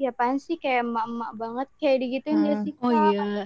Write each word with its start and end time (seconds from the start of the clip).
ya 0.00 0.10
apaan 0.10 0.40
sih 0.40 0.56
kayak 0.56 0.80
emak-emak 0.80 1.30
banget 1.36 1.68
kayak 1.76 1.96
digituin 2.00 2.32
Hmm. 2.34 2.46
gak 2.46 2.56
sih 2.64 2.72
Oh 2.74 2.88
Kak? 2.88 3.04
iya. 3.06 3.44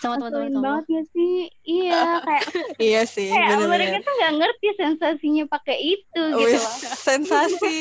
Sama 0.00 0.14
teman-teman 0.16 0.48
kamu. 0.48 0.64
banget 0.64 0.84
gak 0.88 1.06
sih 1.12 1.32
iya 1.62 2.00
kayak 2.18 2.44
iya 2.88 3.00
sih, 3.04 3.28
kayak 3.28 3.48
mereka 3.60 3.68
bener-bener. 3.68 4.00
tuh 4.00 4.12
nggak 4.16 4.32
ngerti 4.40 4.68
sensasinya 4.74 5.44
pakai 5.46 5.76
itu 5.92 6.22
gitu 6.32 6.56
loh 6.56 6.76
sensasi. 7.06 7.76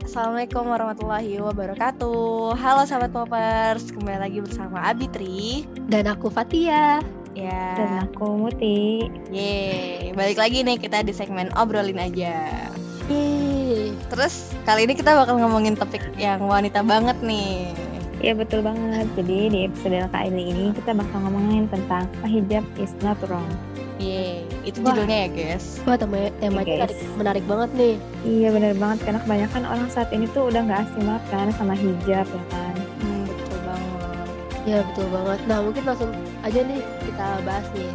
Assalamualaikum 0.00 0.66
warahmatullahi 0.66 1.38
wabarakatuh. 1.38 2.58
Halo 2.58 2.82
sahabat 2.82 3.14
popers, 3.14 3.94
kembali 3.94 4.18
lagi 4.18 4.38
bersama 4.42 4.82
Abitri. 4.82 5.62
Dan 5.86 6.10
aku 6.10 6.26
Fatia. 6.26 6.98
Ya, 7.40 7.72
dan 7.72 8.04
aku 8.04 8.36
Muti 8.36 9.08
yeay, 9.32 10.12
balik 10.12 10.36
lagi 10.36 10.60
nih 10.60 10.76
kita 10.76 11.00
di 11.00 11.16
segmen 11.16 11.48
obrolin 11.56 11.96
aja. 11.96 12.68
Yeay. 13.08 13.96
Terus 14.12 14.52
kali 14.68 14.84
ini 14.84 14.92
kita 14.92 15.16
bakal 15.16 15.40
ngomongin 15.40 15.72
topik 15.72 16.04
yang 16.20 16.44
wanita 16.44 16.84
banget 16.84 17.16
nih. 17.24 17.72
Iya 18.20 18.36
betul 18.36 18.60
banget. 18.60 19.08
Jadi 19.16 19.48
di 19.48 19.58
episode 19.64 20.04
kali 20.12 20.52
ini 20.52 20.76
kita 20.76 20.92
bakal 20.92 21.16
ngomongin 21.24 21.64
tentang 21.72 22.04
hijab 22.28 22.60
is 22.76 22.92
not 23.00 23.16
wrong. 23.32 23.48
Yeay, 23.96 24.44
itu 24.68 24.84
Wah. 24.84 24.92
judulnya 24.92 25.24
ya 25.24 25.28
guys. 25.32 25.80
Wah, 25.88 25.96
tema 25.96 26.28
temanya 26.40 26.60
Oke, 26.60 26.72
menarik, 26.76 26.98
menarik 27.16 27.44
banget 27.48 27.70
nih. 27.76 27.94
Iya 28.24 28.48
bener 28.52 28.72
banget 28.76 28.98
karena 29.08 29.20
kebanyakan 29.24 29.62
orang 29.64 29.88
saat 29.88 30.08
ini 30.12 30.28
tuh 30.36 30.52
udah 30.52 30.60
nggak 30.60 30.80
asing 30.88 31.04
banget 31.08 31.24
kan 31.32 31.48
sama 31.56 31.72
hijab 31.72 32.26
ya 32.28 32.42
kan. 32.52 32.74
Hmm, 33.00 33.24
betul 33.28 33.58
banget. 33.64 34.28
Ya, 34.68 34.78
betul 34.84 35.06
banget. 35.08 35.38
Nah, 35.48 35.58
mungkin 35.64 35.82
langsung 35.88 36.10
aja 36.44 36.60
nih 36.64 36.80
kita 37.20 37.44
bahas 37.44 37.68
nih. 37.76 37.92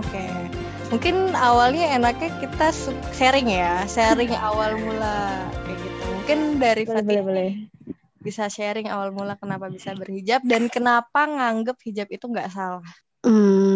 Oke, 0.00 0.24
mungkin 0.88 1.16
awalnya 1.36 1.92
enaknya 1.92 2.32
kita 2.40 2.72
sharing 3.12 3.52
ya, 3.52 3.84
sharing 3.84 4.32
awal 4.48 4.80
mula 4.80 5.44
kayak 5.68 5.76
gitu. 5.76 6.04
Mungkin 6.16 6.38
dari 6.56 6.82
Boleh 6.88 6.96
Fatih 6.96 7.20
boleh 7.20 7.20
boleh. 7.20 7.50
bisa 8.24 8.48
sharing 8.48 8.88
awal 8.88 9.12
mula 9.12 9.36
kenapa 9.36 9.68
bisa 9.68 9.92
berhijab 9.92 10.40
dan 10.48 10.72
kenapa 10.72 11.28
nganggep 11.28 11.76
hijab 11.84 12.08
itu 12.08 12.24
nggak 12.24 12.48
salah. 12.48 12.80
Hmm, 13.20 13.71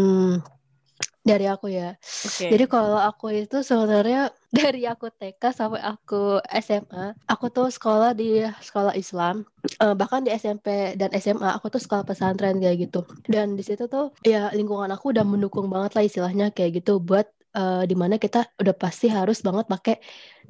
dari 1.27 1.51
aku 1.51 1.67
ya. 1.67 1.99
Oke. 1.99 2.47
Jadi 2.47 2.65
kalau 2.71 3.03
aku 3.03 3.35
itu 3.35 3.67
sebenarnya 3.67 4.31
dari 4.55 4.87
aku 4.87 5.11
TK 5.11 5.43
sampai 5.51 5.83
aku 5.83 6.39
SMA, 6.63 7.19
aku 7.27 7.51
tuh 7.51 7.67
sekolah 7.67 8.15
di 8.15 8.47
sekolah 8.63 8.95
Islam. 8.95 9.43
Eh, 9.83 9.95
bahkan 9.99 10.23
di 10.23 10.31
SMP 10.31 10.95
dan 10.95 11.11
SMA 11.19 11.51
aku 11.59 11.67
tuh 11.75 11.83
sekolah 11.83 12.07
pesantren 12.07 12.63
kayak 12.63 12.87
gitu. 12.87 13.03
Dan 13.27 13.59
di 13.59 13.67
situ 13.67 13.91
tuh 13.91 14.15
ya 14.23 14.55
lingkungan 14.55 14.89
aku 14.95 15.11
udah 15.11 15.27
mendukung 15.27 15.67
banget 15.67 15.99
lah 15.99 16.07
istilahnya 16.07 16.55
kayak 16.55 16.79
gitu 16.79 17.03
buat 17.03 17.27
eh, 17.57 17.83
di 17.91 17.95
mana 18.03 18.15
kita 18.25 18.39
udah 18.61 18.75
pasti 18.83 19.07
harus 19.17 19.39
banget 19.47 19.67
pakai 19.73 19.95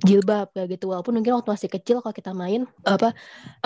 jilbab 0.08 0.46
kayak 0.54 0.68
gitu. 0.76 0.84
Walaupun 0.92 1.12
mungkin 1.16 1.32
waktu 1.38 1.50
masih 1.56 1.70
kecil 1.74 1.96
kalau 2.04 2.14
kita 2.20 2.32
main 2.42 2.60
apa 2.94 3.08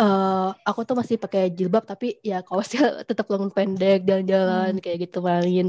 eh 0.01 0.47
aku 0.69 0.81
tuh 0.89 0.97
masih 1.01 1.17
pakai 1.25 1.43
jilbab 1.59 1.85
tapi 1.93 2.07
ya 2.31 2.37
kaosnya 2.47 2.81
tetap 3.09 3.27
lengan 3.33 3.51
pendek 3.57 3.99
jalan-jalan 4.09 4.73
kayak 4.83 4.99
gitu 5.05 5.19
main 5.31 5.67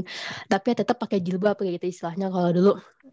tapi 0.50 0.66
ya 0.72 0.76
tetap 0.82 0.96
pakai 1.02 1.18
jilbab 1.26 1.54
kayak 1.60 1.72
gitu 1.80 1.86
istilahnya 1.92 2.26
kalau 2.34 2.50
dulu 2.56 2.70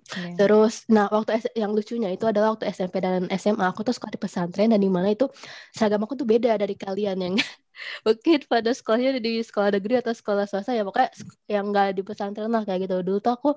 Iya. 0.09 0.33
terus 0.39 0.73
nah 0.95 1.05
waktu 1.15 1.31
S- 1.41 1.53
yang 1.61 1.71
lucunya 1.77 2.09
itu 2.15 2.25
adalah 2.31 2.47
waktu 2.57 2.65
SMP 2.75 2.95
dan 3.05 3.29
SMA 3.29 3.65
aku 3.71 3.81
tuh 3.87 3.93
sekolah 3.95 4.13
di 4.15 4.21
pesantren 4.25 4.67
dan 4.73 4.79
di 4.85 4.89
mana 4.89 5.07
itu 5.13 5.25
seragam 5.75 6.01
aku 6.05 6.15
tuh 6.21 6.27
beda 6.33 6.49
dari 6.61 6.73
kalian 6.83 7.17
yang 7.25 7.35
mungkin 8.05 8.37
pada 8.47 8.71
sekolahnya 8.75 9.19
di 9.21 9.41
sekolah 9.43 9.69
negeri 9.75 10.01
atau 10.01 10.13
sekolah 10.15 10.45
swasta 10.49 10.71
ya 10.75 10.83
pokoknya 10.87 11.11
yang 11.47 11.71
enggak 11.71 11.87
di 11.97 12.01
pesantren 12.05 12.51
lah 12.51 12.63
kayak 12.67 12.87
gitu 12.89 12.95
dulu 13.05 13.17
tuh 13.23 13.33
aku 13.35 13.49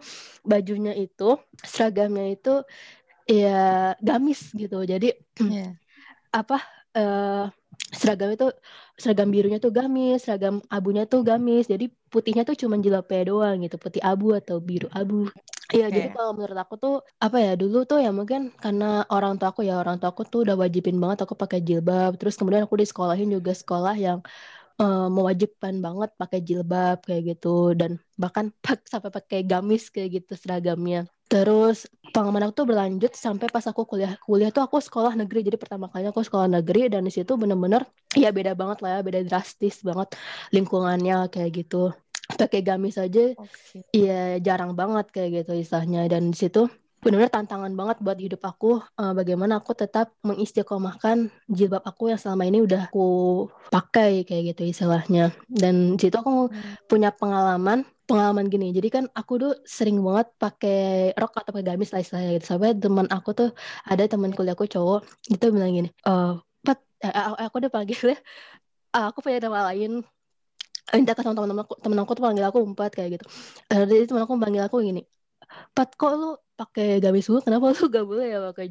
bajunya 0.47 0.93
itu 0.97 1.39
seragamnya 1.63 2.27
itu 2.35 2.55
ya 3.27 3.95
gamis 4.03 4.51
gitu 4.55 4.83
jadi 4.83 5.15
Iya. 5.39 5.75
apa 6.41 6.59
eh 6.97 7.45
seragam 8.01 8.29
itu 8.35 8.47
seragam 9.03 9.29
birunya 9.35 9.59
tuh 9.65 9.73
gamis, 9.79 10.17
seragam 10.25 10.55
abunya 10.75 11.03
tuh 11.13 11.21
gamis. 11.29 11.65
Jadi 11.73 11.85
putihnya 12.13 12.43
tuh 12.49 12.57
cuma 12.63 12.75
jilbabnya 12.85 13.23
doang 13.31 13.57
gitu, 13.65 13.77
putih 13.85 14.03
abu 14.11 14.27
atau 14.39 14.57
biru 14.69 14.87
abu. 14.99 15.15
Iya, 15.75 15.85
Oke. 15.89 15.97
jadi 15.97 16.09
kalau 16.17 16.31
menurut 16.37 16.59
aku 16.65 16.75
tuh 16.83 16.93
apa 17.25 17.37
ya 17.45 17.51
dulu 17.61 17.77
tuh 17.89 17.99
ya 18.05 18.11
mungkin 18.19 18.41
karena 18.63 18.85
orang 19.15 19.33
tua 19.41 19.49
aku 19.53 19.61
ya 19.69 19.75
orang 19.83 19.97
tua 20.01 20.09
aku 20.13 20.23
tuh 20.33 20.39
udah 20.45 20.57
wajibin 20.63 20.97
banget 21.03 21.19
aku 21.25 21.35
pakai 21.43 21.59
jilbab. 21.69 22.11
Terus 22.21 22.35
kemudian 22.39 22.63
aku 22.67 22.77
di 22.83 22.87
sekolahin 22.91 23.29
juga 23.37 23.53
sekolah 23.61 23.95
yang 24.07 24.19
eh, 24.81 25.07
mewajibkan 25.17 25.75
banget 25.85 26.11
pakai 26.21 26.39
jilbab 26.49 26.97
kayak 27.07 27.23
gitu 27.31 27.49
dan 27.81 27.91
bahkan 28.23 28.47
pak- 28.65 28.87
sampai 28.93 29.11
pakai 29.17 29.39
gamis 29.51 29.83
kayak 29.95 30.09
gitu 30.23 30.33
seragamnya. 30.43 30.99
Terus 31.33 31.89
pengalaman 32.13 32.45
aku 32.45 32.53
tuh 32.61 32.67
berlanjut 32.69 33.13
sampai 33.17 33.49
pas 33.49 33.65
aku 33.65 33.89
kuliah. 33.89 34.21
Kuliah 34.21 34.53
tuh 34.53 34.61
aku 34.61 34.85
sekolah 34.85 35.17
negeri. 35.17 35.49
Jadi 35.49 35.57
pertama 35.57 35.89
kalinya 35.89 36.13
aku 36.13 36.21
sekolah 36.21 36.45
negeri 36.61 36.93
dan 36.93 37.09
di 37.09 37.13
situ 37.13 37.41
bener-bener 37.41 37.89
ya 38.13 38.29
beda 38.29 38.53
banget 38.53 38.85
lah 38.85 38.91
ya 38.91 39.01
beda 39.01 39.21
drastis 39.25 39.81
banget 39.81 40.13
lingkungannya 40.53 41.33
kayak 41.33 41.65
gitu. 41.65 41.97
Pakai 42.37 42.61
gamis 42.61 43.01
aja 43.01 43.33
Oke. 43.33 43.81
ya 43.97 44.37
jarang 44.45 44.77
banget 44.77 45.09
kayak 45.09 45.43
gitu 45.43 45.57
istilahnya. 45.57 46.05
Dan 46.13 46.37
di 46.37 46.37
situ 46.37 46.69
benar-benar 47.01 47.33
tantangan 47.33 47.73
banget 47.75 47.97
buat 48.05 48.19
hidup 48.21 48.43
aku 48.45 48.79
eh, 48.79 49.13
bagaimana 49.17 49.59
aku 49.59 49.73
tetap 49.75 50.13
mengistiqomahkan 50.23 51.33
jilbab 51.51 51.83
aku 51.83 52.15
yang 52.15 52.21
selama 52.21 52.47
ini 52.47 52.63
udah 52.63 52.93
aku 52.93 53.49
pakai 53.73 54.29
kayak 54.29 54.53
gitu 54.53 54.69
istilahnya. 54.69 55.33
Dan 55.49 55.97
di 55.97 56.13
situ 56.13 56.21
aku 56.21 56.53
punya 56.93 57.09
pengalaman 57.09 57.89
pengalaman 58.13 58.47
gini. 58.53 58.67
Jadi 58.77 58.89
kan 58.97 59.05
aku 59.21 59.33
tuh 59.43 59.53
sering 59.77 59.99
banget 60.07 60.29
pakai 60.43 60.77
rok 61.21 61.33
atau 61.41 61.51
pakai 61.55 61.67
gamis 61.73 61.91
lah 61.95 62.01
istilahnya 62.05 62.31
gitu. 62.39 62.47
Sampai 62.53 62.69
teman 62.85 63.07
aku 63.17 63.31
tuh 63.39 63.49
ada 63.91 64.03
teman 64.13 64.31
kuliahku 64.37 64.65
cowok 64.75 65.01
itu 65.35 65.45
bilang 65.55 65.73
gini 65.79 65.89
eh 66.09 66.31
Pat, 66.67 66.79
eh, 67.05 67.13
aku 67.47 67.57
udah 67.61 67.73
panggil 67.77 67.99
ya. 68.15 68.19
"Ah, 68.97 69.05
aku 69.11 69.19
punya 69.25 69.39
nama 69.45 69.61
lain. 69.73 69.91
Minta 70.93 71.13
ke 71.17 71.23
teman-teman 71.25 71.65
aku 71.65 71.75
temen 71.81 71.99
aku 72.03 72.13
tuh 72.19 72.25
panggil 72.27 72.45
aku 72.51 72.59
empat 72.73 72.91
kayak 72.97 73.11
gitu. 73.19 73.25
Eh, 73.73 73.83
jadi 73.91 74.05
teman 74.09 74.23
aku 74.27 74.35
panggil 74.37 74.63
aku 74.69 74.77
gini 74.85 75.03
Pat 75.77 75.91
kok 76.01 76.13
lu 76.21 76.31
pakai 76.61 77.01
gamis 77.05 77.27
gue 77.33 77.41
kenapa 77.45 77.73
lu 77.77 77.85
gak 77.93 78.07
boleh 78.11 78.27
ya 78.35 78.39
pakai 78.53 78.67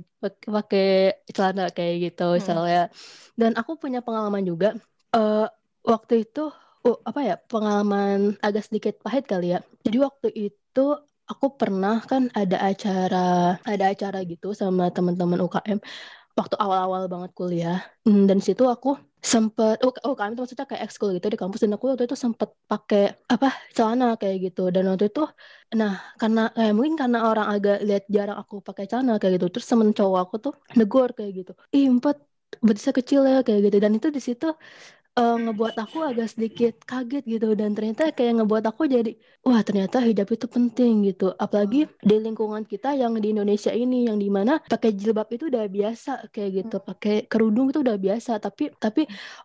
pakai 0.57 0.87
celana? 1.35 1.63
Kayak 1.75 1.95
gitu 2.09 2.23
Hmm. 2.29 2.37
misalnya. 2.39 2.81
Dan 3.39 3.51
aku 3.59 3.71
punya 3.81 3.99
pengalaman 4.05 4.43
juga. 4.45 4.67
Eh 5.15 5.47
waktu 5.85 6.13
itu 6.25 6.41
oh, 6.85 6.95
apa 7.09 7.19
ya 7.27 7.33
pengalaman 7.51 8.17
agak 8.45 8.63
sedikit 8.67 8.93
pahit 9.05 9.23
kali 9.31 9.45
ya. 9.53 9.59
Jadi 9.85 9.97
waktu 10.05 10.27
itu 10.49 10.79
aku 11.31 11.45
pernah 11.59 11.93
kan 12.09 12.23
ada 12.39 12.57
acara 12.69 13.17
ada 13.71 13.83
acara 13.93 14.17
gitu 14.31 14.47
sama 14.61 14.83
teman-teman 14.95 15.39
UKM 15.45 15.79
waktu 16.39 16.55
awal-awal 16.63 17.03
banget 17.13 17.31
kuliah. 17.39 17.77
Hmm, 18.05 18.23
dan 18.29 18.39
situ 18.45 18.63
aku 18.75 18.89
sempet 19.21 19.75
oh, 19.85 19.93
oh 20.07 20.13
kami 20.19 20.33
tuh 20.35 20.41
maksudnya 20.43 20.65
kayak 20.69 20.83
ekskul 20.87 21.09
gitu 21.17 21.27
di 21.33 21.37
kampus. 21.41 21.59
Dan 21.63 21.73
aku 21.77 21.85
waktu 21.93 22.03
itu 22.09 22.17
sempet 22.25 22.49
pakai 22.71 23.01
apa 23.33 23.47
celana 23.75 24.05
kayak 24.21 24.37
gitu. 24.51 24.61
Dan 24.75 24.83
waktu 24.91 25.05
itu 25.11 25.21
nah 25.79 25.93
karena 26.21 26.41
eh, 26.59 26.71
mungkin 26.75 26.95
karena 27.01 27.17
orang 27.29 27.47
agak 27.53 27.75
lihat 27.87 28.03
jarang 28.15 28.37
aku 28.41 28.55
pakai 28.67 28.83
celana 28.89 29.11
kayak 29.19 29.33
gitu. 29.39 29.47
Terus 29.53 29.67
temen 29.71 29.89
cowok 29.97 30.19
aku 30.25 30.35
tuh 30.45 30.53
negor 30.79 31.09
kayak 31.17 31.31
gitu. 31.39 31.51
Ih 31.75 31.85
empat 31.95 32.15
betisnya 32.67 32.93
kecil 32.99 33.21
ya 33.31 33.37
kayak 33.45 33.59
gitu. 33.69 33.77
Dan 33.83 33.91
itu 33.97 34.07
di 34.15 34.21
situ 34.27 34.45
eh, 35.19 35.35
ngebuat 35.43 35.75
aku 35.83 35.97
agak 36.09 36.27
sedikit 36.33 36.73
kaget 36.89 37.23
gitu. 37.33 37.47
Dan 37.59 37.69
ternyata 37.75 38.01
kayak 38.17 38.33
ngebuat 38.41 38.63
aku 38.71 38.81
jadi 38.95 39.11
wah 39.45 39.61
ternyata 39.67 39.97
hijab 40.07 40.27
itu 40.35 40.47
penting 40.55 40.91
gitu. 41.07 41.25
Apalagi 41.43 41.77
di 42.09 42.15
lingkungan 42.25 42.63
kita 42.71 42.87
yang 43.01 43.11
di 43.23 43.27
Indonesia 43.33 43.71
ini 43.83 43.95
yang 44.07 44.17
di 44.23 44.29
mana 44.37 44.51
pakai 44.71 44.89
jilbab 44.99 45.27
itu 45.35 45.43
udah 45.51 45.65
biasa 45.75 46.11
kayak 46.33 46.49
gitu. 46.57 46.75
Pakai 46.89 47.13
kerudung 47.31 47.65
itu 47.71 47.79
udah 47.85 47.97
biasa. 48.05 48.31
Tapi 48.45 48.63
tapi 48.83 49.01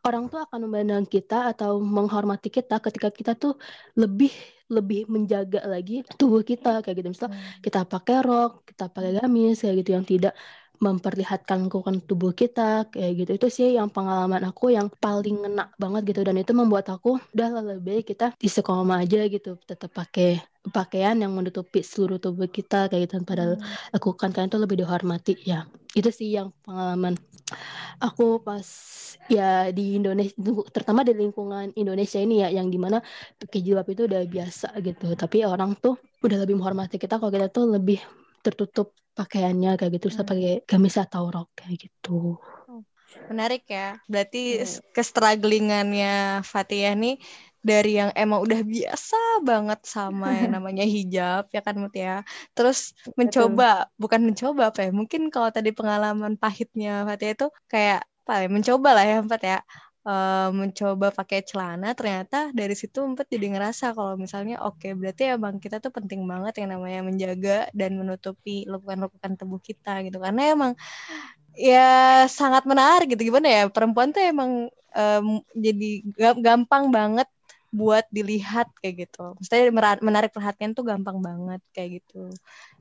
orang 0.07 0.23
tuh 0.33 0.41
akan 0.45 0.59
memandang 0.67 1.05
kita 1.15 1.35
atau 1.53 1.71
menghormati 1.97 2.49
kita 2.57 2.75
ketika 2.85 3.09
kita 3.19 3.33
tuh 3.43 3.53
lebih 4.01 4.31
lebih 4.67 5.07
menjaga 5.15 5.63
lagi 5.73 6.03
tubuh 6.19 6.43
kita 6.51 6.69
kayak 6.83 6.97
gitu. 6.99 7.09
Misal 7.15 7.31
kita 7.65 7.79
pakai 7.93 8.17
rok 8.27 8.51
kita 8.69 8.85
pakai 8.95 9.11
gamis 9.19 9.55
kayak 9.63 9.75
gitu. 9.83 9.91
Yang 9.97 10.07
tidak 10.13 10.33
memperlihatkan 10.79 11.67
lingkungan 11.67 12.01
tubuh 12.05 12.33
kita 12.37 12.89
kayak 12.93 13.13
gitu. 13.25 13.31
Itu 13.37 13.47
sih 13.53 13.77
yang 13.77 13.89
pengalaman 13.93 14.43
aku 14.47 14.73
yang 14.73 14.89
paling 14.89 15.43
ngena 15.45 15.73
banget 15.77 16.15
gitu. 16.15 16.21
Dan 16.25 16.37
itu 16.41 16.53
membuat 16.53 16.89
aku 16.93 17.21
udah 17.37 17.49
lebih 17.63 17.83
baik 17.83 18.05
kita 18.17 18.33
istiqomah 18.39 19.05
aja 19.05 19.25
gitu. 19.27 19.59
Tetap 19.65 19.91
pakai 19.93 20.41
pakaian 20.71 21.15
yang 21.15 21.31
menutupi 21.31 21.83
seluruh 21.83 22.19
tubuh 22.19 22.51
kita 22.51 22.91
kayak 22.91 23.11
gitu. 23.11 23.23
Padahal 23.23 23.59
lakukan 23.95 24.31
kalian 24.35 24.51
tuh 24.51 24.63
lebih 24.63 24.83
dihormati 24.83 25.35
ya. 25.47 25.69
Itu 25.97 26.13
sih 26.13 26.37
yang 26.37 26.53
pengalaman 26.67 27.17
aku 28.03 28.43
pas 28.43 28.67
ya 29.31 29.71
di 29.73 29.97
Indonesia 29.97 30.35
terutama 30.71 31.03
di 31.07 31.17
lingkungan 31.17 31.73
Indonesia 31.75 32.21
ini 32.21 32.45
ya 32.45 32.49
yang 32.53 32.69
di 32.69 32.79
mana 32.79 33.01
pakai 33.41 33.65
jilbab 33.65 33.89
itu 33.89 34.05
udah 34.05 34.23
biasa 34.27 34.69
gitu. 34.83 35.15
Tapi 35.15 35.47
orang 35.47 35.79
tuh 35.79 35.97
udah 36.23 36.39
lebih 36.43 36.59
menghormati 36.59 36.99
kita 36.99 37.17
kalau 37.17 37.33
kita 37.33 37.49
tuh 37.49 37.71
lebih 37.71 38.03
tertutup 38.47 38.87
pakaiannya 39.19 39.69
kayak 39.79 39.93
gitu 39.97 40.07
Hmm. 40.09 40.31
pakai 40.31 40.51
gamis 40.71 40.97
atau 41.05 41.23
rok 41.35 41.49
kayak 41.59 41.77
gitu 41.85 42.11
Menarik 43.31 43.63
ya. 43.77 43.99
Berarti 44.11 44.39
Hmm. 44.51 44.71
s- 44.71 44.83
kestrugglingannya 44.97 46.07
Fatia 46.53 46.89
nih 47.03 47.15
dari 47.69 47.91
yang 48.01 48.11
emang 48.15 48.39
udah 48.47 48.61
biasa 48.75 49.17
banget 49.49 49.81
sama 49.95 50.27
yang 50.39 50.51
namanya 50.55 50.85
hijab 50.97 51.43
ya 51.55 51.61
kan 51.67 51.75
Mut 51.83 51.95
ya 52.05 52.23
terus 52.55 52.79
mencoba 53.19 53.91
bukan 54.03 54.21
mencoba 54.29 54.63
apa 54.71 54.81
ya 54.87 54.91
mungkin 55.01 55.21
kalau 55.35 55.51
tadi 55.57 55.71
pengalaman 55.79 56.33
pahitnya 56.43 56.91
Fatia 57.09 57.31
itu 57.35 57.47
kayak 57.73 57.99
apa 58.27 58.33
ya 58.43 58.49
mencoba 58.57 58.89
lah 58.97 59.05
ya 59.11 59.15
Empat 59.25 59.41
ya 59.51 59.57
uh, 60.07 60.49
mencoba 60.55 61.11
pakai 61.11 61.43
celana 61.43 61.93
ternyata 61.99 62.55
dari 62.55 62.73
situ 62.79 63.03
empat 63.03 63.27
jadi 63.27 63.53
ngerasa 63.53 63.93
kalau 63.93 64.15
misalnya 64.15 64.63
oke 64.63 64.79
okay, 64.79 64.93
berarti 64.95 65.35
emang 65.35 65.59
kita 65.59 65.83
tuh 65.83 65.91
penting 65.91 66.23
banget 66.25 66.63
yang 66.63 66.79
namanya 66.79 67.01
menjaga 67.03 67.59
dan 67.75 67.99
menutupi 67.99 68.65
lekukan-lekukan 68.71 69.35
tubuh 69.35 69.59
kita 69.59 70.07
gitu 70.07 70.23
karena 70.23 70.55
emang 70.55 70.73
ya 71.59 72.25
sangat 72.31 72.65
menarik 72.65 73.11
gitu 73.13 73.29
gimana 73.35 73.49
ya 73.51 73.63
perempuan 73.67 74.15
tuh 74.15 74.23
emang 74.23 74.71
um, 74.95 75.43
jadi 75.53 76.07
gampang 76.39 76.95
banget 76.95 77.29
buat 77.77 78.09
dilihat 78.09 78.73
kayak 78.81 79.05
gitu. 79.05 79.37
Maksudnya 79.37 79.69
menarik 80.01 80.33
perhatian 80.33 80.73
tuh 80.73 80.87
gampang 80.87 81.21
banget 81.21 81.61
kayak 81.77 82.01
gitu. 82.01 82.33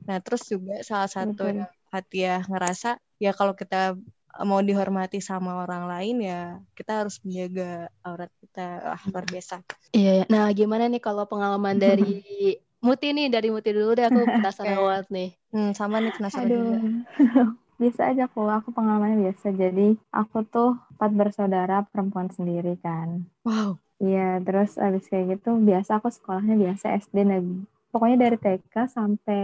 Nah 0.08 0.22
terus 0.24 0.48
juga 0.48 0.80
salah 0.80 1.10
satu 1.10 1.36
Betul. 1.36 1.48
yang 1.52 1.60
Fatia 1.92 2.34
ngerasa 2.48 2.96
ya 3.20 3.36
kalau 3.36 3.52
kita 3.52 3.98
mau 4.44 4.60
dihormati 4.60 5.22
sama 5.24 5.64
orang 5.64 5.88
lain 5.88 6.16
ya 6.20 6.40
kita 6.76 7.04
harus 7.04 7.22
menjaga 7.24 7.88
aurat 8.04 8.28
kita 8.42 8.96
ah, 8.96 9.02
luar 9.08 9.24
biasa. 9.24 9.62
Iya, 9.94 10.12
iya. 10.20 10.24
Nah 10.28 10.50
gimana 10.52 10.90
nih 10.90 11.00
kalau 11.00 11.24
pengalaman 11.24 11.80
dari 11.80 12.20
Muti 12.86 13.10
nih 13.16 13.32
dari 13.32 13.48
Muti 13.48 13.72
dulu 13.72 13.96
deh 13.96 14.06
aku 14.10 14.20
penasaran 14.36 14.76
banget 14.76 15.08
nih. 15.08 15.30
Hmm, 15.54 15.70
sama 15.72 16.02
nih 16.02 16.12
penasaran 16.12 16.46
Aduh. 16.50 16.60
juga. 16.60 16.78
biasa 17.76 18.16
aja 18.16 18.24
kok 18.24 18.40
aku 18.40 18.72
pengalamannya 18.72 19.28
biasa 19.28 19.52
jadi 19.52 20.00
aku 20.08 20.48
tuh 20.48 20.80
empat 20.96 21.10
bersaudara 21.12 21.84
perempuan 21.92 22.32
sendiri 22.32 22.80
kan 22.80 23.28
wow 23.44 23.76
iya 24.00 24.40
terus 24.40 24.80
abis 24.80 25.12
kayak 25.12 25.36
gitu 25.36 25.60
biasa 25.60 26.00
aku 26.00 26.08
sekolahnya 26.08 26.56
biasa 26.56 26.96
SD 27.04 27.28
negeri 27.28 27.68
pokoknya 27.92 28.28
dari 28.28 28.36
TK 28.40 28.74
sampai 28.88 29.40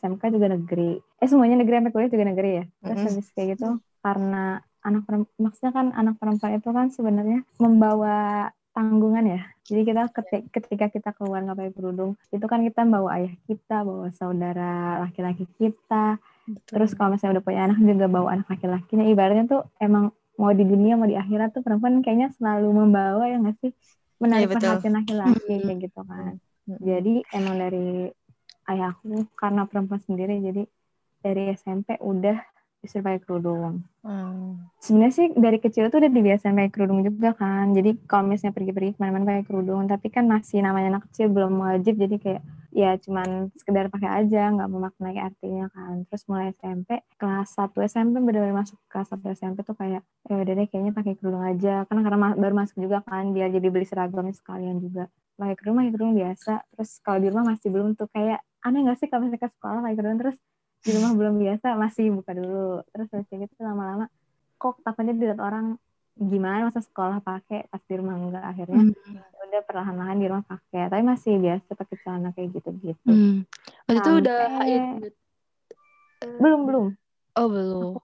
SMK 0.00 0.22
juga 0.32 0.48
negeri 0.56 0.96
eh 0.96 1.28
semuanya 1.28 1.60
negeri 1.60 1.80
sampai 1.80 1.92
kuliah 1.92 2.10
juga 2.12 2.24
negeri 2.24 2.50
ya 2.56 2.64
terus 2.64 2.88
mm 2.88 2.96
-hmm. 2.96 3.08
habis 3.12 3.26
kayak 3.36 3.48
gitu 3.56 3.68
karena 4.04 4.60
anak 4.84 5.08
perempuan 5.08 5.40
maksudnya 5.40 5.72
kan 5.72 5.86
anak 5.96 6.20
perempuan 6.20 6.60
itu 6.60 6.68
kan 6.68 6.92
sebenarnya 6.92 7.40
membawa 7.56 8.52
tanggungan 8.76 9.24
ya. 9.24 9.40
Jadi 9.64 9.80
kita 9.88 10.12
ketika 10.52 10.86
kita 10.92 11.10
keluar 11.16 11.40
nggak 11.40 11.56
pakai 11.56 11.72
kerudung 11.72 12.20
itu 12.28 12.44
kan 12.44 12.60
kita 12.60 12.84
bawa 12.84 13.16
ayah 13.16 13.32
kita 13.48 13.80
bawa 13.80 14.12
saudara 14.12 15.00
laki-laki 15.08 15.48
kita. 15.56 16.20
Betul. 16.44 16.76
terus 16.76 16.92
kalau 16.92 17.16
misalnya 17.16 17.40
udah 17.40 17.44
punya 17.48 17.60
anak 17.64 17.78
juga 17.80 18.06
bawa 18.12 18.28
anak 18.36 18.46
laki-lakinya. 18.52 19.08
Ibaratnya 19.08 19.44
tuh 19.48 19.62
emang 19.80 20.12
mau 20.36 20.52
di 20.52 20.64
dunia 20.68 21.00
mau 21.00 21.08
di 21.08 21.16
akhirat 21.16 21.56
tuh 21.56 21.64
perempuan 21.64 22.04
kayaknya 22.04 22.36
selalu 22.36 22.68
membawa 22.84 23.24
ya 23.24 23.40
nggak 23.40 23.56
sih? 23.64 23.72
Menarik 24.20 24.52
ya, 24.52 24.60
perhatian 24.60 24.94
laki-laki 25.00 25.56
kayak 25.64 25.78
gitu 25.88 26.00
kan. 26.04 26.36
Jadi 26.68 27.24
emang 27.32 27.56
dari 27.56 28.12
ayahku 28.68 29.28
karena 29.36 29.64
perempuan 29.64 30.00
sendiri 30.04 30.40
jadi 30.44 30.62
dari 31.24 31.56
SMP 31.56 31.96
udah 32.04 32.36
disuruh 32.84 33.04
pakai 33.08 33.20
kerudung. 33.24 33.80
Hmm. 34.04 34.68
Sebenarnya 34.76 35.14
sih 35.16 35.28
dari 35.32 35.56
kecil 35.56 35.88
tuh 35.88 36.04
udah 36.04 36.12
dibiasain 36.12 36.52
pakai 36.52 36.72
kerudung 36.72 37.00
juga 37.00 37.32
kan. 37.32 37.72
Jadi 37.72 37.96
kalau 38.04 38.28
misalnya 38.28 38.52
pergi-pergi 38.52 38.94
ke 38.94 38.98
mana-mana 39.00 39.24
pakai 39.32 39.44
kerudung, 39.48 39.88
tapi 39.88 40.12
kan 40.12 40.28
masih 40.28 40.60
namanya 40.60 41.00
anak 41.00 41.08
kecil 41.08 41.32
belum 41.32 41.56
wajib, 41.64 41.96
jadi 41.96 42.16
kayak 42.20 42.42
ya 42.74 42.90
cuman 43.00 43.48
sekedar 43.56 43.88
pakai 43.88 44.10
aja, 44.22 44.52
nggak 44.52 44.68
memaknai 44.68 45.16
artinya 45.16 45.72
kan. 45.72 46.04
Terus 46.12 46.22
mulai 46.28 46.52
SMP, 46.52 47.00
kelas 47.16 47.48
1 47.56 47.80
SMP 47.88 48.14
benar-benar 48.20 48.60
masuk 48.60 48.76
kelas 48.92 49.08
1 49.08 49.24
SMP 49.32 49.64
tuh 49.64 49.74
kayak 49.74 50.04
ya 50.28 50.34
udah 50.36 50.52
deh 50.52 50.66
kayaknya 50.68 50.92
pakai 50.92 51.16
kerudung 51.16 51.42
aja. 51.48 51.88
Karena 51.88 52.00
karena 52.04 52.18
baru 52.36 52.54
masuk 52.54 52.76
juga 52.84 53.00
kan, 53.00 53.32
biar 53.32 53.48
jadi 53.48 53.66
beli 53.72 53.88
seragamnya 53.88 54.36
sekalian 54.36 54.84
juga. 54.84 55.08
Pakai 55.40 55.56
kerudung, 55.56 55.80
pakai 55.80 55.90
kerudung 55.96 56.14
biasa. 56.14 56.52
Terus 56.76 56.90
kalau 57.00 57.18
di 57.24 57.28
rumah 57.32 57.46
masih 57.56 57.68
belum 57.72 57.96
tuh 57.96 58.06
kayak 58.12 58.44
aneh 58.64 58.80
gak 58.88 58.96
sih 58.96 59.08
kalau 59.12 59.28
misalnya 59.28 59.44
ke 59.44 59.48
sekolah 59.52 59.80
pakai 59.84 59.96
kerudung 60.00 60.18
terus 60.24 60.36
di 60.84 60.90
rumah 60.92 61.12
belum 61.16 61.34
biasa 61.40 61.74
masih 61.80 62.12
buka 62.12 62.36
dulu. 62.36 62.84
Terus 62.92 63.08
habis 63.10 63.28
gitu 63.32 63.62
lama-lama 63.64 64.06
kok 64.60 64.80
takutnya 64.84 65.16
dilihat 65.16 65.40
orang 65.40 65.80
gimana 66.14 66.70
masa 66.70 66.78
sekolah 66.78 67.18
pakai 67.24 67.66
pas 67.72 67.82
di 67.82 67.94
rumah 67.96 68.14
enggak? 68.20 68.44
Akhirnya 68.44 68.80
hmm. 68.92 69.16
Ya 69.16 69.40
udah 69.48 69.62
perlahan-lahan 69.64 70.16
di 70.20 70.26
rumah 70.28 70.44
pakai. 70.44 70.92
Tapi 70.92 71.02
masih 71.02 71.40
biasa 71.40 71.70
pakai 71.72 71.96
celana 72.04 72.30
kayak 72.36 72.48
gitu-gitu. 72.52 73.08
Hmm. 73.08 73.48
waktu 73.88 73.98
itu 73.98 74.10
udah 74.20 74.44
belum 76.40 76.60
belum. 76.68 76.86
Oh 77.34 77.46
belum. 77.48 77.82
Aku, 77.96 78.00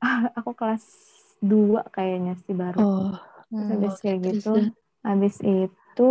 aku 0.38 0.50
kelas 0.54 0.84
dua 1.42 1.82
kayaknya 1.90 2.38
sih 2.46 2.54
baru. 2.54 2.78
Oh. 2.78 3.14
terus 3.50 3.66
habis 3.74 3.94
kayak 3.98 4.18
gitu 4.30 4.52
habis 5.02 5.36
itu 5.42 6.10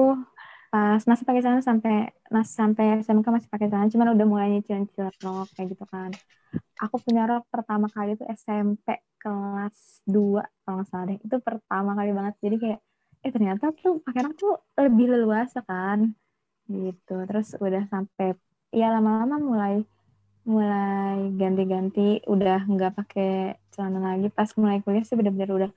pas 0.70 1.02
masih 1.02 1.26
pakai 1.26 1.42
celana 1.42 1.64
sampai 1.66 2.14
masih 2.30 2.54
sampai 2.62 2.84
SMK 3.02 3.26
masih 3.26 3.50
pakai 3.50 3.68
celana 3.74 3.90
cuman 3.90 4.08
udah 4.14 4.28
mulai 4.30 4.48
nyicil-nyicil 4.54 5.10
rok 5.26 5.48
kayak 5.58 5.74
gitu 5.74 5.86
kan. 5.90 6.14
Aku 6.86 6.96
punya 7.02 7.26
rok 7.30 7.50
pertama 7.50 7.90
kali 7.90 8.14
itu 8.14 8.26
SMP 8.30 9.02
kelas 9.18 10.06
2 10.06 10.46
kalau 10.64 10.82
nggak 10.82 10.90
salah 10.90 11.06
deh. 11.10 11.18
Itu 11.26 11.36
pertama 11.42 11.92
kali 11.98 12.12
banget. 12.14 12.34
Jadi 12.46 12.56
kayak 12.62 12.80
eh 13.26 13.32
ternyata 13.34 13.66
tuh 13.74 13.98
pakai 14.06 14.22
rok 14.26 14.34
tuh 14.38 14.54
lebih 14.78 15.06
leluasa 15.10 15.60
kan. 15.66 16.14
Gitu. 16.70 17.16
Terus 17.30 17.48
udah 17.58 17.84
sampai 17.90 18.38
ya 18.70 18.94
lama-lama 18.94 19.36
mulai 19.42 19.76
mulai 20.46 21.34
ganti-ganti. 21.34 22.22
Udah 22.30 22.62
nggak 22.70 22.94
pakai 22.94 23.58
celana 23.74 24.00
lagi. 24.14 24.30
Pas 24.30 24.50
mulai 24.62 24.78
kuliah 24.86 25.02
sih 25.02 25.18
bener-bener 25.18 25.50
udah 25.50 25.72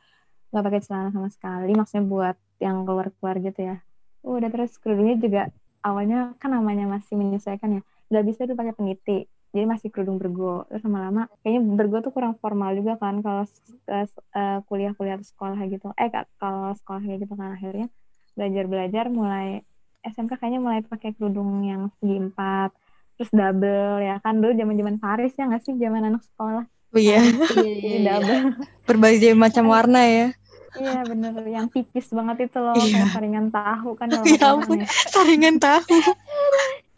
nggak 0.53 0.65
pakai 0.69 0.81
celana 0.85 1.09
sama 1.17 1.29
sekali. 1.33 1.73
Maksudnya 1.73 2.05
buat 2.05 2.37
yang 2.61 2.85
keluar-keluar 2.85 3.41
gitu 3.41 3.61
ya 3.73 3.77
udah 4.23 4.49
terus 4.49 4.79
kerudungnya 4.79 5.17
juga 5.19 5.43
awalnya 5.83 6.35
kan 6.39 6.55
namanya 6.55 6.87
masih 6.87 7.19
menyesuaikan 7.19 7.79
ya. 7.79 7.83
Nggak 8.09 8.25
bisa 8.27 8.41
tuh 8.47 8.57
pakai 8.57 8.75
peniti. 8.75 9.19
Jadi 9.53 9.65
masih 9.69 9.89
kerudung 9.93 10.17
bergo. 10.17 10.65
Terus 10.71 10.83
lama-lama 10.89 11.29
kayaknya 11.43 11.61
bergo 11.77 11.99
tuh 12.01 12.13
kurang 12.15 12.39
formal 12.41 12.73
juga 12.73 12.97
kan 12.97 13.21
kalau 13.21 13.45
uh, 13.45 14.59
kuliah-kuliah 14.71 15.21
atau 15.21 15.27
sekolah 15.27 15.59
gitu. 15.69 15.93
Eh 15.99 16.09
kalau 16.41 16.73
sekolah 16.73 17.03
kayak 17.05 17.27
gitu 17.27 17.35
kan 17.37 17.59
akhirnya 17.59 17.87
belajar-belajar 18.33 19.05
mulai 19.13 19.61
SMK 20.03 20.41
kayaknya 20.41 20.61
mulai 20.63 20.81
pakai 20.81 21.13
kerudung 21.13 21.67
yang 21.67 21.93
segi 22.01 22.17
empat. 22.17 22.73
Terus 23.21 23.31
double 23.35 24.01
ya 24.01 24.17
kan. 24.25 24.41
Dulu 24.41 24.57
zaman-zaman 24.57 24.97
Paris 25.03 25.37
ya 25.37 25.45
nggak 25.51 25.63
sih? 25.67 25.75
Zaman 25.77 26.03
anak 26.09 26.23
sekolah. 26.25 26.65
Oh 26.93 27.01
iya, 27.01 27.25
iya, 27.57 27.73
iya, 27.81 27.97
iya. 27.97 28.01
double 28.05 28.69
berbagai 28.87 29.33
macam 29.39 29.71
warna 29.71 30.05
ya 30.05 30.27
Iya 30.73 31.01
bener, 31.05 31.33
yang 31.49 31.67
tipis 31.69 32.09
banget 32.13 32.49
itu 32.49 32.59
loh, 32.59 32.73
iya. 32.81 33.05
kayak 33.05 33.11
saringan 33.13 33.47
tahu 33.53 33.91
kan 33.93 34.09
kalau 34.09 34.25
ya 34.25 34.49
ampun, 34.57 34.79
saringan 34.89 35.57
tahu. 35.61 36.01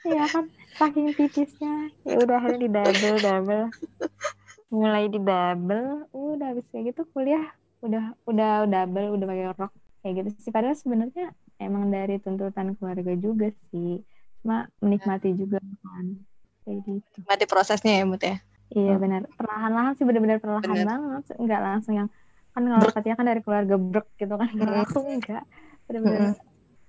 Iya 0.05 0.25
kan, 0.31 0.44
saking 0.79 1.11
tipisnya. 1.17 1.91
Ya 2.06 2.17
udah 2.23 2.38
hari 2.38 2.62
di 2.62 2.69
double 2.71 3.19
double. 3.19 3.64
Mulai 4.71 5.11
di 5.11 5.19
double, 5.19 6.07
udah 6.14 6.47
habis 6.54 6.66
kayak 6.71 6.95
gitu 6.95 7.02
kuliah 7.11 7.50
udah 7.85 8.04
udah 8.25 8.64
double, 8.64 9.21
udah 9.21 9.26
pakai 9.28 9.47
rok 9.52 9.73
kayak 10.00 10.14
gitu 10.25 10.28
sih. 10.40 10.52
Padahal 10.52 10.76
sebenarnya 10.76 11.37
emang 11.61 11.93
dari 11.93 12.16
tuntutan 12.19 12.73
keluarga 12.81 13.12
juga 13.14 13.52
sih. 13.71 14.00
Cuma 14.40 14.69
menikmati 14.81 15.37
juga 15.37 15.61
kan. 15.61 16.16
Kayak 16.64 16.78
gitu. 16.88 17.16
Menikmati 17.21 17.45
prosesnya 17.45 17.93
ya, 18.00 18.04
Mut 18.09 18.25
ya. 18.25 18.40
Iya 18.73 18.97
benar. 18.97 19.28
Perlahan-lahan 19.37 19.93
sih 20.00 20.04
benar-benar 20.09 20.40
perlahan 20.40 20.64
bener. 20.64 20.88
banget. 20.88 21.23
Enggak 21.37 21.61
langsung 21.61 21.95
yang 21.95 22.09
kan 22.54 22.62
kalau 22.62 22.87
Fatia 22.94 23.18
kan 23.18 23.26
dari 23.26 23.42
keluarga 23.42 23.75
brek 23.75 24.06
gitu 24.14 24.34
kan 24.38 24.46
kalau 24.54 24.78
aku 24.87 24.99
enggak 25.11 25.42
benar-benar 25.90 26.38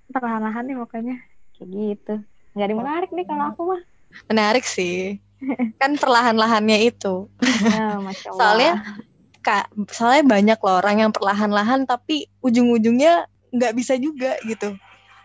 perlahan-lahan 0.09 0.63
nih 0.69 0.77
pokoknya. 0.77 1.15
Kayak 1.55 1.69
gitu. 1.71 2.15
Nggak 2.55 2.65
ada 2.67 2.75
menarik 2.75 3.09
nih 3.11 3.25
kalau 3.27 3.43
aku 3.51 3.61
mah. 3.73 3.81
Menarik 4.31 4.65
sih. 4.67 5.19
Kan 5.81 5.99
perlahan-lahannya 5.99 6.77
itu. 6.87 7.27
Oh, 7.75 8.37
soalnya 8.37 8.81
kak 9.45 9.69
soalnya 9.93 10.25
banyak 10.25 10.57
loh 10.57 10.81
orang 10.81 11.05
yang 11.05 11.11
perlahan-lahan 11.13 11.85
tapi 11.85 12.25
ujung-ujungnya 12.41 13.29
nggak 13.53 13.73
bisa 13.77 13.93
juga 13.99 14.35
gitu. 14.47 14.73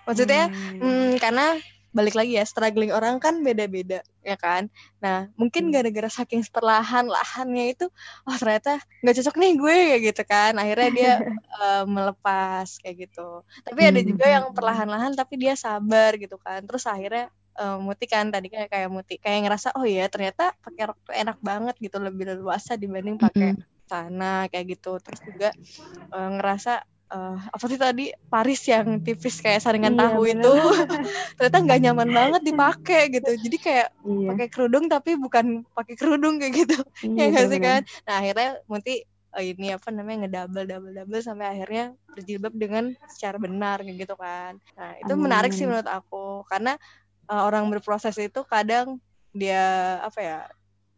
Maksudnya 0.04 0.50
hmm. 0.50 0.80
Hmm, 0.80 1.11
karena 1.16 1.56
balik 1.90 2.14
lagi 2.14 2.38
ya 2.38 2.47
struggling 2.47 2.94
orang 2.94 3.18
kan 3.18 3.42
beda-beda 3.42 4.06
ya 4.23 4.37
kan? 4.38 4.70
Nah 5.02 5.26
mungkin 5.35 5.68
hmm. 5.68 5.73
gara-gara 5.75 6.11
saking 6.11 6.47
perlahan 6.49 7.11
lahannya 7.11 7.75
itu 7.75 7.87
oh 8.26 8.37
ternyata 8.38 8.78
nggak 9.02 9.14
cocok 9.20 9.37
nih 9.38 9.52
gue 9.59 9.76
kayak 9.90 10.02
gitu 10.14 10.23
kan. 10.26 10.52
Akhirnya 10.56 10.88
dia 10.94 11.12
uh, 11.59 11.85
melepas 11.94 12.78
kayak 12.82 13.11
gitu. 13.11 13.42
Tapi 13.66 13.80
ada 13.82 14.00
juga 14.00 14.26
yang 14.30 14.44
hmm. 14.50 14.56
perlahan-lahan 14.56 15.12
tapi 15.18 15.35
dia 15.38 15.59
sabar 15.59 16.14
gitu 16.14 16.38
kan. 16.38 16.62
Terus 16.62 16.87
akhirnya 16.87 17.28
uh, 17.59 17.78
Muti 17.82 18.06
kan 18.06 18.30
tadi 18.30 18.49
kayak 18.49 18.70
kayak 18.70 18.88
Muti 18.88 19.18
kayak 19.18 19.50
ngerasa 19.50 19.75
oh 19.75 19.85
ya 19.85 20.06
ternyata 20.06 20.54
pakai 20.62 20.94
rok 20.94 20.99
tuh 21.04 21.14
enak 21.14 21.38
banget 21.42 21.75
gitu 21.82 21.99
lebih 21.99 22.30
leluasa 22.30 22.78
dibanding 22.78 23.18
pakai 23.18 23.59
sana 23.90 24.47
kayak 24.47 24.78
gitu. 24.78 25.02
Terus 25.02 25.20
juga 25.26 25.50
uh, 26.14 26.30
ngerasa 26.38 26.87
uh, 27.11 27.37
apa 27.50 27.64
sih 27.67 27.79
tadi? 27.79 28.05
Paris 28.31 28.62
yang 28.71 29.02
tipis 29.02 29.43
kayak 29.43 29.61
saringan 29.61 29.99
iya, 29.99 30.00
tahu 30.07 30.23
bener. 30.25 30.35
itu 30.38 30.52
ternyata 31.37 31.59
nggak 31.67 31.81
nyaman 31.85 32.11
banget 32.11 32.43
dipakai 32.47 33.02
gitu. 33.12 33.31
Jadi 33.37 33.57
kayak 33.59 33.88
iya. 34.07 34.29
pakai 34.33 34.49
kerudung 34.49 34.87
tapi 34.87 35.19
bukan 35.19 35.67
pakai 35.75 35.95
kerudung 35.99 36.38
kayak 36.38 36.55
gitu. 36.67 36.79
Iya, 37.05 37.19
ya 37.19 37.25
nggak 37.35 37.47
sih 37.50 37.61
kan? 37.61 37.81
Nah 38.07 38.14
akhirnya 38.23 38.50
Munti 38.71 38.95
uh, 39.35 39.45
ini 39.45 39.75
apa 39.75 39.88
namanya 39.90 40.26
ngedouble 40.26 40.64
double 40.67 40.93
double 40.95 41.23
sampai 41.23 41.47
akhirnya 41.50 41.85
berjilbab 42.14 42.55
dengan 42.55 42.85
secara 43.11 43.37
benar 43.37 43.83
gitu 43.85 44.14
kan. 44.14 44.59
Nah 44.79 44.90
itu 44.99 45.12
Amin. 45.12 45.25
menarik 45.26 45.52
sih 45.52 45.67
menurut 45.67 45.90
aku. 45.90 46.47
Karena 46.47 46.79
uh, 47.31 47.43
orang 47.47 47.67
berproses 47.71 48.17
itu 48.19 48.43
kadang 48.47 48.99
dia 49.31 49.99
apa 50.02 50.19
ya 50.19 50.38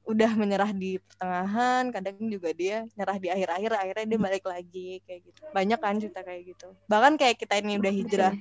udah 0.02 0.34
menyerah 0.34 0.74
di 0.74 0.98
pertengahan 0.98 1.94
kadang 1.94 2.18
juga 2.26 2.50
dia 2.50 2.82
nyerah 2.98 3.16
di 3.22 3.28
akhir-akhir 3.30 3.70
akhirnya 3.70 4.06
dia 4.10 4.18
balik 4.18 4.44
lagi 4.44 4.98
kayak 5.06 5.20
gitu. 5.30 5.40
Banyak 5.54 5.78
kan 5.78 5.94
cerita 6.02 6.20
kayak 6.26 6.42
gitu. 6.54 6.68
Bahkan 6.90 7.12
kayak 7.14 7.36
kita 7.38 7.54
ini 7.62 7.78
udah 7.78 7.92
hijrah. 7.94 8.34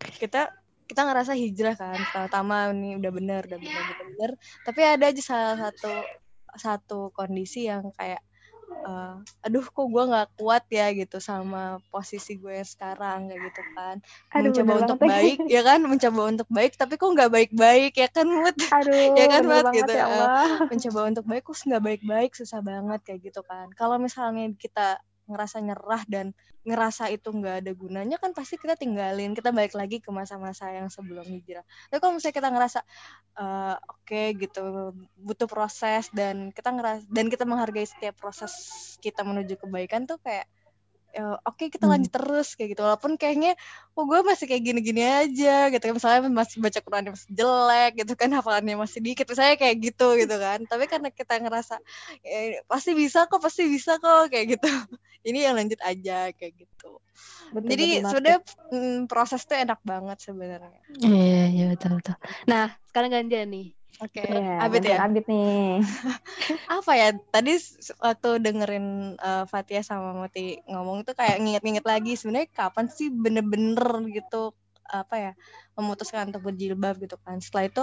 Kita 0.00 0.48
kita 0.88 1.00
ngerasa 1.04 1.32
hijrah 1.36 1.76
kan. 1.76 1.98
Pertama 2.08 2.72
ini 2.72 2.96
udah 2.96 3.12
bener 3.12 3.42
udah 3.44 3.58
bener 3.60 3.82
udah 3.84 3.96
bener. 4.00 4.30
Tapi 4.64 4.80
ada 4.80 5.04
aja 5.12 5.22
salah 5.22 5.56
satu 5.68 5.92
satu 6.54 7.00
kondisi 7.12 7.68
yang 7.68 7.92
kayak 8.00 8.22
uh, 8.82 9.16
aduh 9.46 9.62
kok 9.62 9.86
gue 9.86 10.04
nggak 10.10 10.28
kuat 10.34 10.64
ya 10.72 10.90
gitu 10.90 11.22
sama 11.22 11.78
posisi 11.94 12.34
gue 12.34 12.58
sekarang 12.66 13.30
kayak 13.30 13.40
gitu 13.50 13.62
kan. 13.78 13.96
Aduh, 14.34 14.50
mencoba 14.50 14.72
untuk 14.82 14.98
banget. 14.98 15.12
baik 15.14 15.38
ya 15.46 15.62
kan? 15.62 15.80
Mencoba 15.86 16.20
untuk 16.26 16.48
baik 16.50 16.72
tapi 16.74 16.94
kok 16.98 17.10
nggak 17.14 17.30
baik-baik 17.30 17.92
ya 17.94 18.08
kan 18.10 18.26
mut? 18.26 18.56
Ya 19.20 19.26
kan 19.30 19.42
mut? 19.46 19.64
gitu 19.70 19.92
ya 19.92 20.06
uh, 20.10 20.66
mencoba 20.66 21.00
untuk 21.06 21.24
baik 21.24 21.42
kok 21.46 21.56
nggak 21.62 21.84
baik-baik 21.84 22.30
susah 22.34 22.60
banget 22.60 23.00
kayak 23.06 23.20
gitu 23.30 23.40
kan. 23.46 23.70
Kalau 23.78 23.96
misalnya 24.02 24.50
kita 24.58 24.98
ngerasa 25.24 25.60
nyerah 25.64 26.02
dan 26.04 26.36
ngerasa 26.64 27.12
itu 27.12 27.28
nggak 27.28 27.64
ada 27.64 27.72
gunanya 27.76 28.16
kan 28.16 28.32
pasti 28.32 28.56
kita 28.56 28.76
tinggalin 28.76 29.36
kita 29.36 29.52
balik 29.52 29.76
lagi 29.76 30.00
ke 30.00 30.08
masa-masa 30.12 30.72
yang 30.72 30.88
sebelum 30.88 31.24
hijrah. 31.24 31.64
Tapi 31.92 31.98
kalau 32.00 32.16
misalnya 32.16 32.36
kita 32.40 32.48
ngerasa 32.52 32.80
uh, 33.40 33.76
oke 33.76 34.04
okay, 34.04 34.26
gitu 34.36 34.92
butuh 35.20 35.48
proses 35.48 36.08
dan 36.12 36.52
kita 36.52 36.72
ngeras 36.72 37.04
dan 37.08 37.26
kita 37.28 37.44
menghargai 37.44 37.84
setiap 37.84 38.16
proses 38.16 38.52
kita 39.00 39.24
menuju 39.24 39.60
kebaikan 39.60 40.08
tuh 40.08 40.16
kayak 40.20 40.48
ya, 41.14 41.38
oke 41.46 41.54
okay, 41.54 41.66
kita 41.70 41.86
hmm. 41.86 41.92
lanjut 41.94 42.10
hmm. 42.10 42.18
terus 42.18 42.48
kayak 42.58 42.68
gitu. 42.74 42.82
Walaupun 42.82 43.14
kayaknya 43.14 43.54
oh 43.94 44.04
gue 44.04 44.20
masih 44.26 44.50
kayak 44.50 44.62
gini-gini 44.66 45.02
aja 45.06 45.70
gitu 45.70 45.82
kan. 45.86 45.94
Misalnya 45.94 46.20
masih 46.34 46.58
baca 46.58 46.78
Quran 46.82 47.14
masih 47.14 47.30
jelek 47.30 47.92
gitu 48.02 48.12
kan. 48.18 48.28
Hafalannya 48.34 48.74
masih 48.74 48.98
dikit 48.98 49.30
saya 49.32 49.54
kayak 49.54 49.78
gitu 49.78 50.18
gitu 50.18 50.36
kan. 50.36 50.58
Tapi 50.66 50.84
karena 50.90 51.08
kita 51.14 51.38
ngerasa 51.38 51.78
ya, 52.26 52.60
pasti 52.66 52.98
bisa 52.98 53.30
kok 53.30 53.38
pasti 53.38 53.70
bisa 53.70 54.02
kok 54.02 54.28
kayak 54.28 54.58
gitu. 54.58 54.66
Ini 55.28 55.48
yang 55.48 55.54
lanjut 55.56 55.80
aja 55.80 56.34
kayak 56.34 56.52
gitu. 56.58 57.00
Betul, 57.54 57.70
jadi 57.70 57.86
sudah 58.02 58.36
mm, 58.74 59.06
proses 59.06 59.46
tuh 59.46 59.54
enak 59.54 59.78
banget 59.86 60.18
sebenarnya. 60.18 60.82
Iya 60.98 61.42
iya 61.54 61.64
betul 61.70 62.02
betul. 62.02 62.18
Nah 62.50 62.74
sekarang 62.90 63.14
gantian 63.14 63.48
nih 63.48 63.72
Oke, 64.02 64.18
okay. 64.18 64.26
yeah, 64.26 64.58
Abid 64.58 64.82
ya. 64.82 64.98
Abid 65.06 65.22
nih. 65.30 65.78
Apa 66.82 66.92
ya? 66.98 67.14
Tadi 67.30 67.54
waktu 68.02 68.30
dengerin 68.42 69.14
uh, 69.22 69.46
Fatia 69.46 69.86
sama 69.86 70.10
Moti 70.10 70.58
ngomong 70.66 71.06
itu 71.06 71.14
kayak 71.14 71.38
nginget-nginget 71.38 71.86
lagi 71.86 72.18
sebenarnya 72.18 72.50
kapan 72.50 72.90
sih 72.90 73.14
bener-bener 73.14 73.78
gitu 74.10 74.50
apa 74.84 75.16
ya 75.16 75.32
memutuskan 75.78 76.28
untuk 76.28 76.50
berjilbab 76.50 76.98
gitu 76.98 77.14
kan. 77.22 77.38
Setelah 77.38 77.64
itu 77.70 77.82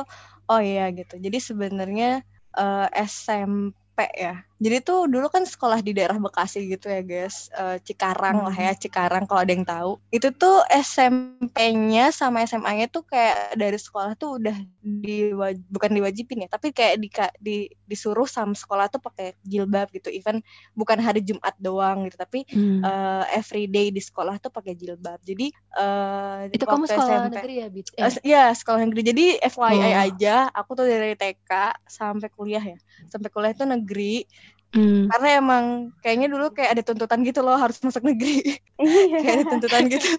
oh 0.51 0.61
iya 0.61 0.91
gitu. 0.91 1.15
Jadi 1.15 1.37
sebenarnya 1.39 2.27
uh, 2.59 2.91
eh, 2.91 3.07
SMP 3.07 4.03
ya. 4.11 4.43
Jadi 4.61 4.77
tuh 4.85 5.09
dulu 5.09 5.25
kan 5.33 5.41
sekolah 5.41 5.81
di 5.81 5.97
daerah 5.97 6.21
Bekasi 6.21 6.69
gitu 6.69 6.85
ya 6.85 7.01
guys, 7.01 7.49
uh, 7.57 7.81
Cikarang 7.81 8.45
hmm. 8.45 8.45
lah 8.45 8.57
ya, 8.69 8.71
Cikarang 8.77 9.25
kalau 9.25 9.41
ada 9.41 9.49
yang 9.57 9.65
tahu. 9.65 9.97
Itu 10.13 10.29
tuh 10.37 10.61
SMP-nya 10.69 12.13
sama 12.13 12.45
SMA-nya 12.45 12.85
tuh 12.93 13.01
kayak 13.01 13.57
dari 13.57 13.81
sekolah 13.81 14.13
tuh 14.13 14.37
udah 14.37 14.53
di 14.85 15.33
bukan 15.65 15.91
diwajibin 15.97 16.45
ya, 16.45 16.49
tapi 16.53 16.69
kayak 16.69 17.01
di, 17.01 17.09
di 17.41 17.57
disuruh 17.89 18.29
sama 18.29 18.53
sekolah 18.53 18.85
tuh 18.93 19.01
pakai 19.01 19.33
jilbab 19.41 19.89
gitu. 19.97 20.13
Even 20.13 20.45
bukan 20.77 21.01
hari 21.01 21.25
Jumat 21.25 21.57
doang 21.57 22.05
gitu, 22.05 22.21
tapi 22.21 22.45
hmm. 22.45 22.85
uh, 22.85 23.25
every 23.33 23.65
day 23.65 23.89
di 23.89 23.99
sekolah 23.99 24.37
tuh 24.37 24.53
pakai 24.53 24.77
jilbab. 24.77 25.17
Jadi 25.25 25.49
uh, 25.73 26.45
itu 26.53 26.69
kamu 26.69 26.85
sekolah 26.85 27.09
SMP, 27.17 27.33
negeri 27.33 27.53
ya, 27.57 27.67
Bit? 27.73 27.87
Eh. 27.97 28.05
Uh, 28.05 28.13
ya, 28.21 28.43
sekolah 28.53 28.85
negeri. 28.85 29.01
Jadi 29.09 29.25
FYI 29.41 29.89
oh. 29.89 30.05
aja, 30.05 30.35
aku 30.53 30.77
tuh 30.77 30.85
dari 30.85 31.17
TK 31.17 31.81
sampai 31.89 32.29
kuliah 32.29 32.61
ya. 32.61 32.77
Sampai 33.09 33.33
kuliah 33.33 33.57
itu 33.57 33.65
negeri 33.65 34.29
Hmm. 34.71 35.11
Karena 35.11 35.27
emang 35.43 35.65
kayaknya 35.99 36.31
dulu 36.31 36.55
kayak 36.55 36.79
ada 36.79 36.83
tuntutan 36.87 37.19
gitu 37.27 37.43
loh 37.43 37.59
harus 37.59 37.75
masuk 37.83 38.07
negeri. 38.07 38.59
Iya. 38.81 39.17
kayak 39.21 39.35
ada 39.35 39.45
tuntutan 39.51 39.83
gitu. 39.93 40.09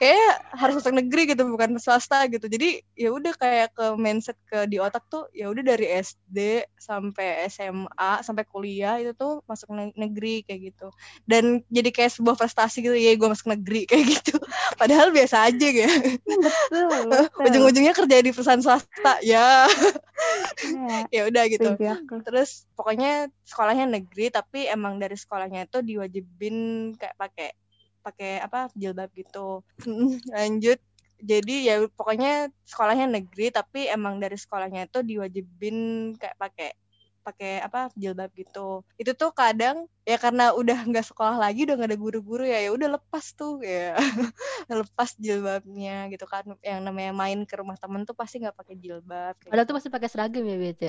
kayak 0.00 0.30
harus 0.58 0.74
masuk 0.80 0.94
negeri 0.96 1.22
gitu 1.28 1.42
bukan 1.46 1.76
swasta 1.76 2.24
gitu. 2.32 2.48
Jadi 2.48 2.80
ya 2.96 3.12
udah 3.12 3.36
kayak 3.36 3.76
ke 3.76 3.86
mindset 4.00 4.40
ke 4.48 4.64
di 4.64 4.80
otak 4.80 5.04
tuh 5.12 5.28
ya 5.36 5.52
udah 5.52 5.60
dari 5.60 5.86
SD 5.92 6.66
sampai 6.80 7.46
SMA 7.52 8.12
sampai 8.24 8.44
kuliah 8.48 8.96
itu 8.96 9.12
tuh 9.12 9.44
masuk 9.44 9.70
negeri 9.96 10.40
kayak 10.48 10.72
gitu. 10.72 10.88
Dan 11.28 11.60
jadi 11.68 11.92
kayak 11.92 12.16
sebuah 12.16 12.36
prestasi 12.40 12.80
gitu 12.80 12.96
ya 12.96 13.12
gue 13.12 13.28
masuk 13.28 13.52
negeri 13.52 13.84
kayak 13.90 14.04
gitu. 14.08 14.40
Padahal 14.80 15.12
biasa 15.12 15.52
aja 15.52 15.68
ya. 15.68 15.90
Ujung-ujungnya 17.46 17.92
kerja 17.92 18.24
di 18.24 18.30
perusahaan 18.32 18.60
swasta 18.64 19.20
ya. 19.20 19.68
Iya. 20.64 20.98
ya 21.16 21.22
udah 21.28 21.44
gitu. 21.48 21.68
Terus 22.24 22.67
pokoknya 22.78 23.26
sekolahnya 23.42 23.90
negeri 23.90 24.30
tapi 24.30 24.70
emang 24.70 25.02
dari 25.02 25.18
sekolahnya 25.18 25.66
itu 25.66 25.82
diwajibin 25.82 26.56
kayak 26.94 27.18
pakai 27.18 27.48
pakai 28.06 28.38
apa 28.38 28.70
jilbab 28.78 29.10
gitu. 29.18 29.66
Lanjut 30.38 30.78
jadi 31.18 31.54
ya 31.66 31.74
pokoknya 31.90 32.54
sekolahnya 32.62 33.10
negeri 33.10 33.50
tapi 33.50 33.90
emang 33.90 34.22
dari 34.22 34.38
sekolahnya 34.38 34.86
itu 34.86 35.02
diwajibin 35.02 35.76
kayak 36.14 36.38
pakai 36.38 36.70
pakai 37.28 37.60
apa 37.60 37.92
jilbab 37.92 38.32
gitu. 38.32 38.80
Itu 38.96 39.12
tuh 39.12 39.36
kadang 39.36 39.84
ya 40.08 40.16
karena 40.16 40.56
udah 40.56 40.88
nggak 40.88 41.04
sekolah 41.04 41.36
lagi 41.36 41.68
udah 41.68 41.76
nggak 41.76 41.90
ada 41.92 42.00
guru-guru 42.00 42.48
ya 42.48 42.64
ya 42.64 42.70
udah 42.72 42.96
lepas 42.96 43.36
tuh 43.36 43.60
ya. 43.60 43.92
Lepas 44.80 45.12
jilbabnya 45.20 46.08
gitu 46.08 46.24
kan. 46.24 46.48
Yang 46.64 46.80
namanya 46.80 47.12
main 47.12 47.44
ke 47.44 47.54
rumah 47.60 47.76
temen 47.76 48.08
tuh 48.08 48.16
pasti 48.16 48.40
nggak 48.40 48.56
pakai 48.56 48.74
jilbab 48.80 49.36
ada 49.48 49.62
tuh 49.64 49.76
masih 49.76 49.90
pakai 49.92 50.08
seragam 50.08 50.44
ya 50.44 50.56
bet 50.56 50.78
ya? 50.80 50.88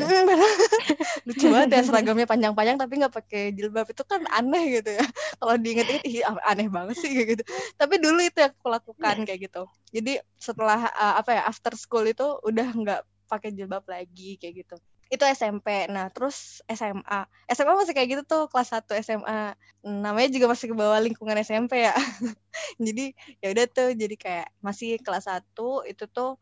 Lucu 1.28 1.46
banget 1.52 1.70
ya 1.76 1.82
seragamnya 1.84 2.28
panjang-panjang 2.28 2.78
tapi 2.80 2.94
nggak 3.04 3.14
pakai 3.14 3.44
jilbab. 3.52 3.88
Itu 3.92 4.08
kan 4.08 4.24
aneh 4.32 4.80
gitu 4.80 4.96
ya. 4.96 5.04
Kalau 5.40 5.56
diinget-inget 5.60 6.24
aneh 6.48 6.68
banget 6.72 6.96
sih 6.96 7.12
kayak 7.12 7.28
gitu. 7.36 7.44
Tapi 7.76 8.00
dulu 8.00 8.20
itu 8.24 8.40
yang 8.40 8.54
aku 8.56 8.68
lakukan 8.72 9.16
kayak 9.28 9.40
gitu. 9.52 9.68
Jadi 9.92 10.24
setelah 10.40 10.88
uh, 10.96 11.20
apa 11.20 11.36
ya 11.36 11.42
after 11.50 11.76
school 11.76 12.08
itu 12.08 12.24
udah 12.46 12.68
nggak 12.72 13.02
pakai 13.30 13.54
jilbab 13.54 13.86
lagi 13.86 14.42
kayak 14.42 14.66
gitu 14.66 14.76
itu 15.10 15.24
SMP. 15.26 15.90
Nah, 15.90 16.14
terus 16.14 16.62
SMA. 16.70 17.20
SMA 17.50 17.74
masih 17.74 17.94
kayak 17.98 18.10
gitu 18.14 18.24
tuh, 18.30 18.44
kelas 18.48 18.70
1 18.72 18.94
SMA. 19.02 19.58
Namanya 19.82 20.30
juga 20.30 20.46
masih 20.54 20.70
ke 20.70 20.76
bawah 20.78 21.02
lingkungan 21.02 21.38
SMP 21.42 21.90
ya. 21.90 21.94
jadi 22.86 23.18
ya 23.42 23.48
udah 23.54 23.66
tuh 23.70 23.90
jadi 23.98 24.16
kayak 24.16 24.48
masih 24.62 25.02
kelas 25.02 25.26
1 25.26 25.90
itu 25.90 26.06
tuh 26.06 26.38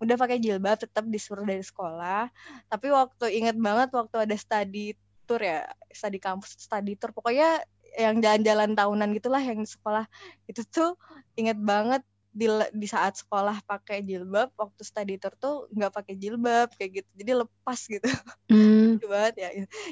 udah 0.00 0.16
pakai 0.16 0.40
jilbab 0.40 0.80
tetap 0.80 1.04
disuruh 1.08 1.44
dari 1.48 1.64
sekolah. 1.64 2.28
Tapi 2.68 2.86
waktu 2.92 3.24
inget 3.40 3.56
banget 3.56 3.88
waktu 3.96 4.28
ada 4.28 4.36
study 4.36 4.96
tour 5.24 5.40
ya, 5.40 5.64
study 5.92 6.20
kampus, 6.20 6.56
study 6.60 6.96
tour 7.00 7.16
pokoknya 7.16 7.64
yang 7.98 8.22
jalan-jalan 8.22 8.78
tahunan 8.78 9.08
gitulah 9.18 9.42
yang 9.42 9.66
sekolah 9.66 10.06
itu 10.46 10.62
tuh 10.70 10.94
inget 11.34 11.58
banget 11.58 12.06
di 12.30 12.46
di 12.70 12.86
saat 12.86 13.18
sekolah 13.18 13.66
pakai 13.66 14.06
jilbab 14.06 14.54
waktu 14.54 14.82
study 14.86 15.18
tour 15.18 15.34
tuh 15.34 15.66
nggak 15.74 15.90
pakai 15.90 16.14
jilbab 16.14 16.70
kayak 16.78 17.02
gitu. 17.02 17.10
Jadi 17.18 17.32
lepas 17.42 17.80
gitu. 17.90 18.08
Mm. 18.50 19.02
banget 19.02 19.34
ya. 19.38 19.48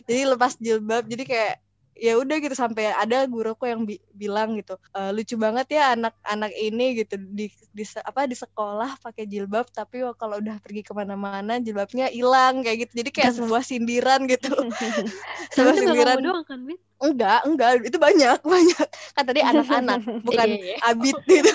Jadi 0.07 0.21
lepas 0.26 0.52
jilbab 0.59 1.04
jadi 1.11 1.25
kayak 1.26 1.54
ya 1.99 2.14
udah 2.14 2.38
gitu 2.38 2.54
sampai 2.54 2.95
ada 2.95 3.26
guruku 3.26 3.66
yang 3.66 3.83
bi 3.83 3.99
bilang 4.14 4.54
gitu 4.54 4.78
e, 4.95 5.11
lucu 5.11 5.35
banget 5.35 5.66
ya 5.75 5.99
anak-anak 5.99 6.54
ini 6.54 6.95
gitu 7.02 7.18
di, 7.18 7.50
di 7.75 7.85
apa 8.07 8.30
di 8.30 8.38
sekolah 8.38 9.02
pakai 9.02 9.26
jilbab 9.26 9.66
tapi 9.75 10.07
kalau 10.14 10.38
udah 10.38 10.62
pergi 10.62 10.87
ke 10.87 10.95
mana-mana 10.95 11.59
jilbabnya 11.59 12.07
hilang 12.14 12.62
kayak 12.62 12.87
gitu. 12.87 13.02
Jadi 13.02 13.11
kayak 13.11 13.33
sebuah 13.42 13.62
sindiran 13.66 14.30
gitu. 14.30 14.54
Sebuah 15.59 15.75
sindiran. 15.75 16.23
doang 16.23 16.47
kan 16.47 16.62
enggak 16.99 17.47
enggak 17.47 17.71
itu 17.87 17.99
banyak 17.99 18.38
banyak 18.55 18.88
kan 19.14 19.23
tadi 19.23 19.40
anak-anak 19.43 20.02
bukan 20.26 20.49
iya, 20.50 20.75
iya. 20.75 20.76
abit 20.83 21.17
gitu 21.31 21.52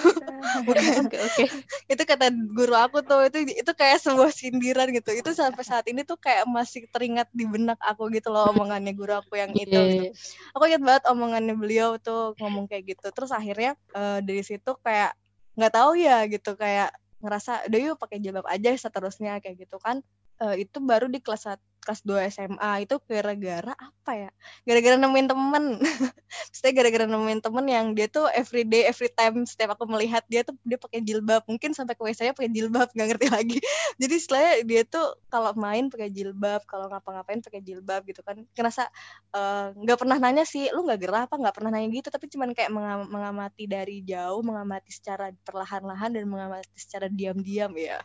bukan 0.63 0.83
oke 1.03 1.11
okay, 1.11 1.19
okay. 1.19 1.47
itu 1.91 2.01
kata 2.07 2.31
guru 2.31 2.75
aku 2.79 3.03
tuh 3.03 3.27
itu 3.27 3.51
itu 3.51 3.71
kayak 3.75 3.99
sebuah 3.99 4.31
sindiran 4.31 4.87
gitu 4.95 5.11
itu 5.11 5.29
sampai 5.35 5.63
saat 5.67 5.85
ini 5.91 6.07
tuh 6.07 6.15
kayak 6.15 6.47
masih 6.47 6.87
teringat 6.91 7.27
di 7.35 7.43
benak 7.43 7.79
aku 7.83 8.07
gitu 8.15 8.31
loh 8.31 8.51
omongannya 8.55 8.95
guru 8.95 9.19
aku 9.19 9.35
yang 9.35 9.51
itu 9.51 9.75
yeah. 9.75 9.87
gitu 9.91 10.05
iya. 10.07 10.11
aku 10.55 10.63
ingat 10.71 10.83
banget 10.83 11.03
omongannya 11.11 11.55
beliau 11.59 11.99
tuh 11.99 12.35
ngomong 12.39 12.71
kayak 12.71 12.95
gitu 12.95 13.11
terus 13.11 13.35
akhirnya 13.35 13.75
uh, 13.91 14.23
dari 14.23 14.41
situ 14.47 14.79
kayak 14.79 15.11
nggak 15.59 15.73
tahu 15.75 15.99
ya 15.99 16.23
gitu 16.31 16.55
kayak 16.55 16.95
ngerasa 17.23 17.67
udah 17.71 17.79
yuk 17.79 17.95
pakai 17.99 18.19
jilbab 18.19 18.47
aja 18.47 18.75
seterusnya 18.75 19.39
kayak 19.39 19.63
gitu 19.63 19.79
kan 19.79 20.03
uh, 20.43 20.55
itu 20.55 20.83
baru 20.83 21.07
di 21.07 21.23
kelas 21.23 21.55
kelas 21.83 22.01
2 22.07 22.31
SMA 22.31 22.71
itu 22.87 22.95
gara-gara 23.05 23.73
apa 23.75 24.11
ya? 24.15 24.29
Gara-gara 24.63 24.95
nemuin 24.95 25.27
temen. 25.27 25.63
Maksudnya 26.49 26.73
gara-gara 26.73 27.05
nemuin 27.05 27.39
temen 27.43 27.65
yang 27.67 27.85
dia 27.91 28.07
tuh 28.07 28.31
everyday, 28.31 28.87
every 28.87 29.11
time 29.11 29.43
setiap 29.43 29.75
aku 29.75 29.85
melihat 29.85 30.23
dia 30.31 30.47
tuh 30.47 30.55
dia 30.63 30.79
pakai 30.79 31.03
jilbab. 31.03 31.43
Mungkin 31.45 31.75
sampai 31.75 31.93
ke 31.93 32.01
WC-nya 32.01 32.33
pakai 32.33 32.51
jilbab, 32.51 32.87
nggak 32.95 33.07
ngerti 33.15 33.27
lagi. 33.29 33.59
Jadi 34.01 34.15
setelahnya 34.17 34.53
dia 34.63 34.81
tuh 34.87 35.07
kalau 35.27 35.51
main 35.59 35.91
pakai 35.91 36.09
jilbab, 36.09 36.63
kalau 36.65 36.87
ngapa-ngapain 36.87 37.43
pakai 37.43 37.61
jilbab 37.61 38.01
gitu 38.07 38.23
kan. 38.23 38.39
Ngerasa 38.55 38.87
eh, 39.35 39.67
nggak 39.75 39.97
uh, 39.97 40.01
pernah 40.01 40.17
nanya 40.17 40.47
sih, 40.47 40.71
lu 40.71 40.87
nggak 40.87 40.99
gerah 41.03 41.21
apa? 41.27 41.35
Nggak 41.35 41.55
pernah 41.59 41.69
nanya 41.75 41.87
gitu, 41.91 42.07
tapi 42.07 42.25
cuman 42.31 42.55
kayak 42.55 42.71
mengamati 43.07 43.67
dari 43.67 44.01
jauh, 44.07 44.39
mengamati 44.41 44.89
secara 44.89 45.29
perlahan-lahan 45.43 46.15
dan 46.15 46.25
mengamati 46.25 46.77
secara 46.79 47.11
diam-diam 47.11 47.71
ya 47.75 47.99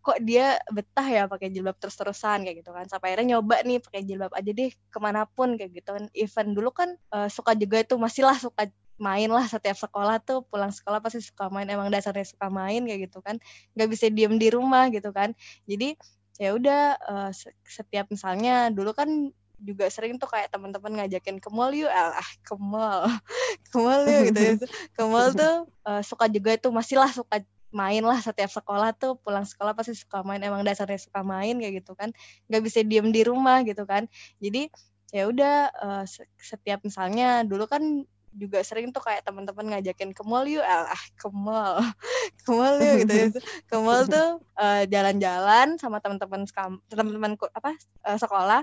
kok 0.00 0.16
dia 0.24 0.56
betah 0.72 1.04
ya 1.04 1.28
pakai 1.28 1.52
jilbab 1.52 1.76
terus-terusan 1.76 2.48
kayak 2.48 2.64
gitu 2.64 2.72
kan. 2.72 2.88
Sampai 2.88 3.12
akhirnya 3.12 3.36
nyoba 3.36 3.60
nih 3.62 3.78
pakai 3.84 4.02
jilbab 4.08 4.32
aja 4.32 4.50
deh 4.50 4.72
ke 4.72 4.98
mana 4.98 5.28
pun 5.28 5.60
kayak 5.60 5.76
gitu 5.76 5.90
kan. 5.92 6.04
Event 6.16 6.50
dulu 6.56 6.70
kan 6.72 6.88
uh, 7.12 7.28
suka 7.28 7.52
juga 7.52 7.84
itu 7.84 7.94
masih 8.00 8.24
lah 8.24 8.36
suka 8.40 8.72
main 9.00 9.28
lah 9.28 9.44
setiap 9.44 9.76
sekolah 9.76 10.16
tuh. 10.24 10.44
Pulang 10.48 10.72
sekolah 10.72 11.04
pasti 11.04 11.20
suka 11.20 11.52
main 11.52 11.68
emang 11.68 11.92
dasarnya 11.92 12.24
suka 12.24 12.48
main 12.48 12.80
kayak 12.88 13.12
gitu 13.12 13.20
kan. 13.20 13.36
Nggak 13.76 13.88
bisa 13.92 14.08
diem 14.08 14.34
di 14.40 14.48
rumah 14.48 14.88
gitu 14.88 15.12
kan. 15.12 15.36
Jadi 15.68 15.94
ya 16.40 16.56
udah 16.56 16.82
uh, 17.04 17.30
setiap 17.68 18.08
misalnya 18.08 18.72
dulu 18.72 18.96
kan 18.96 19.28
juga 19.60 19.92
sering 19.92 20.16
tuh 20.16 20.24
kayak 20.24 20.48
teman-teman 20.48 21.04
ngajakin 21.04 21.36
ke 21.36 21.48
mall 21.52 21.76
yuk. 21.76 21.92
Ah 21.92 22.24
ke 22.40 22.56
mall. 22.56 23.04
Ke 23.68 23.76
mall 23.76 24.02
yuk 24.08 24.32
gitu, 24.32 24.40
gitu. 24.56 24.66
ke 24.96 25.02
mall 25.04 25.30
tuh 25.36 25.68
uh, 25.84 26.00
suka 26.00 26.26
juga 26.32 26.56
itu 26.56 26.72
masih 26.72 26.96
lah 26.96 27.12
suka 27.12 27.44
main 27.70 28.02
lah 28.02 28.18
setiap 28.18 28.50
sekolah 28.50 28.94
tuh 28.96 29.18
pulang 29.22 29.46
sekolah 29.46 29.72
pasti 29.74 29.94
suka 29.94 30.22
main 30.26 30.42
emang 30.42 30.62
dasarnya 30.66 31.00
suka 31.00 31.20
main 31.22 31.56
kayak 31.58 31.82
gitu 31.82 31.92
kan. 31.98 32.10
Nggak 32.50 32.62
bisa 32.66 32.78
diem 32.86 33.08
di 33.14 33.22
rumah 33.26 33.62
gitu 33.66 33.86
kan. 33.86 34.06
Jadi 34.42 34.70
ya 35.10 35.26
udah 35.26 35.54
uh, 35.74 36.04
setiap 36.38 36.82
misalnya 36.86 37.42
dulu 37.42 37.66
kan 37.66 38.06
juga 38.34 38.62
sering 38.62 38.94
tuh 38.94 39.02
kayak 39.02 39.26
teman-teman 39.26 39.74
ngajakin 39.74 40.14
ke 40.14 40.22
mall 40.22 40.46
yuk 40.46 40.62
ah 40.62 40.94
ke 41.18 41.28
mall 41.34 41.82
ke 42.46 42.50
mall 42.50 42.76
yuk 42.78 43.06
gitu, 43.06 43.14
gitu. 43.34 43.38
ke 43.70 43.76
mall 43.82 44.06
tuh 44.06 44.38
uh, 44.54 44.82
jalan-jalan 44.86 45.74
sama 45.80 45.98
teman-teman 45.98 46.46
teman-teman 46.88 47.34
apa 47.54 47.70
uh, 48.06 48.18
sekolah 48.18 48.62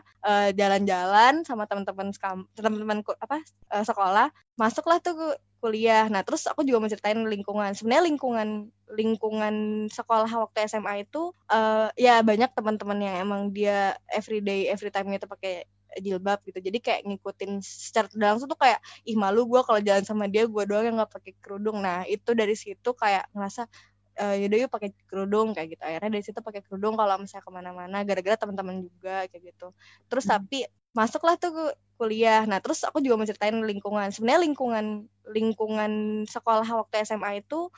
jalan 0.55 0.77
jalan-jalan 0.77 1.33
sama 1.47 1.63
teman-teman 1.65 2.11
teman-teman 2.55 2.99
apa 3.23 3.37
uh, 3.71 3.83
sekolah 3.83 4.29
masuklah 4.59 4.99
tuh 4.99 5.37
kuliah. 5.57 6.05
Nah, 6.09 6.21
terus 6.21 6.45
aku 6.45 6.61
juga 6.61 6.77
mau 6.81 6.89
ceritain 6.89 7.17
lingkungan. 7.17 7.73
Sebenarnya 7.73 8.03
lingkungan 8.13 8.49
lingkungan 8.93 9.55
sekolah 9.91 10.29
waktu 10.29 10.69
SMA 10.69 11.03
itu 11.03 11.35
uh, 11.51 11.91
ya 11.99 12.23
banyak 12.23 12.53
teman-teman 12.55 12.99
yang 13.03 13.15
emang 13.27 13.51
dia 13.51 13.97
everyday 14.07 14.71
every 14.71 14.93
time 14.93 15.11
itu 15.11 15.27
pakai 15.27 15.67
jilbab 16.03 16.39
gitu. 16.45 16.59
Jadi 16.61 16.77
kayak 16.81 17.01
ngikutin 17.07 17.61
secara 17.63 18.07
langsung 18.15 18.49
tuh 18.49 18.59
kayak 18.59 18.79
ih 19.07 19.17
malu 19.17 19.45
gue 19.49 19.61
kalau 19.65 19.79
jalan 19.81 20.03
sama 20.05 20.25
dia 20.29 20.45
gue 20.45 20.63
doang 20.67 20.85
yang 20.85 20.95
nggak 20.99 21.11
pakai 21.11 21.33
kerudung. 21.41 21.81
Nah, 21.83 22.03
itu 22.05 22.33
dari 22.33 22.55
situ 22.57 22.89
kayak 22.93 23.29
ngerasa 23.33 23.69
uh, 24.17 24.35
yaudah 24.37 24.57
yuk 24.65 24.71
pakai 24.73 24.89
kerudung 25.05 25.53
kayak 25.53 25.77
gitu 25.77 25.83
akhirnya 25.85 26.09
dari 26.17 26.23
situ 26.25 26.39
pakai 26.41 26.65
kerudung 26.65 26.97
kalau 26.97 27.21
misalnya 27.21 27.45
ke 27.45 27.51
mana-mana 27.53 27.97
gara-gara 28.01 28.33
teman-teman 28.33 28.81
juga 28.81 29.29
kayak 29.29 29.53
gitu 29.53 29.69
terus 30.09 30.25
hmm. 30.25 30.33
tapi 30.33 30.59
masuklah 30.97 31.37
tuh 31.37 31.77
kuliah. 32.01 32.41
Nah, 32.49 32.57
terus 32.57 32.81
aku 32.81 33.01
juga 33.05 33.21
mau 33.21 33.27
ceritain 33.29 33.53
lingkungan. 33.53 34.09
Sebenarnya 34.09 34.41
lingkungan 34.49 34.85
lingkungan 35.29 35.91
sekolah 36.25 36.65
waktu 36.65 37.05
SMA 37.05 37.45
itu 37.45 37.69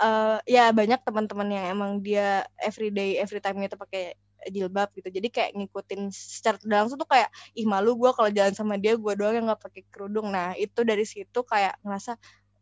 uh, 0.00 0.40
ya 0.44 0.72
banyak 0.76 1.00
teman-teman 1.00 1.48
yang 1.48 1.64
emang 1.72 2.04
dia 2.04 2.44
everyday 2.60 3.16
every 3.16 3.40
time 3.40 3.56
itu 3.64 3.80
pakai 3.80 4.16
jilbab 4.48 4.92
gitu. 4.94 5.08
Jadi 5.08 5.28
kayak 5.32 5.50
ngikutin 5.56 6.12
secara 6.12 6.56
langsung 6.66 7.00
tuh 7.00 7.08
kayak 7.08 7.32
ih 7.56 7.66
malu 7.66 7.96
gue 7.96 8.10
kalau 8.12 8.30
jalan 8.30 8.54
sama 8.54 8.76
dia 8.76 8.94
gue 8.94 9.12
doang 9.16 9.34
yang 9.34 9.46
nggak 9.48 9.62
pakai 9.62 9.82
kerudung. 9.88 10.30
Nah, 10.30 10.52
itu 10.54 10.84
dari 10.84 11.04
situ 11.08 11.40
kayak 11.42 11.80
ngerasa 11.82 12.20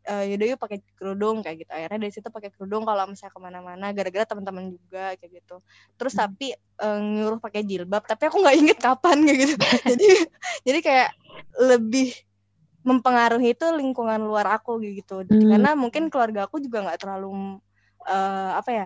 uh, 0.09 0.23
yaudah 0.25 0.47
yuk 0.55 0.59
pakai 0.61 0.79
kerudung 0.95 1.41
kayak 1.41 1.65
gitu 1.65 1.71
akhirnya 1.73 1.99
dari 2.07 2.13
situ 2.13 2.27
pakai 2.29 2.49
kerudung 2.53 2.85
kalau 2.85 3.09
misalnya 3.09 3.33
ke 3.33 3.39
mana-mana 3.41 3.85
gara-gara 3.91 4.25
teman-teman 4.25 4.73
juga 4.73 5.17
kayak 5.17 5.31
gitu 5.41 5.55
terus 5.97 6.13
hmm. 6.15 6.21
tapi 6.21 6.47
uh, 6.81 6.99
nyuruh 7.01 7.39
pakai 7.41 7.61
jilbab 7.65 8.03
tapi 8.05 8.29
aku 8.29 8.37
nggak 8.41 8.55
inget 8.55 8.77
kapan 8.79 9.17
kayak 9.25 9.39
gitu 9.49 9.55
jadi 9.91 10.09
jadi 10.63 10.79
kayak 10.81 11.09
lebih 11.57 12.09
mempengaruhi 12.85 13.57
itu 13.57 13.65
lingkungan 13.73 14.21
luar 14.21 14.45
aku 14.61 14.77
gitu 14.85 15.25
hmm. 15.25 15.49
karena 15.49 15.73
mungkin 15.73 16.13
keluarga 16.13 16.45
aku 16.45 16.61
juga 16.61 16.85
nggak 16.85 17.01
terlalu 17.01 17.57
uh, 18.05 18.51
apa 18.61 18.69
ya 18.71 18.85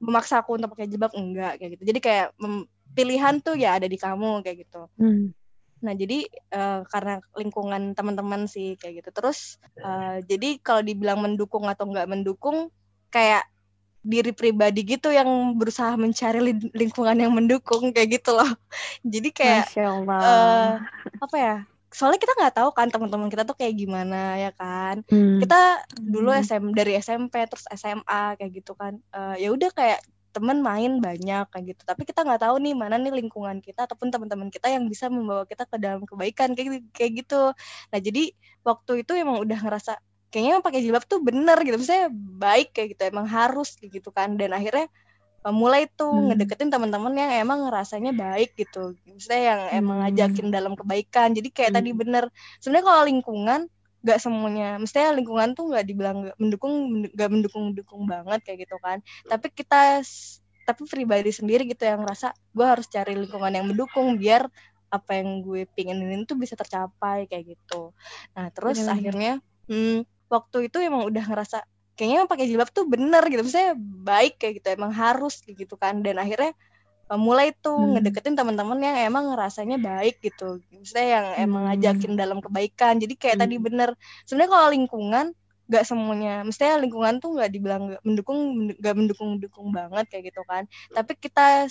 memaksa 0.00 0.40
aku 0.40 0.56
untuk 0.56 0.72
pakai 0.74 0.88
jilbab 0.88 1.12
enggak 1.16 1.60
kayak 1.60 1.70
gitu 1.78 1.82
jadi 1.88 2.00
kayak 2.00 2.26
pilihan 2.92 3.34
tuh 3.42 3.54
ya 3.58 3.76
ada 3.76 3.86
di 3.86 3.98
kamu 3.98 4.40
kayak 4.44 4.66
gitu 4.68 4.88
hmm. 4.98 5.32
Nah, 5.76 5.92
jadi 5.92 6.24
uh, 6.56 6.88
karena 6.88 7.20
lingkungan 7.36 7.92
teman-teman 7.92 8.48
sih 8.48 8.80
kayak 8.80 9.04
gitu. 9.04 9.10
Terus 9.12 9.60
uh, 9.84 10.24
jadi 10.24 10.56
kalau 10.64 10.80
dibilang 10.80 11.20
mendukung 11.20 11.68
atau 11.68 11.84
nggak 11.84 12.08
mendukung 12.08 12.72
kayak 13.12 13.44
diri 14.06 14.30
pribadi 14.30 14.86
gitu 14.86 15.10
yang 15.10 15.58
berusaha 15.58 15.98
mencari 15.98 16.54
lingkungan 16.70 17.18
yang 17.18 17.34
mendukung 17.34 17.90
kayak 17.90 18.22
gitu 18.22 18.38
loh. 18.38 18.46
Jadi 19.02 19.34
kayak 19.34 19.66
uh, 20.06 20.78
apa 21.18 21.36
ya? 21.36 21.56
Soalnya 21.96 22.20
kita 22.20 22.36
nggak 22.36 22.54
tahu 22.60 22.70
kan 22.76 22.92
teman-teman 22.92 23.32
kita 23.32 23.48
tuh 23.48 23.56
kayak 23.56 23.72
gimana 23.72 24.36
ya 24.36 24.52
kan. 24.52 25.00
Hmm. 25.08 25.40
Kita 25.40 25.88
dulu 25.96 26.28
SM 26.28 26.76
dari 26.76 27.00
SMP 27.00 27.48
terus 27.48 27.64
SMA 27.72 28.36
kayak 28.36 28.52
gitu 28.52 28.76
kan. 28.76 29.00
Uh, 29.16 29.32
ya 29.40 29.48
udah 29.48 29.72
kayak 29.72 30.04
teman 30.36 30.60
main 30.60 31.00
banyak 31.00 31.48
kayak 31.48 31.64
gitu 31.64 31.82
tapi 31.88 32.04
kita 32.04 32.20
nggak 32.20 32.44
tahu 32.44 32.60
nih 32.60 32.76
mana 32.76 33.00
nih 33.00 33.08
lingkungan 33.08 33.56
kita 33.64 33.88
ataupun 33.88 34.12
teman-teman 34.12 34.52
kita 34.52 34.68
yang 34.68 34.84
bisa 34.84 35.08
membawa 35.08 35.48
kita 35.48 35.64
ke 35.64 35.80
dalam 35.80 36.04
kebaikan 36.04 36.52
kayak 36.52 36.84
kayak 36.92 37.24
gitu 37.24 37.56
nah 37.88 37.96
jadi 38.04 38.36
waktu 38.60 39.00
itu 39.00 39.16
emang 39.16 39.40
udah 39.40 39.56
ngerasa 39.56 39.96
kayaknya 40.28 40.60
pakai 40.60 40.84
jilbab 40.84 41.08
tuh 41.08 41.24
bener 41.24 41.56
gitu 41.64 41.80
misalnya 41.80 42.12
baik 42.12 42.76
kayak 42.76 42.92
gitu 42.92 43.02
emang 43.08 43.24
harus 43.24 43.80
kayak 43.80 43.96
gitu 43.96 44.12
kan 44.12 44.36
dan 44.36 44.52
akhirnya 44.52 44.92
mulai 45.54 45.86
tuh 45.86 46.10
hmm. 46.10 46.32
ngedeketin 46.32 46.70
teman-teman 46.72 47.14
yang 47.14 47.30
emang 47.46 47.66
rasanya 47.70 48.10
baik 48.10 48.58
gitu 48.58 48.98
misalnya 49.06 49.42
yang 49.42 49.60
emang 49.84 49.96
hmm. 49.98 50.04
ngajakin 50.10 50.48
dalam 50.50 50.72
kebaikan 50.74 51.34
jadi 51.36 51.48
kayak 51.54 51.70
hmm. 51.74 51.78
tadi 51.78 51.90
bener 51.94 52.24
sebenarnya 52.58 52.86
kalau 52.86 53.02
lingkungan 53.06 53.60
gak 54.06 54.22
semuanya 54.22 54.78
mestinya 54.78 55.10
lingkungan 55.18 55.58
tuh 55.58 55.74
nggak 55.74 55.84
dibilang 55.86 56.30
gak 56.30 56.36
mendukung 56.38 56.74
nggak 57.10 57.30
mendukung 57.30 57.62
mendukung 57.74 58.02
banget 58.06 58.40
kayak 58.46 58.66
gitu 58.66 58.78
kan 58.78 59.02
tapi 59.26 59.50
kita 59.50 59.98
tapi 60.66 60.82
pribadi 60.86 61.34
sendiri 61.34 61.66
gitu 61.66 61.86
yang 61.86 62.06
ngerasa 62.06 62.34
gue 62.54 62.66
harus 62.66 62.86
cari 62.86 63.18
lingkungan 63.18 63.50
yang 63.50 63.66
mendukung 63.66 64.14
biar 64.14 64.46
apa 64.90 65.18
yang 65.18 65.42
gue 65.42 65.66
pengenin 65.74 66.22
itu 66.22 66.38
bisa 66.38 66.54
tercapai 66.54 67.26
kayak 67.26 67.58
gitu 67.58 67.90
nah 68.34 68.50
terus 68.54 68.78
Bener. 68.78 68.94
akhirnya 68.94 69.32
hmm, 69.66 70.06
waktu 70.30 70.70
itu 70.70 70.78
emang 70.78 71.06
udah 71.06 71.24
ngerasa 71.26 71.66
kayaknya 71.96 72.28
pakai 72.28 72.46
jilbab 72.46 72.70
tuh 72.70 72.84
bener 72.86 73.24
gitu 73.26 73.42
misalnya 73.42 73.74
baik 73.80 74.36
kayak 74.36 74.60
gitu 74.60 74.68
emang 74.76 74.92
harus 74.92 75.40
kayak 75.42 75.66
gitu 75.66 75.74
kan 75.80 76.04
dan 76.04 76.20
akhirnya 76.20 76.52
mulai 77.14 77.54
tuh 77.54 77.78
hmm. 77.78 78.02
ngedeketin 78.02 78.34
teman-teman 78.34 78.82
yang 78.82 78.98
emang 79.06 79.30
rasanya 79.38 79.78
baik 79.78 80.18
gitu 80.18 80.58
maksudnya 80.74 81.06
yang 81.06 81.26
emang 81.38 81.62
hmm. 81.62 81.68
ngajakin 81.78 82.12
dalam 82.18 82.38
kebaikan 82.42 82.98
jadi 82.98 83.14
kayak 83.14 83.36
hmm. 83.38 83.44
tadi 83.46 83.56
bener 83.62 83.88
sebenarnya 84.26 84.50
kalau 84.50 84.68
lingkungan 84.74 85.26
gak 85.66 85.84
semuanya 85.86 86.46
mestinya 86.46 86.78
lingkungan 86.78 87.18
tuh 87.18 87.38
nggak 87.38 87.50
dibilang 87.50 87.82
gak 87.94 88.02
mendukung 88.06 88.38
gak 88.78 88.94
mendukung 88.94 89.28
mendukung 89.38 89.68
banget 89.74 90.06
kayak 90.10 90.34
gitu 90.34 90.42
kan 90.46 90.66
tapi 90.94 91.18
kita 91.18 91.66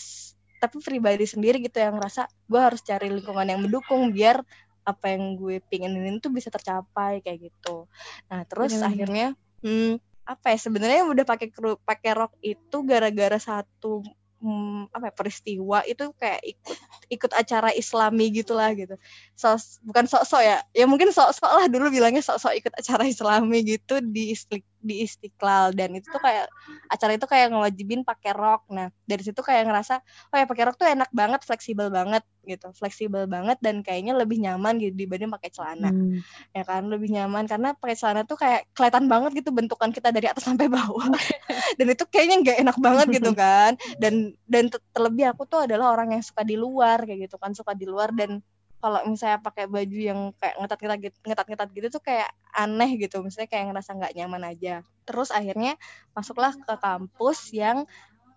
tapi 0.60 0.76
pribadi 0.80 1.28
sendiri 1.28 1.60
gitu 1.64 1.80
yang 1.84 2.00
ngerasa 2.00 2.28
gue 2.48 2.60
harus 2.60 2.80
cari 2.84 3.12
lingkungan 3.12 3.48
yang 3.48 3.60
mendukung 3.64 4.12
biar 4.12 4.44
apa 4.86 5.06
yang 5.12 5.36
gue 5.36 5.60
pengenin 5.68 6.20
tuh 6.20 6.32
bisa 6.32 6.48
tercapai 6.52 7.20
kayak 7.24 7.52
gitu 7.52 7.88
nah 8.28 8.44
terus 8.48 8.76
hmm. 8.80 8.88
akhirnya 8.88 9.28
hmm, 9.64 10.00
apa 10.26 10.54
ya 10.54 10.58
sebenarnya 10.58 11.06
udah 11.06 11.26
pakai 11.26 11.54
pakai 11.86 12.12
rok 12.18 12.34
itu 12.42 12.78
gara-gara 12.82 13.38
satu 13.38 14.02
hmm, 14.46 14.94
apa 14.94 15.10
ya, 15.10 15.14
peristiwa 15.14 15.80
itu 15.90 16.06
kayak 16.18 16.42
ikut 16.46 16.78
ikut 17.10 17.32
acara 17.34 17.70
Islami 17.74 18.30
gitulah 18.30 18.70
gitu. 18.78 18.96
So, 19.34 19.58
bukan 19.86 20.06
sok-sok 20.06 20.42
ya. 20.46 20.58
Ya 20.78 20.86
mungkin 20.86 21.10
sok-sok 21.10 21.50
lah 21.50 21.66
dulu 21.66 21.90
bilangnya 21.90 22.22
sok-sok 22.22 22.54
ikut 22.62 22.74
acara 22.78 23.10
Islami 23.10 23.66
gitu 23.66 24.02
di 24.06 24.38
di 24.86 25.02
Istiqlal 25.02 25.74
dan 25.74 25.98
itu 25.98 26.06
tuh 26.14 26.22
kayak 26.22 26.46
acara 26.94 27.18
itu 27.18 27.26
kayak 27.26 27.50
ngewajibin 27.50 28.06
pakai 28.06 28.32
rok. 28.38 28.70
Nah, 28.70 28.94
dari 29.10 29.26
situ 29.26 29.42
kayak 29.42 29.66
ngerasa 29.66 29.98
oh 30.30 30.38
ya 30.38 30.46
pakai 30.46 30.64
rok 30.70 30.78
tuh 30.78 30.86
enak 30.86 31.10
banget, 31.10 31.42
fleksibel 31.42 31.90
banget 31.90 32.22
gitu. 32.46 32.70
Fleksibel 32.78 33.26
banget 33.26 33.58
dan 33.66 33.82
kayaknya 33.82 34.14
lebih 34.14 34.38
nyaman 34.38 34.78
gitu 34.78 34.94
dibanding 34.94 35.34
pakai 35.34 35.50
celana. 35.50 35.90
Hmm. 35.90 36.22
Ya 36.54 36.62
kan, 36.62 36.86
lebih 36.86 37.10
nyaman 37.10 37.50
karena 37.50 37.74
pakai 37.74 37.98
celana 37.98 38.22
tuh 38.24 38.38
kayak 38.38 38.70
kelihatan 38.78 39.10
banget 39.10 39.42
gitu 39.42 39.50
bentukan 39.50 39.90
kita 39.90 40.14
dari 40.14 40.30
atas 40.30 40.46
sampai 40.46 40.70
bawah. 40.70 41.10
dan 41.82 41.88
itu 41.90 42.06
kayaknya 42.06 42.36
nggak 42.46 42.58
enak 42.62 42.78
banget 42.78 43.08
gitu 43.18 43.32
kan. 43.34 43.74
Dan 43.98 44.38
dan 44.46 44.70
terlebih 44.94 45.34
aku 45.34 45.50
tuh 45.50 45.66
adalah 45.66 45.98
orang 45.98 46.14
yang 46.14 46.24
suka 46.24 46.46
di 46.46 46.54
luar 46.54 47.02
kayak 47.04 47.26
gitu 47.26 47.42
kan, 47.42 47.58
suka 47.58 47.74
di 47.74 47.90
luar 47.90 48.14
dan 48.14 48.46
kalau 48.86 49.02
misalnya 49.10 49.42
pakai 49.42 49.66
baju 49.66 49.98
yang 49.98 50.20
kayak 50.38 50.62
ngetat-ngetat 50.62 51.00
gitu, 51.02 51.18
ngetat-ngetat 51.26 51.70
gitu 51.74 51.88
tuh 51.90 52.04
kayak 52.06 52.30
aneh 52.54 53.02
gitu, 53.02 53.26
misalnya 53.26 53.50
kayak 53.50 53.66
ngerasa 53.74 53.90
nggak 53.98 54.14
nyaman 54.14 54.44
aja. 54.54 54.86
Terus 55.10 55.34
akhirnya 55.34 55.74
masuklah 56.14 56.54
ke 56.54 56.74
kampus 56.78 57.50
yang 57.50 57.90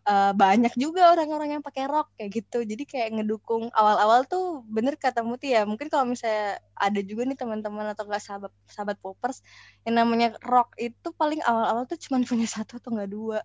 uh, 0.08 0.32
banyak 0.32 0.72
juga 0.80 1.12
orang-orang 1.12 1.60
yang 1.60 1.62
pakai 1.62 1.84
rok 1.84 2.08
kayak 2.16 2.30
gitu. 2.32 2.64
Jadi 2.64 2.88
kayak 2.88 3.20
ngedukung 3.20 3.68
awal-awal 3.76 4.24
tuh 4.24 4.64
bener 4.64 4.96
kata 4.96 5.20
Muti 5.20 5.52
ya 5.52 5.68
mungkin 5.68 5.92
kalau 5.92 6.08
misalnya 6.08 6.56
ada 6.78 7.00
juga 7.04 7.28
nih 7.28 7.36
teman-teman 7.36 7.92
atau 7.92 8.08
enggak 8.08 8.22
sahabat 8.24 8.52
sahabat 8.70 8.96
poppers 9.02 9.42
yang 9.84 9.98
namanya 10.00 10.38
rok 10.46 10.72
itu 10.78 11.10
paling 11.18 11.42
awal-awal 11.44 11.84
tuh 11.84 11.98
cuma 12.00 12.22
punya 12.24 12.48
satu 12.48 12.80
atau 12.80 12.96
enggak 12.96 13.10
dua. 13.12 13.38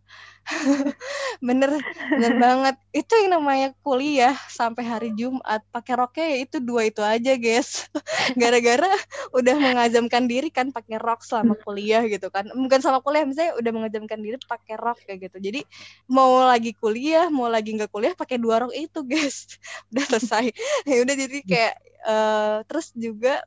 Bener 1.43 1.75
bener 2.13 2.33
banget. 2.39 2.75
Itu 2.93 3.13
yang 3.19 3.41
namanya 3.41 3.75
kuliah 3.83 4.37
sampai 4.47 4.85
hari 4.85 5.09
Jumat. 5.17 5.65
Pakai 5.73 5.93
roknya 5.97 6.25
ya 6.29 6.37
itu 6.45 6.57
dua 6.63 6.87
itu 6.87 7.01
aja 7.03 7.35
guys. 7.35 7.89
Gara-gara 8.39 8.87
udah 9.33 9.55
mengajamkan 9.57 10.29
diri 10.29 10.53
kan 10.53 10.69
pakai 10.71 11.01
rok 11.01 11.25
selama 11.25 11.57
kuliah 11.59 12.05
gitu 12.07 12.29
kan. 12.29 12.47
Bukan 12.53 12.79
sama 12.79 13.01
kuliah 13.01 13.25
misalnya 13.27 13.57
udah 13.59 13.71
mengajamkan 13.73 14.19
diri 14.21 14.37
pakai 14.45 14.75
rok 14.77 15.01
kayak 15.03 15.27
gitu. 15.27 15.37
Jadi 15.41 15.61
mau 16.07 16.52
lagi 16.53 16.71
kuliah 16.77 17.33
mau 17.33 17.49
lagi 17.49 17.73
nggak 17.73 17.89
kuliah 17.89 18.13
pakai 18.13 18.37
dua 18.37 18.65
rok 18.65 18.73
itu 18.77 19.01
guys. 19.01 19.57
Udah 19.91 20.05
selesai. 20.05 20.53
Ya 20.89 21.01
udah 21.01 21.15
jadi 21.15 21.39
kayak 21.41 21.75
uh, 22.05 22.57
terus 22.69 22.93
juga 22.93 23.41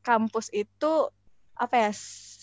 kampus 0.00 0.48
itu 0.54 1.10
apa 1.58 1.74
ya 1.74 1.90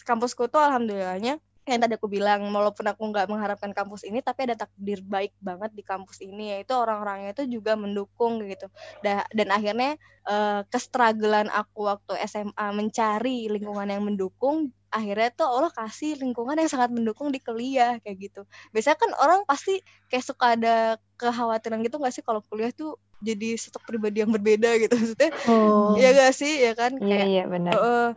kampusku 0.03 0.51
tuh 0.51 0.61
alhamdulillahnya 0.61 1.39
yang 1.65 1.81
tadi 1.81 1.97
aku 1.97 2.05
bilang 2.05 2.45
walaupun 2.53 2.85
aku 2.85 3.09
nggak 3.09 3.25
mengharapkan 3.25 3.73
kampus 3.73 4.05
ini 4.05 4.21
tapi 4.21 4.45
ada 4.45 4.53
takdir 4.53 5.01
baik 5.01 5.33
banget 5.41 5.73
di 5.73 5.81
kampus 5.81 6.21
ini 6.21 6.53
yaitu 6.53 6.77
orang-orangnya 6.77 7.33
itu 7.33 7.57
juga 7.57 7.73
mendukung 7.73 8.37
gitu. 8.45 8.69
Dan, 9.01 9.49
akhirnya 9.49 9.97
uh, 10.29 10.61
kestragelan 10.69 11.49
aku 11.49 11.89
waktu 11.89 12.21
SMA 12.29 12.67
mencari 12.69 13.49
lingkungan 13.49 13.89
yang 13.89 14.05
mendukung 14.05 14.69
akhirnya 14.95 15.29
tuh 15.36 15.47
Allah 15.51 15.71
kasih 15.75 16.15
lingkungan 16.23 16.55
yang 16.55 16.71
sangat 16.71 16.95
mendukung 16.95 17.27
di 17.27 17.43
kuliah 17.43 17.99
kayak 17.99 18.31
gitu. 18.31 18.41
Biasanya 18.71 18.95
kan 18.95 19.12
orang 19.19 19.39
pasti 19.43 19.84
kayak 20.08 20.23
suka 20.23 20.55
ada 20.55 20.95
kekhawatiran 21.19 21.84
gitu 21.84 21.99
gak 21.99 22.15
sih 22.15 22.23
kalau 22.23 22.39
kuliah 22.47 22.71
tuh 22.71 22.95
jadi 23.19 23.60
sosok 23.60 23.84
pribadi 23.84 24.23
yang 24.23 24.31
berbeda 24.31 24.79
gitu 24.79 24.95
maksudnya. 24.99 25.36
Oh. 25.51 25.99
Ya 25.99 26.15
gak 26.15 26.31
sih 26.31 26.63
ya 26.63 26.71
kan 26.79 26.95
iya, 27.03 27.12
kayak 27.12 27.27
iya, 27.27 27.43
iya, 27.43 27.43
benar. 27.51 27.73
Uh, 27.75 28.10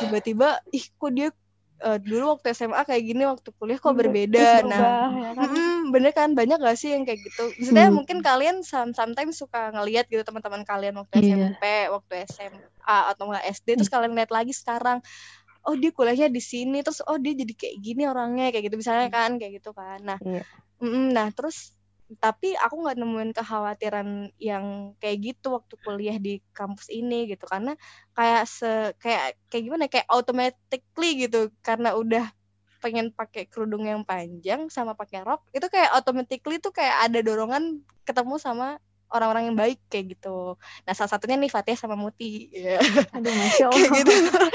tiba-tiba 0.00 0.64
ih 0.72 0.88
kok 0.88 1.12
dia 1.12 1.28
uh, 1.84 1.98
dulu 2.00 2.40
waktu 2.40 2.56
SMA 2.56 2.80
kayak 2.88 3.02
gini 3.04 3.22
waktu 3.28 3.48
kuliah 3.60 3.76
kok 3.76 3.92
berbeda. 3.92 4.64
nah, 4.64 5.12
ya 5.12 5.30
kan? 5.36 5.52
mm, 5.52 5.92
bener 5.92 6.12
kan 6.16 6.32
banyak 6.32 6.56
gak 6.56 6.78
sih 6.80 6.96
yang 6.96 7.04
kayak 7.04 7.20
gitu. 7.20 7.52
Maksudnya 7.60 7.92
hmm. 7.92 7.96
mungkin 7.96 8.18
kalian 8.24 8.64
sometimes 8.64 9.36
suka 9.36 9.68
ngeliat 9.76 10.08
gitu 10.08 10.24
teman-teman 10.24 10.64
kalian 10.64 10.96
waktu 10.96 11.20
yeah. 11.20 11.52
SMP, 11.52 11.64
waktu 11.92 12.14
SMA 12.32 12.96
atau 13.12 13.28
nggak 13.28 13.44
SD, 13.52 13.68
terus 13.76 13.92
kalian 13.92 14.16
lihat 14.16 14.32
lagi 14.32 14.54
sekarang, 14.56 15.04
oh 15.66 15.74
dia 15.74 15.90
kuliahnya 15.90 16.30
di 16.30 16.42
sini 16.42 16.80
terus 16.86 17.02
oh 17.02 17.18
dia 17.18 17.34
jadi 17.34 17.52
kayak 17.52 17.76
gini 17.82 18.02
orangnya 18.06 18.54
kayak 18.54 18.70
gitu 18.70 18.76
misalnya 18.78 19.10
hmm. 19.10 19.16
kan 19.16 19.30
kayak 19.36 19.52
gitu 19.58 19.70
kan 19.74 19.98
nah 20.02 20.18
yeah. 20.22 20.46
mm, 20.78 21.12
nah 21.12 21.28
terus 21.34 21.74
tapi 22.22 22.54
aku 22.54 22.86
nggak 22.86 23.02
nemuin 23.02 23.34
kekhawatiran 23.34 24.30
yang 24.38 24.94
kayak 25.02 25.34
gitu 25.34 25.58
waktu 25.58 25.74
kuliah 25.82 26.16
di 26.22 26.38
kampus 26.54 26.86
ini 26.86 27.26
gitu 27.26 27.50
karena 27.50 27.74
kayak 28.14 28.46
se 28.46 28.94
kayak 29.02 29.34
kayak 29.50 29.62
gimana 29.66 29.90
kayak 29.90 30.06
automatically 30.06 31.26
gitu 31.26 31.50
karena 31.66 31.98
udah 31.98 32.30
pengen 32.78 33.10
pakai 33.10 33.50
kerudung 33.50 33.90
yang 33.90 34.06
panjang 34.06 34.70
sama 34.70 34.94
pakai 34.94 35.26
rok 35.26 35.42
itu 35.50 35.66
kayak 35.66 35.90
automatically 35.98 36.62
tuh 36.62 36.70
kayak 36.70 37.10
ada 37.10 37.18
dorongan 37.26 37.82
ketemu 38.06 38.38
sama 38.38 38.78
orang-orang 39.10 39.50
yang 39.50 39.56
baik 39.58 39.78
kayak 39.86 40.18
gitu. 40.18 40.58
Nah 40.82 40.92
salah 40.94 41.10
satunya 41.14 41.38
nih 41.38 41.50
Fatih 41.50 41.78
sama 41.78 41.94
Muti. 41.94 42.50
Yeah. 42.50 42.82
Aduh 43.14 43.30
masya 43.30 43.66
Allah. 43.70 43.90
gitu. 44.02 44.14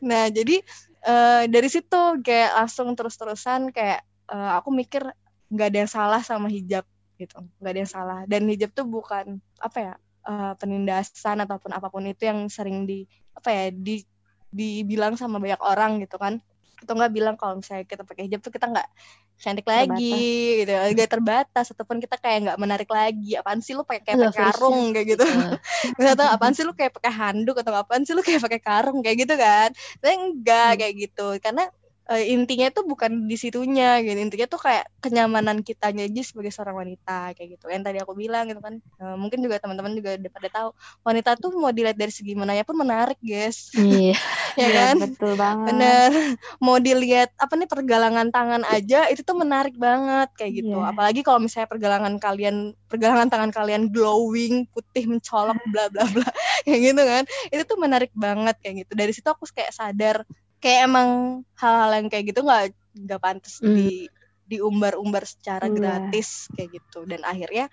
nah 0.00 0.28
jadi 0.28 0.60
uh, 1.06 1.44
dari 1.46 1.68
situ 1.70 2.20
kayak 2.20 2.56
langsung 2.64 2.92
terus-terusan 2.98 3.70
kayak 3.70 4.02
uh, 4.30 4.58
aku 4.58 4.74
mikir 4.74 5.06
nggak 5.46 5.68
ada 5.70 5.78
yang 5.86 5.92
salah 5.92 6.20
sama 6.22 6.50
hijab 6.50 6.82
gitu, 7.16 7.38
nggak 7.62 7.72
ada 7.72 7.80
yang 7.80 7.92
salah. 7.92 8.20
Dan 8.28 8.50
hijab 8.50 8.74
tuh 8.74 8.84
bukan 8.84 9.38
apa 9.62 9.78
ya 9.78 9.94
uh, 10.26 10.52
penindasan 10.58 11.40
ataupun 11.46 11.72
apa 11.72 11.88
pun 11.88 12.04
itu 12.04 12.26
yang 12.26 12.50
sering 12.50 12.84
di 12.84 13.06
apa 13.32 13.48
ya 13.52 13.64
di 13.72 14.02
dibilang 14.50 15.18
sama 15.18 15.36
banyak 15.42 15.60
orang 15.60 16.00
gitu 16.00 16.16
kan 16.16 16.40
atau 16.76 16.92
nggak 16.92 17.12
bilang 17.12 17.34
kalau 17.40 17.56
misalnya 17.58 17.88
kita 17.88 18.04
pakai 18.04 18.28
hijab 18.28 18.40
tuh 18.44 18.52
kita 18.52 18.68
nggak 18.68 18.88
cantik 19.36 19.64
terbatas. 19.64 19.88
lagi 19.92 20.16
gitu 20.64 20.72
nggak 20.72 21.10
terbatas 21.12 21.66
ataupun 21.72 21.96
kita 22.00 22.16
kayak 22.20 22.38
nggak 22.48 22.58
menarik 22.60 22.90
lagi 22.92 23.36
apaan 23.36 23.60
sih 23.60 23.72
lu 23.76 23.84
pakai 23.84 24.04
kayak 24.04 24.32
pakai 24.32 24.40
karung 24.48 24.80
kayak 24.92 25.06
gitu 25.16 25.24
uh. 26.00 26.12
atau 26.12 26.26
apaan 26.28 26.52
sih 26.52 26.64
lu 26.64 26.72
kayak 26.72 26.92
pakai 26.96 27.12
handuk 27.12 27.56
atau 27.60 27.72
apaan 27.76 28.04
sih 28.04 28.12
lu 28.12 28.20
kayak 28.24 28.44
pakai 28.44 28.60
karung 28.60 29.00
kayak 29.04 29.16
gitu 29.24 29.34
kan 29.36 29.72
tapi 30.00 30.12
enggak 30.16 30.68
hmm. 30.72 30.78
kayak 30.80 30.94
gitu 30.96 31.26
karena 31.40 31.64
uh, 32.06 32.22
intinya 32.22 32.70
tuh 32.70 32.86
bukan 32.86 33.26
di 33.26 33.36
situnya 33.36 33.98
gitu. 34.02 34.18
Intinya 34.18 34.46
tuh 34.46 34.60
kayak 34.62 34.86
kenyamanan 35.02 35.62
kita 35.66 35.90
aja 35.90 36.22
sebagai 36.22 36.54
seorang 36.54 36.86
wanita 36.86 37.34
kayak 37.34 37.58
gitu. 37.58 37.66
Yang 37.70 37.82
tadi 37.86 37.98
aku 38.02 38.12
bilang 38.14 38.46
gitu 38.50 38.62
kan. 38.62 38.78
Uh, 38.98 39.16
mungkin 39.18 39.42
juga 39.42 39.58
teman-teman 39.58 39.92
juga 39.94 40.14
udah 40.18 40.32
pada 40.32 40.48
tahu 40.50 40.68
wanita 41.02 41.30
tuh 41.38 41.50
mau 41.58 41.70
dilihat 41.74 41.98
dari 41.98 42.12
segi 42.14 42.32
mana 42.38 42.54
ya 42.54 42.62
pun 42.62 42.78
menarik 42.78 43.18
guys. 43.20 43.74
Iya. 43.74 44.16
Ya 44.56 44.72
kan? 44.72 44.96
betul 45.04 45.36
banget. 45.36 45.68
Bener. 45.68 46.10
Mau 46.64 46.80
dilihat 46.80 47.28
apa 47.36 47.60
nih 47.60 47.68
pergelangan 47.68 48.32
tangan 48.32 48.64
aja 48.64 49.04
itu 49.12 49.20
tuh 49.20 49.36
menarik 49.36 49.76
banget 49.76 50.32
kayak 50.32 50.64
gitu. 50.64 50.80
Yeah. 50.80 50.96
apalagi 50.96 51.20
kalau 51.20 51.44
misalnya 51.44 51.68
pergelangan 51.68 52.16
kalian 52.16 52.72
pergelangan 52.88 53.28
tangan 53.28 53.52
kalian 53.52 53.92
glowing 53.92 54.64
putih 54.72 55.12
mencolok 55.12 55.60
bla 55.68 55.92
bla 55.92 56.08
bla. 56.08 56.24
Kayak 56.64 56.80
gitu 56.88 57.02
kan. 57.04 57.24
Itu 57.52 57.62
tuh 57.68 57.76
menarik 57.76 58.16
banget 58.16 58.56
kayak 58.64 58.88
gitu. 58.88 58.92
Dari 58.96 59.12
situ 59.12 59.28
aku 59.28 59.44
kayak 59.52 59.76
sadar 59.76 60.24
kayak 60.66 60.90
emang 60.90 61.08
hal-hal 61.54 61.90
yang 62.02 62.08
kayak 62.10 62.34
gitu 62.34 62.42
nggak 62.42 62.74
nggak 63.06 63.20
pantas 63.22 63.62
mm. 63.62 63.70
di 63.70 64.10
diumbar-umbar 64.50 65.22
secara 65.22 65.70
yeah. 65.70 65.74
gratis 65.78 66.50
kayak 66.58 66.82
gitu 66.82 67.06
dan 67.06 67.22
akhirnya 67.22 67.70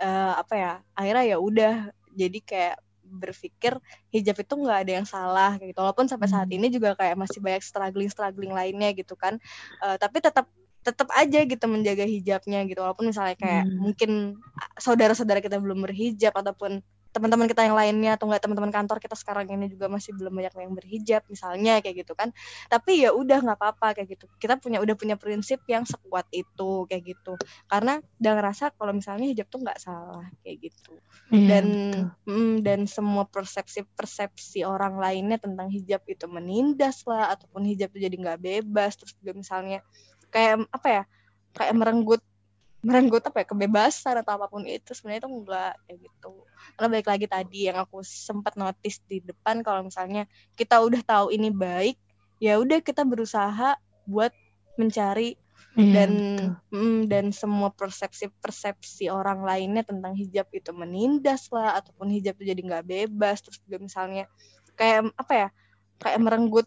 uh, 0.00 0.36
apa 0.36 0.54
ya 0.56 0.72
akhirnya 0.92 1.24
ya 1.24 1.36
udah 1.40 1.74
jadi 2.12 2.38
kayak 2.44 2.76
berpikir 3.04 3.78
hijab 4.12 4.36
itu 4.44 4.54
nggak 4.56 4.78
ada 4.84 4.92
yang 5.00 5.06
salah 5.08 5.56
kayak 5.56 5.72
gitu 5.72 5.80
walaupun 5.80 6.08
sampai 6.08 6.28
saat 6.28 6.48
hmm. 6.52 6.56
ini 6.60 6.66
juga 6.68 6.92
kayak 6.98 7.16
masih 7.16 7.40
banyak 7.40 7.62
struggling 7.64 8.10
struggling 8.12 8.52
lainnya 8.52 8.92
gitu 8.92 9.16
kan 9.16 9.40
uh, 9.80 9.96
tapi 9.96 10.20
tetap 10.20 10.50
tetap 10.84 11.08
aja 11.16 11.40
gitu 11.48 11.64
menjaga 11.64 12.04
hijabnya 12.04 12.60
gitu 12.68 12.84
walaupun 12.84 13.08
misalnya 13.08 13.40
kayak 13.40 13.64
hmm. 13.64 13.80
mungkin 13.80 14.10
saudara-saudara 14.76 15.40
kita 15.40 15.56
belum 15.56 15.80
berhijab 15.80 16.36
ataupun 16.36 16.84
teman-teman 17.14 17.46
kita 17.46 17.62
yang 17.62 17.78
lainnya 17.78 18.18
atau 18.18 18.26
enggak 18.26 18.42
teman-teman 18.42 18.74
kantor 18.74 18.98
kita 18.98 19.14
sekarang 19.14 19.46
ini 19.46 19.70
juga 19.70 19.86
masih 19.86 20.10
belum 20.18 20.34
banyak 20.34 20.54
yang 20.58 20.74
berhijab 20.74 21.22
misalnya 21.30 21.78
kayak 21.78 22.02
gitu 22.02 22.18
kan. 22.18 22.34
Tapi 22.66 23.06
ya 23.06 23.14
udah 23.14 23.38
nggak 23.46 23.54
apa-apa 23.54 23.94
kayak 23.94 24.18
gitu. 24.18 24.26
Kita 24.42 24.58
punya 24.58 24.82
udah 24.82 24.98
punya 24.98 25.14
prinsip 25.14 25.62
yang 25.70 25.86
sekuat 25.86 26.26
itu 26.34 26.90
kayak 26.90 27.14
gitu. 27.14 27.38
Karena 27.70 28.02
udah 28.18 28.32
ngerasa 28.34 28.74
kalau 28.74 28.90
misalnya 28.90 29.30
hijab 29.30 29.46
tuh 29.46 29.62
nggak 29.62 29.78
salah 29.78 30.26
kayak 30.42 30.66
gitu. 30.66 30.98
Iya, 31.30 31.46
dan 31.46 31.66
mm, 32.26 32.54
dan 32.66 32.80
semua 32.90 33.30
persepsi 33.30 33.86
persepsi 33.94 34.66
orang 34.66 34.98
lainnya 34.98 35.38
tentang 35.38 35.70
hijab 35.70 36.02
itu 36.10 36.26
menindas 36.26 37.06
lah 37.06 37.30
ataupun 37.30 37.62
hijab 37.62 37.94
itu 37.94 38.10
jadi 38.10 38.16
nggak 38.18 38.40
bebas. 38.42 38.98
Terus 38.98 39.14
juga 39.22 39.38
misalnya 39.38 39.78
kayak 40.34 40.66
apa 40.74 40.88
ya 40.90 41.02
kayak 41.54 41.74
merenggut 41.78 42.22
merenggut 42.84 43.24
apa 43.24 43.42
ya 43.42 43.46
kebebasan 43.48 44.20
atau 44.20 44.36
apa 44.36 44.46
pun 44.52 44.62
itu 44.68 44.92
sebenarnya 44.92 45.24
itu 45.24 45.30
enggak 45.32 45.72
kayak 45.88 45.98
gitu. 46.04 46.32
Karena 46.76 46.88
baik 46.92 47.08
lagi 47.08 47.26
tadi 47.26 47.60
yang 47.72 47.78
aku 47.80 48.04
sempat 48.04 48.54
notice 48.60 49.00
di 49.08 49.24
depan 49.24 49.64
kalau 49.64 49.88
misalnya 49.88 50.28
kita 50.54 50.78
udah 50.84 51.00
tahu 51.00 51.32
ini 51.32 51.48
baik 51.48 51.96
ya 52.38 52.60
udah 52.60 52.84
kita 52.84 53.02
berusaha 53.08 53.80
buat 54.04 54.30
mencari 54.76 55.38
iya, 55.78 56.04
dan 56.04 56.12
mm, 56.68 57.08
dan 57.08 57.24
semua 57.32 57.72
persepsi 57.72 58.28
persepsi 58.42 59.08
orang 59.08 59.40
lainnya 59.40 59.86
tentang 59.86 60.12
hijab 60.18 60.50
itu 60.52 60.74
menindas 60.76 61.48
lah 61.48 61.78
ataupun 61.80 62.12
hijab 62.12 62.36
itu 62.38 62.52
jadi 62.52 62.62
nggak 62.62 62.84
bebas. 62.84 63.40
Terus 63.40 63.58
juga 63.64 63.80
misalnya 63.80 64.28
kayak 64.76 65.14
apa 65.16 65.32
ya 65.32 65.48
kayak 66.02 66.20
merenggut 66.20 66.66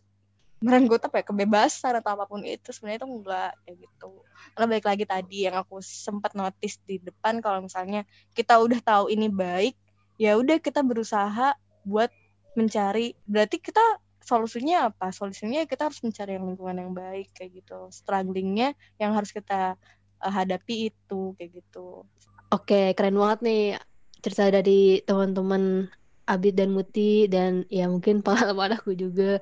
merenggut 0.57 1.01
apa 1.05 1.21
ya 1.21 1.25
kebebasan 1.29 2.01
atau 2.01 2.17
apa 2.17 2.25
pun 2.25 2.41
itu. 2.41 2.73
Sebenarnya 2.73 3.05
itu 3.05 3.07
enggak 3.07 3.51
kayak 3.63 3.77
gitu. 3.83 4.11
Karena 4.55 4.65
baik 4.69 4.85
lagi 4.85 5.05
tadi 5.05 5.37
yang 5.45 5.55
aku 5.57 5.81
sempat 5.81 6.33
notice 6.33 6.81
di 6.85 6.97
depan 7.01 7.39
kalau 7.41 7.61
misalnya 7.61 8.03
kita 8.33 8.57
udah 8.57 8.79
tahu 8.81 9.13
ini 9.13 9.29
baik 9.29 9.77
ya 10.17 10.33
udah 10.35 10.57
kita 10.57 10.81
berusaha 10.81 11.53
buat 11.85 12.09
mencari. 12.57 13.13
Berarti 13.29 13.61
kita 13.61 13.81
solusinya 14.27 14.91
apa? 14.91 15.13
Solusinya 15.13 15.63
kita 15.69 15.87
harus 15.87 16.01
mencari 16.03 16.35
yang 16.35 16.45
lingkungan 16.49 16.77
yang 16.83 16.91
baik 16.91 17.31
kayak 17.37 17.63
gitu. 17.63 17.87
Strugglingnya 17.93 18.73
yang 18.97 19.13
harus 19.13 19.31
kita 19.31 19.77
uh, 20.19 20.33
hadapi 20.33 20.91
itu 20.91 21.37
kayak 21.37 21.63
gitu. 21.63 22.03
Oke 22.51 22.91
keren 22.97 23.15
banget 23.15 23.39
nih 23.45 23.63
cerita 24.19 24.49
dari 24.49 24.99
teman-teman 25.05 25.87
Abid 26.27 26.59
dan 26.59 26.75
Muti 26.75 27.31
dan 27.31 27.63
ya 27.71 27.87
mungkin 27.87 28.19
pengalaman 28.25 28.75
aku 28.75 28.97
juga 28.97 29.39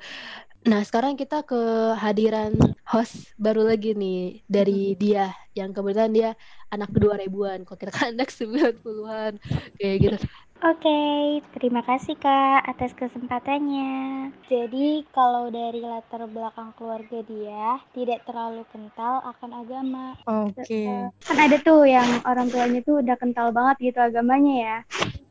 Nah, 0.66 0.82
sekarang 0.82 1.14
kita 1.14 1.46
ke 1.46 1.94
hadiran 2.02 2.58
host 2.90 3.38
baru 3.38 3.70
lagi 3.70 3.94
nih 3.94 4.42
dari 4.50 4.98
dia 4.98 5.30
yang 5.54 5.70
kebetulan 5.70 6.10
dia 6.10 6.30
anak 6.74 6.90
kedua 6.90 7.22
ribuan. 7.22 7.62
Kok 7.62 7.78
kita 7.78 7.94
kan 7.94 8.10
anak 8.18 8.34
90-an 8.34 9.38
kayak 9.78 9.96
gitu. 10.02 10.18
Oke, 10.66 10.98
terima 11.54 11.86
kasih 11.86 12.18
Kak 12.18 12.66
atas 12.66 12.98
kesempatannya. 12.98 14.34
Jadi, 14.50 15.06
kalau 15.14 15.54
dari 15.54 15.86
latar 15.86 16.26
belakang 16.26 16.74
keluarga 16.74 17.22
dia 17.30 17.78
tidak 17.94 18.26
terlalu 18.26 18.66
kental 18.74 19.22
akan 19.22 19.52
agama. 19.62 20.18
Oke. 20.26 21.14
Kan 21.22 21.38
ada 21.38 21.62
tuh 21.62 21.86
yang 21.86 22.26
orang 22.26 22.50
tuanya 22.50 22.82
tuh 22.82 23.06
udah 23.06 23.14
kental 23.22 23.54
banget 23.54 23.94
gitu 23.94 24.00
agamanya 24.02 24.56
ya. 24.58 24.78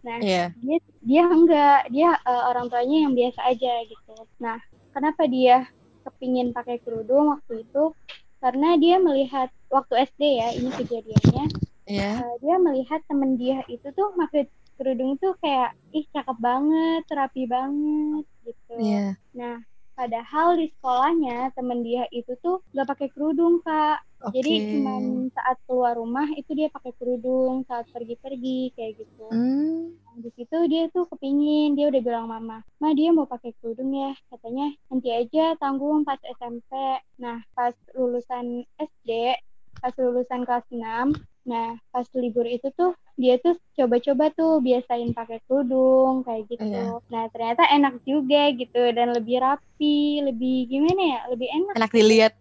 Nah, 0.07 0.19
Iya. 0.23 0.45
dia 0.63 0.79
dia 1.03 1.23
enggak, 1.27 1.81
dia 1.91 2.15
eh, 2.23 2.43
orang 2.55 2.71
tuanya 2.71 2.97
yang 3.09 3.19
biasa 3.19 3.41
aja 3.51 3.73
gitu. 3.91 4.15
Nah, 4.39 4.61
kenapa 4.95 5.27
dia 5.27 5.67
kepingin 6.07 6.55
pakai 6.55 6.79
kerudung 6.79 7.35
waktu 7.35 7.67
itu? 7.67 7.91
Karena 8.39 8.79
dia 8.79 9.03
melihat 9.03 9.51
waktu 9.73 10.07
SD 10.07 10.23
ya, 10.39 10.49
ini 10.55 10.71
kejadiannya. 10.71 11.45
Iya. 11.85 12.11
Uh, 12.23 12.37
dia 12.41 12.57
melihat 12.63 13.01
temen 13.11 13.37
dia 13.37 13.61
itu 13.69 13.91
tuh 13.93 14.15
pakai 14.17 14.49
kerudung 14.79 15.19
tuh 15.19 15.35
kayak 15.43 15.75
ih 15.91 16.07
cakep 16.15 16.39
banget, 16.39 17.03
rapi 17.11 17.45
banget 17.51 18.25
gitu. 18.47 18.75
Iya. 18.79 19.19
Nah, 19.35 19.57
padahal 19.95 20.59
di 20.59 20.69
sekolahnya 20.75 21.55
temen 21.55 21.87
dia 21.87 22.05
itu 22.11 22.35
tuh 22.43 22.61
nggak 22.75 22.89
pakai 22.91 23.09
kerudung 23.15 23.63
kak. 23.63 24.03
Oke. 24.25 24.41
Jadi 24.41 24.53
cuman 24.73 25.03
saat 25.37 25.57
keluar 25.69 25.95
rumah 26.01 26.27
itu 26.35 26.51
dia 26.57 26.73
pakai 26.73 26.93
kerudung, 26.97 27.63
saat 27.69 27.85
pergi-pergi 27.93 28.73
kayak 28.73 28.93
gitu. 29.05 29.27
Hmm. 29.29 29.95
Nah, 30.01 30.17
di 30.17 30.31
situ 30.33 30.59
dia 30.71 30.89
tuh 30.89 31.05
kepingin, 31.13 31.77
dia 31.77 31.93
udah 31.93 32.01
bilang 32.01 32.27
mama, 32.33 32.65
ma 32.81 32.89
dia 32.97 33.13
mau 33.13 33.29
pakai 33.29 33.53
kerudung 33.61 33.93
ya, 33.93 34.17
katanya 34.33 34.73
nanti 34.89 35.13
aja 35.13 35.59
tanggung 35.61 36.09
pas 36.09 36.17
SMP. 36.41 36.73
Nah, 37.21 37.45
pas 37.53 37.77
lulusan 37.93 38.65
SD, 38.81 39.37
pas 39.77 39.93
lulusan 40.01 40.49
kelas 40.49 40.65
6, 40.73 41.13
nah 41.45 41.77
pas 41.93 42.09
libur 42.17 42.49
itu 42.49 42.73
tuh 42.73 42.97
dia 43.15 43.39
tuh 43.39 43.55
coba-coba 43.79 44.35
tuh 44.35 44.59
biasain 44.59 45.15
pakai 45.15 45.39
kerudung 45.47 46.27
kayak 46.27 46.51
gitu. 46.51 46.67
Iya. 46.67 46.99
Nah, 47.11 47.25
ternyata 47.31 47.63
enak 47.71 47.95
juga 48.03 48.51
gitu 48.55 48.83
dan 48.91 49.15
lebih 49.15 49.39
rapi, 49.39 50.23
lebih 50.27 50.67
gimana 50.67 51.03
ya? 51.03 51.21
Lebih 51.31 51.49
enak. 51.51 51.75
Enak 51.79 51.93
dilihat. 51.95 52.35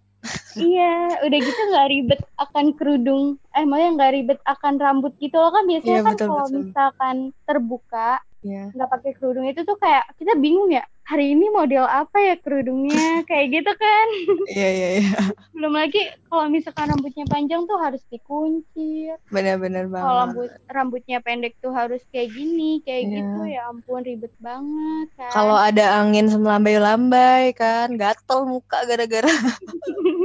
iya, 0.55 1.19
udah 1.19 1.39
gitu 1.43 1.61
nggak 1.73 1.89
ribet 1.91 2.21
akan 2.39 2.65
kerudung. 2.79 3.23
Eh, 3.53 3.65
maksudnya 3.67 3.91
nggak 3.99 4.13
ribet 4.17 4.39
akan 4.47 4.73
rambut 4.79 5.13
gitu 5.19 5.35
loh 5.35 5.51
kan 5.51 5.63
biasanya 5.67 5.99
Iya, 5.99 6.05
kan 6.05 6.13
betul, 6.15 6.27
kalau 6.29 6.45
betul. 6.47 6.57
misalkan 6.57 7.15
terbuka 7.45 8.09
Iya. 8.43 8.75
nggak 8.75 8.89
pakai 8.91 9.11
kerudung 9.15 9.47
itu 9.47 9.63
tuh 9.63 9.75
kayak 9.75 10.03
kita 10.15 10.35
bingung 10.35 10.67
ya 10.67 10.83
hari 11.03 11.31
ini 11.31 11.47
model 11.47 11.83
apa 11.83 12.15
ya 12.17 12.35
kerudungnya 12.37 12.95
kayak 13.29 13.47
gitu 13.51 13.71
kan 13.71 14.07
Iya, 14.47 14.69
iya, 14.69 14.87
iya. 14.99 15.11
belum 15.51 15.71
lagi 15.71 15.99
kalau 16.27 16.47
misalkan 16.47 16.91
rambutnya 16.91 17.23
panjang 17.25 17.63
tuh 17.63 17.79
harus 17.79 18.03
dikuncir 18.07 19.15
Benar-benar 19.27 19.87
kalau 19.87 19.95
banget. 19.95 20.19
rambut 20.19 20.49
rambutnya 20.67 21.17
pendek 21.19 21.55
tuh 21.59 21.71
harus 21.71 22.03
kayak 22.07 22.31
gini 22.31 22.83
kayak 22.83 23.03
Iya. 23.03 23.15
gitu 23.15 23.39
ya 23.47 23.61
ampun 23.67 24.01
ribet 24.01 24.33
banget 24.37 25.07
kan 25.15 25.31
Kalau 25.31 25.55
ada 25.55 25.85
angin 25.97 26.27
semelambai-lambai 26.27 27.51
kan, 27.53 27.95
gatel 27.95 28.43
muka 28.45 28.83
gara-gara. 28.83 29.27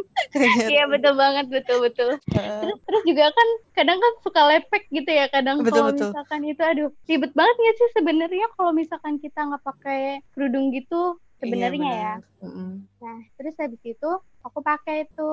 Iya 0.73 0.85
betul 0.91 1.15
banget 1.15 1.47
betul 1.51 1.77
betul. 1.87 2.11
Terus 2.29 2.79
terus 2.85 3.03
juga 3.07 3.25
kan 3.31 3.49
kadang 3.77 3.99
kan 3.99 4.13
suka 4.25 4.41
lepek 4.51 4.83
gitu 4.91 5.11
ya 5.11 5.27
kadang 5.31 5.63
kalau 5.63 5.91
misalkan 5.95 6.41
itu 6.45 6.63
aduh 6.63 6.89
ribet 7.07 7.33
banget 7.35 7.55
nggak 7.59 7.77
sih 7.79 7.89
sebenarnya 7.97 8.47
kalau 8.59 8.73
misalkan 8.75 9.15
kita 9.23 9.41
nggak 9.47 9.65
pakai 9.65 10.01
kerudung 10.35 10.75
gitu 10.75 11.17
sebenarnya 11.39 11.91
Iya, 11.91 12.03
ya. 12.03 12.13
benar. 12.19 12.19
Mm-mm. 12.43 12.71
Nah, 12.99 13.19
terus 13.39 13.55
habis 13.63 13.83
itu 13.87 14.11
aku 14.43 14.59
pakai 14.59 15.07
itu. 15.07 15.33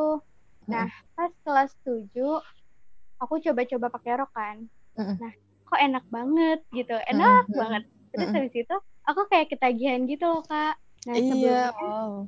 Nah, 0.69 0.85
pas 1.17 1.31
kelas 1.45 1.71
7 1.85 2.41
aku 3.21 3.33
coba-coba 3.41 3.87
pakai 3.89 4.11
rok 4.21 4.31
kan. 4.33 4.57
Mm-mm. 4.97 5.15
Nah, 5.17 5.31
kok 5.65 5.79
enak 5.81 6.05
banget 6.13 6.59
gitu. 6.73 6.95
Enak 7.09 7.43
Mm-mm. 7.49 7.57
banget. 7.57 7.83
Terus 8.13 8.27
Mm-mm. 8.29 8.37
habis 8.37 8.53
itu 8.53 8.75
aku 9.05 9.21
kayak 9.29 9.47
ketagihan 9.49 10.01
gitu 10.05 10.25
loh, 10.29 10.41
Kak. 10.45 10.77
Nah, 11.05 11.15
Iya, 11.17 11.27
sebelumnya 11.29 11.71
wow. 11.77 12.27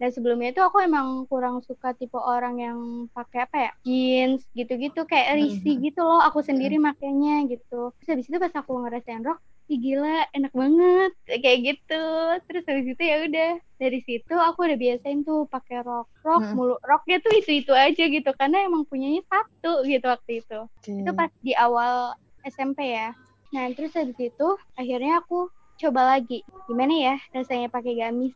Dan 0.00 0.10
sebelumnya 0.14 0.48
itu 0.52 0.60
aku 0.60 0.78
emang 0.84 1.24
kurang 1.30 1.60
suka 1.64 1.96
tipe 1.96 2.18
orang 2.18 2.54
yang 2.60 2.78
pakai 3.16 3.38
apa 3.46 3.56
ya? 3.68 3.70
jeans 3.86 4.40
gitu-gitu 4.56 5.00
kayak 5.08 5.38
risih 5.40 5.74
gitu 5.80 6.00
loh. 6.04 6.20
Aku 6.28 6.40
sendiri 6.44 6.76
makainya 6.80 7.44
gitu. 7.50 7.92
Terus 8.00 8.08
habis 8.12 8.26
itu 8.28 8.38
pas 8.40 8.54
aku 8.54 8.72
ngerasain 8.84 9.22
rok 9.24 9.38
Ih 9.64 9.80
gila, 9.80 10.28
enak 10.36 10.52
banget 10.52 11.10
kayak 11.42 11.58
gitu. 11.64 12.04
Terus 12.44 12.64
habis 12.68 12.86
itu 12.92 13.02
ya 13.02 13.16
udah 13.24 13.50
dari 13.80 13.98
situ 14.04 14.34
aku 14.36 14.58
udah 14.68 14.76
biasain 14.76 15.24
tuh 15.24 15.48
pakai 15.48 15.80
rok, 15.80 16.06
rok 16.20 16.44
Mm. 16.44 16.52
mulu. 16.52 16.76
Roknya 16.84 17.16
tuh 17.24 17.32
itu 17.40 17.50
itu 17.64 17.72
aja 17.72 18.02
gitu 18.12 18.28
karena 18.36 18.60
emang 18.68 18.84
punyanya 18.84 19.24
satu 19.24 19.80
gitu 19.88 20.04
waktu 20.04 20.44
itu. 20.44 20.58
Itu 21.00 21.10
Oke. 21.10 21.16
pas 21.16 21.32
di 21.40 21.52
awal 21.56 22.12
SMP 22.44 22.92
ya. 22.92 23.16
Nah 23.56 23.64
terus 23.72 23.96
habis 23.96 24.18
itu 24.20 24.48
akhirnya 24.76 25.24
aku 25.24 25.48
coba 25.80 26.16
lagi 26.16 26.40
gimana 26.70 26.94
ya 26.94 27.14
rasanya 27.34 27.68
pakai 27.68 27.98
gamis. 27.98 28.34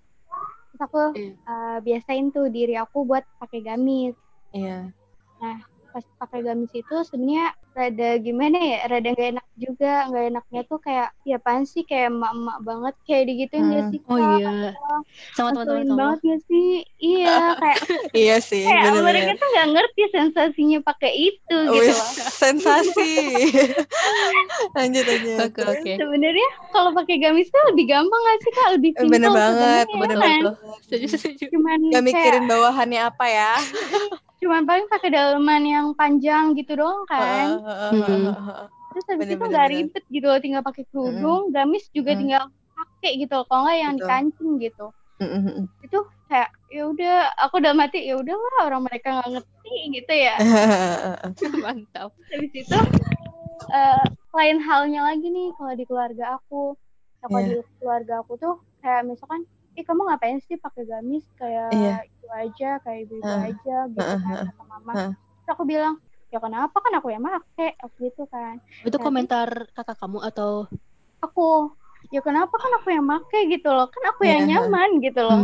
Terus 0.68 0.81
aku 0.85 1.03
Iya. 1.16 1.33
uh, 1.48 1.79
biasain 1.81 2.29
tuh 2.35 2.46
diri 2.53 2.77
aku 2.77 3.03
buat 3.09 3.24
pakai 3.40 3.64
gamis. 3.64 4.14
Iya. 4.53 4.92
Pas 5.88 6.05
pakai 6.20 6.44
gamis 6.44 6.70
itu 6.77 6.96
sebenarnya 7.09 7.57
rada 7.72 8.11
gimana 8.20 8.59
ya, 8.61 8.79
rada 8.90 9.09
gak 9.16 9.29
enak 9.38 9.46
juga. 9.58 10.06
Gak 10.08 10.24
enaknya 10.30 10.60
tuh 10.64 10.78
kayak 10.78 11.08
ya 11.22 11.36
apaan 11.36 11.64
sih 11.64 11.82
kayak 11.82 12.08
emak-emak 12.08 12.58
banget 12.62 12.94
kayak 13.02 13.24
digituin 13.26 13.64
gak 13.66 13.82
Hmm. 13.84 13.90
sih 13.90 14.00
Oh 14.06 14.18
iya. 14.18 14.48
Sama 15.34 15.48
teman-teman 15.52 15.82
kamu. 15.84 15.98
banget 15.98 16.18
gak 16.24 16.40
sih? 16.46 16.68
Iya, 16.98 17.34
kayak 17.56 17.78
Iya 18.22 18.36
sih, 18.40 18.62
kayak 18.64 18.82
mereka 18.98 18.98
benar-benar. 18.98 19.36
tuh 19.36 19.48
gak 19.52 19.68
ngerti 19.74 20.02
sensasinya 20.10 20.78
pakai 20.80 21.12
itu 21.14 21.56
gitu 21.68 21.74
Wih, 21.74 21.90
loh. 21.92 22.10
sensasi. 22.42 23.12
lanjut 24.76 25.04
lanjut. 25.04 25.38
Oke 25.44 25.60
oke. 25.62 25.92
Sebenarnya 25.98 26.48
kalau 26.70 26.90
pakai 26.92 27.16
gamis 27.18 27.48
tuh 27.48 27.62
lebih 27.70 27.84
gampang 27.86 28.20
gak 28.20 28.38
sih 28.42 28.52
kak? 28.52 28.68
Lebih 28.78 28.90
simpel 28.94 29.10
Bener 29.12 29.30
banget, 29.30 29.84
bener 29.90 30.08
ya 30.08 30.22
kan? 30.22 30.40
banget. 30.46 30.78
Setuju 30.86 31.06
setuju. 31.12 31.44
Cuman 31.52 31.78
Gak 31.78 31.92
kayak 31.92 32.04
mikirin 32.06 32.44
bawahannya 32.46 33.00
apa 33.04 33.26
ya. 33.28 33.52
cuman 34.38 34.62
paling 34.64 34.86
pakai 34.86 35.10
daleman 35.10 35.62
yang 35.66 35.86
panjang 35.98 36.54
gitu 36.54 36.78
doang 36.78 37.02
kan. 37.10 37.58
Hmm. 37.90 38.77
Terus 38.98 39.06
habis 39.14 39.30
bener, 39.30 39.38
itu 39.38 39.44
bener, 39.46 39.50
nggak 39.54 39.66
bener. 39.70 39.78
ribet 39.78 40.04
gitu 40.11 40.26
loh, 40.26 40.38
tinggal 40.42 40.62
pakai 40.66 40.84
kerudung, 40.90 41.40
gamis 41.54 41.84
juga 41.94 42.11
Mm. 42.14 42.18
tinggal 42.18 42.44
pakai 42.74 43.11
gitu 43.22 43.32
loh. 43.38 43.44
Kalau 43.46 43.62
nggak 43.62 43.78
yang 43.78 43.94
Betul. 43.94 44.02
dikancing 44.02 44.50
gitu. 44.58 44.87
Mm-mm. 45.22 45.64
Itu 45.87 45.98
kayak 46.26 46.50
ya 46.66 46.82
udah, 46.90 47.14
aku 47.38 47.54
udah 47.62 47.72
mati 47.78 47.98
ya 48.11 48.14
udahlah 48.18 48.58
orang 48.66 48.82
mereka 48.82 49.08
nggak 49.22 49.30
ngerti 49.38 49.74
gitu 50.02 50.12
ya. 50.18 50.34
Mantap. 51.62 52.11
habis 52.26 52.52
itu 52.58 52.78
eh, 53.70 54.04
lain 54.34 54.58
halnya 54.66 55.00
lagi 55.06 55.26
nih 55.30 55.54
kalau 55.54 55.72
di 55.78 55.84
keluarga 55.87 56.24
aku 56.42 56.74
kalau 57.22 57.38
Iya. 57.38 57.62
di 57.62 57.78
keluarga 57.78 58.14
aku 58.26 58.32
tuh 58.34 58.54
kayak 58.82 59.06
misalkan 59.06 59.46
ih 59.78 59.84
kamu 59.87 60.02
ngapain 60.11 60.38
sih 60.42 60.58
pakai 60.58 60.82
gamis 60.90 61.22
kayak 61.38 61.70
Iya. 61.70 61.94
itu 62.02 62.26
aja 62.34 62.70
kayak 62.82 62.98
ibu 63.06 63.22
Heeh. 63.22 63.42
aja 63.54 63.76
gitu 63.94 64.02
Heeh, 64.02 64.18
kan 64.18 64.34
heeh. 64.34 64.46
kata 64.50 64.62
mama 64.66 64.92
Heeh. 64.98 65.12
terus 65.14 65.48
aku 65.54 65.64
bilang 65.66 65.94
ya 66.28 66.38
kenapa 66.38 66.76
kan 66.76 66.92
aku 66.94 67.08
yang 67.08 67.20
make 67.20 67.76
aku 67.78 67.94
gitu 68.04 68.28
kan 68.28 68.60
Itu 68.82 68.96
Nah, 68.96 69.04
komentar 69.04 69.48
kakak 69.72 69.96
kamu 69.96 70.18
atau 70.24 70.68
aku 71.18 71.72
ya 72.08 72.20
kenapa 72.20 72.52
kan 72.52 72.72
aku 72.78 72.88
yang 72.90 73.02
make 73.02 73.38
gitu 73.48 73.68
loh 73.68 73.88
kan 73.88 74.02
aku 74.12 74.22
yang 74.22 74.44
Iya. 74.44 74.60
nyaman 74.60 75.00
gitu 75.00 75.20
loh 75.20 75.42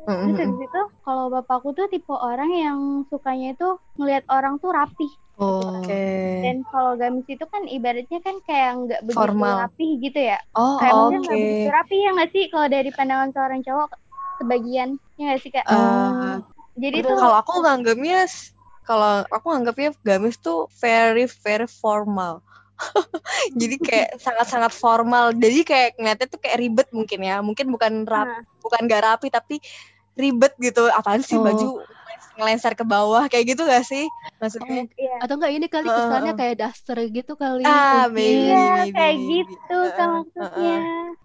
Hmm. 0.00 0.32
terus 0.32 0.56
itu 0.56 0.80
kalau 1.04 1.28
bapakku 1.28 1.76
tuh 1.76 1.84
tipe 1.86 2.08
orang 2.08 2.48
yang 2.48 2.78
sukanya 3.06 3.52
itu 3.52 3.68
ngelihat 3.94 4.24
orang 4.28 4.56
tuh 4.56 4.72
rapi 4.72 5.10
Oh. 5.40 5.80
Oke. 5.80 6.04
Dan 6.44 6.68
kalau 6.68 7.00
gamis 7.00 7.24
itu 7.24 7.40
kan 7.40 7.64
ibaratnya 7.64 8.20
kan 8.20 8.36
kayak 8.44 8.70
nggak 8.76 9.00
begitu 9.08 9.24
Formal. 9.24 9.64
rapi 9.64 9.88
gitu 9.96 10.20
ya. 10.20 10.36
Oh, 10.52 10.76
Kayak 10.76 10.92
mungkin 10.94 11.16
oke. 11.16 11.24
nggak 11.24 11.38
begitu 11.40 11.68
rapi 11.72 11.96
ya 11.96 12.10
nggak 12.12 12.30
sih 12.30 12.44
kalau 12.52 12.66
dari 12.68 12.90
pandangan 12.92 13.30
seorang 13.32 13.60
cowok 13.64 13.88
sebagian 14.36 14.88
ya 15.16 15.22
nggak 15.24 15.40
sih 15.40 15.48
kak. 15.48 15.64
Eh, 15.64 16.34
Jadi 16.76 16.96
tuh 17.00 17.16
kalau 17.16 17.36
aku 17.36 17.52
nganggapnya 17.56 18.28
s- 18.28 18.52
kalau 18.90 19.22
aku 19.30 19.46
nganggapnya 19.46 19.94
gamis 20.02 20.34
tuh 20.36 20.66
very 20.82 21.30
very 21.46 21.70
formal. 21.70 22.42
Jadi 23.60 23.76
kayak 23.78 24.08
sangat-sangat 24.24 24.72
formal. 24.74 25.30
Jadi 25.30 25.62
kayak 25.62 25.90
ngeliatnya 25.94 26.26
tuh 26.26 26.40
kayak 26.42 26.58
ribet 26.58 26.88
mungkin 26.90 27.20
ya. 27.22 27.38
Mungkin 27.38 27.70
bukan 27.70 28.02
rap, 28.02 28.26
Nah. 28.26 28.42
bukan 28.58 28.90
gak 28.90 29.04
rapi 29.06 29.28
tapi 29.30 29.62
ribet 30.18 30.58
gitu. 30.58 30.90
Apaan 30.90 31.22
sih 31.22 31.38
Oh. 31.38 31.46
baju 31.46 31.86
ngelenser 32.34 32.72
ke 32.72 32.82
bawah 32.82 33.28
kayak 33.28 33.52
gitu 33.52 33.62
gak 33.62 33.84
sih? 33.84 34.08
Maksudnya 34.40 34.88
iya. 34.96 35.20
Atau 35.20 35.36
enggak 35.36 35.52
ini 35.52 35.66
kali 35.68 35.86
kesannya 35.86 36.32
kayak 36.34 36.56
daster 36.58 36.96
gitu 37.06 37.32
kali. 37.36 37.62
ah, 37.62 38.08
mungkin. 38.08 38.16
maybe, 38.16 38.48
Iya 38.48 38.64
maybe, 38.80 38.90
kayak 38.90 39.14
maybe. 39.14 39.34
gitu 39.54 39.78
kan 39.92 40.08
Heeh, 40.08 40.10
maksudnya. 40.18 40.78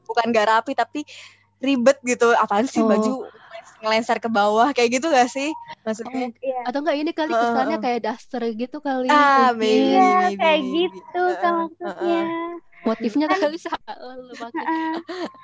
Bukan 0.06 0.26
gak 0.30 0.48
rapi 0.52 0.72
tapi 0.76 1.02
ribet 1.66 1.98
gitu. 2.04 2.32
Apaan 2.34 2.66
sih 2.66 2.80
Oh. 2.80 2.88
baju 2.88 3.14
ngelenser 3.78 4.18
ke 4.18 4.28
bawah 4.28 4.72
kayak 4.72 4.90
gitu 4.94 5.08
gak 5.08 5.28
sih? 5.28 5.50
Maksudnya 5.82 6.32
Iya. 6.36 6.60
Atau 6.64 6.80
enggak 6.80 6.98
ini 6.98 7.12
kali 7.12 7.32
kesannya 7.32 7.78
kayak 7.80 8.00
daster 8.04 8.42
gitu 8.52 8.78
kali. 8.80 9.06
Ah, 9.08 9.50
mungkin. 9.50 9.60
maybe. 9.60 9.92
Iya 9.92 10.10
maybe, 10.24 10.36
kayak 10.36 10.60
maybe. 10.60 10.74
gitu 10.78 11.24
kan 11.36 11.42
Heeh, 11.44 11.56
maksudnya. 11.60 12.22
Motifnya 12.84 13.26
kali 13.28 13.58
salah 13.66 13.96
lu 14.16 14.34
pakai. 14.34 14.64
Heeh. 14.64 14.94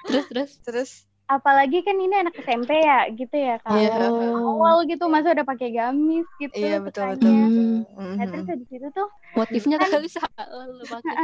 Terus 0.06 0.26
terus. 0.28 0.52
Terus 0.64 0.92
apalagi 1.28 1.80
kan 1.80 1.96
ini 1.96 2.12
anak 2.14 2.36
SMP 2.36 2.76
ya 2.76 3.08
gitu 3.10 3.32
ya 3.32 3.56
kak 3.58 3.72
Iya. 3.72 4.04
awal 4.36 4.84
gitu 4.84 5.08
masa 5.08 5.32
udah 5.32 5.48
pakai 5.48 5.72
gamis 5.72 6.28
gitu 6.38 6.52
Iya 6.54 6.84
betul 6.84 7.08
sukanya. 7.08 7.16
betul. 7.16 7.32
Hmm. 7.32 7.80
betul. 7.80 8.12
Nah 8.12 8.26
terus 8.28 8.44
Mhm. 8.44 8.52
habis 8.52 8.70
itu 8.70 8.88
tuh 8.92 9.08
Motifnya 9.32 9.78
Kan- 9.78 9.92
kali 9.94 10.10
salah 10.12 10.46
lu 10.68 10.84
pakai. 10.84 11.16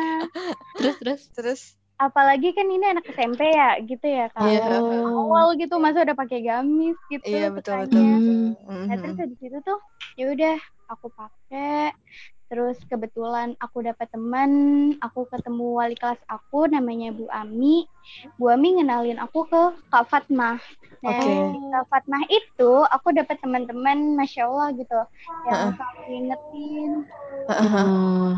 Terus 0.77 0.95
terus. 0.95 1.21
Terus 1.33 1.61
apalagi 1.97 2.53
kan 2.53 2.65
ini 2.65 2.85
anak 2.87 3.09
SMP 3.09 3.41
ya 3.49 3.81
gitu 3.81 4.05
ya 4.05 4.29
kak 4.29 4.45
Iya. 4.45 4.77
awal 5.17 5.57
gitu 5.57 5.75
masa 5.77 6.05
udah 6.05 6.13
pakai 6.13 6.45
gamis 6.45 6.97
gitu 7.09 7.25
iya 7.25 7.49
betul 7.49 7.83
betul. 7.83 7.97
Hmm. 7.99 8.13
betul. 8.15 8.37
Nah 8.87 8.95
terus 8.95 9.17
habis 9.17 9.39
itu 9.41 9.57
tuh 9.59 9.79
ya 10.13 10.25
udah 10.29 10.57
aku 10.87 11.07
pakai 11.09 11.91
terus 12.47 12.79
kebetulan 12.87 13.59
aku 13.59 13.83
dapat 13.83 14.07
teman 14.07 14.51
aku 15.03 15.27
ketemu 15.27 15.67
wali 15.75 15.99
kelas 15.99 16.21
aku 16.25 16.63
namanya 16.71 17.11
Bu 17.11 17.27
Ami 17.27 17.83
Bu 18.39 18.47
Ami 18.47 18.79
ngenalin 18.79 19.19
aku 19.19 19.43
ke 19.51 19.61
Kak 19.91 20.07
Fatmah 20.07 20.55
nah 21.03 21.11
di 21.19 21.59
Kak 21.67 21.85
Fatmah 21.91 22.23
itu 22.31 22.71
aku 22.87 23.11
dapat 23.11 23.35
teman-teman 23.43 24.15
masya 24.15 24.47
Allah 24.47 24.71
gitu 24.73 24.95
yang 25.43 25.75
selalu 25.75 26.01
ngingetin 26.07 26.91
Oh. 27.47 28.35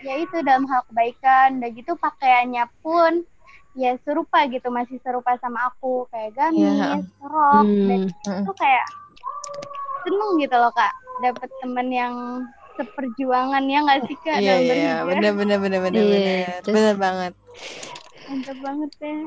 Ya 0.00 0.14
itu 0.16 0.36
dalam 0.40 0.64
hal 0.64 0.82
kebaikan 0.86 1.58
dan 1.58 1.70
gitu 1.72 1.92
pakaiannya 1.94 2.64
pun 2.80 3.26
ya 3.74 3.94
serupa 4.02 4.46
gitu 4.46 4.68
masih 4.68 4.98
serupa 5.00 5.34
sama 5.36 5.68
aku. 5.68 6.06
Kayak 6.08 6.34
gamis, 6.34 7.06
rok 7.20 7.66
dan 7.84 8.00
Hmm. 8.24 8.42
itu 8.42 8.52
kayak 8.54 8.86
seneng 10.02 10.30
gitu 10.38 10.54
loh 10.54 10.72
kak. 10.72 10.92
Dapat 11.18 11.50
temen 11.58 11.88
yang 11.88 12.14
seperjuangan 12.74 13.62
ya 13.66 13.78
nggak 13.82 14.00
sih 14.06 14.16
kak 14.16 14.38
Iya 14.38 14.54
dalam 14.54 14.62
iya 14.62 14.70
berhijrah? 14.70 15.06
benar 15.08 15.32
benar 15.34 15.58
benar 15.58 15.80
benar 15.82 15.98
Iya, 16.00 16.12
benar 16.14 16.46
terus- 16.62 16.74
benar 16.74 16.94
banget. 16.96 17.32
mantap 18.28 18.58
banget 18.60 18.90
deh 19.00 19.20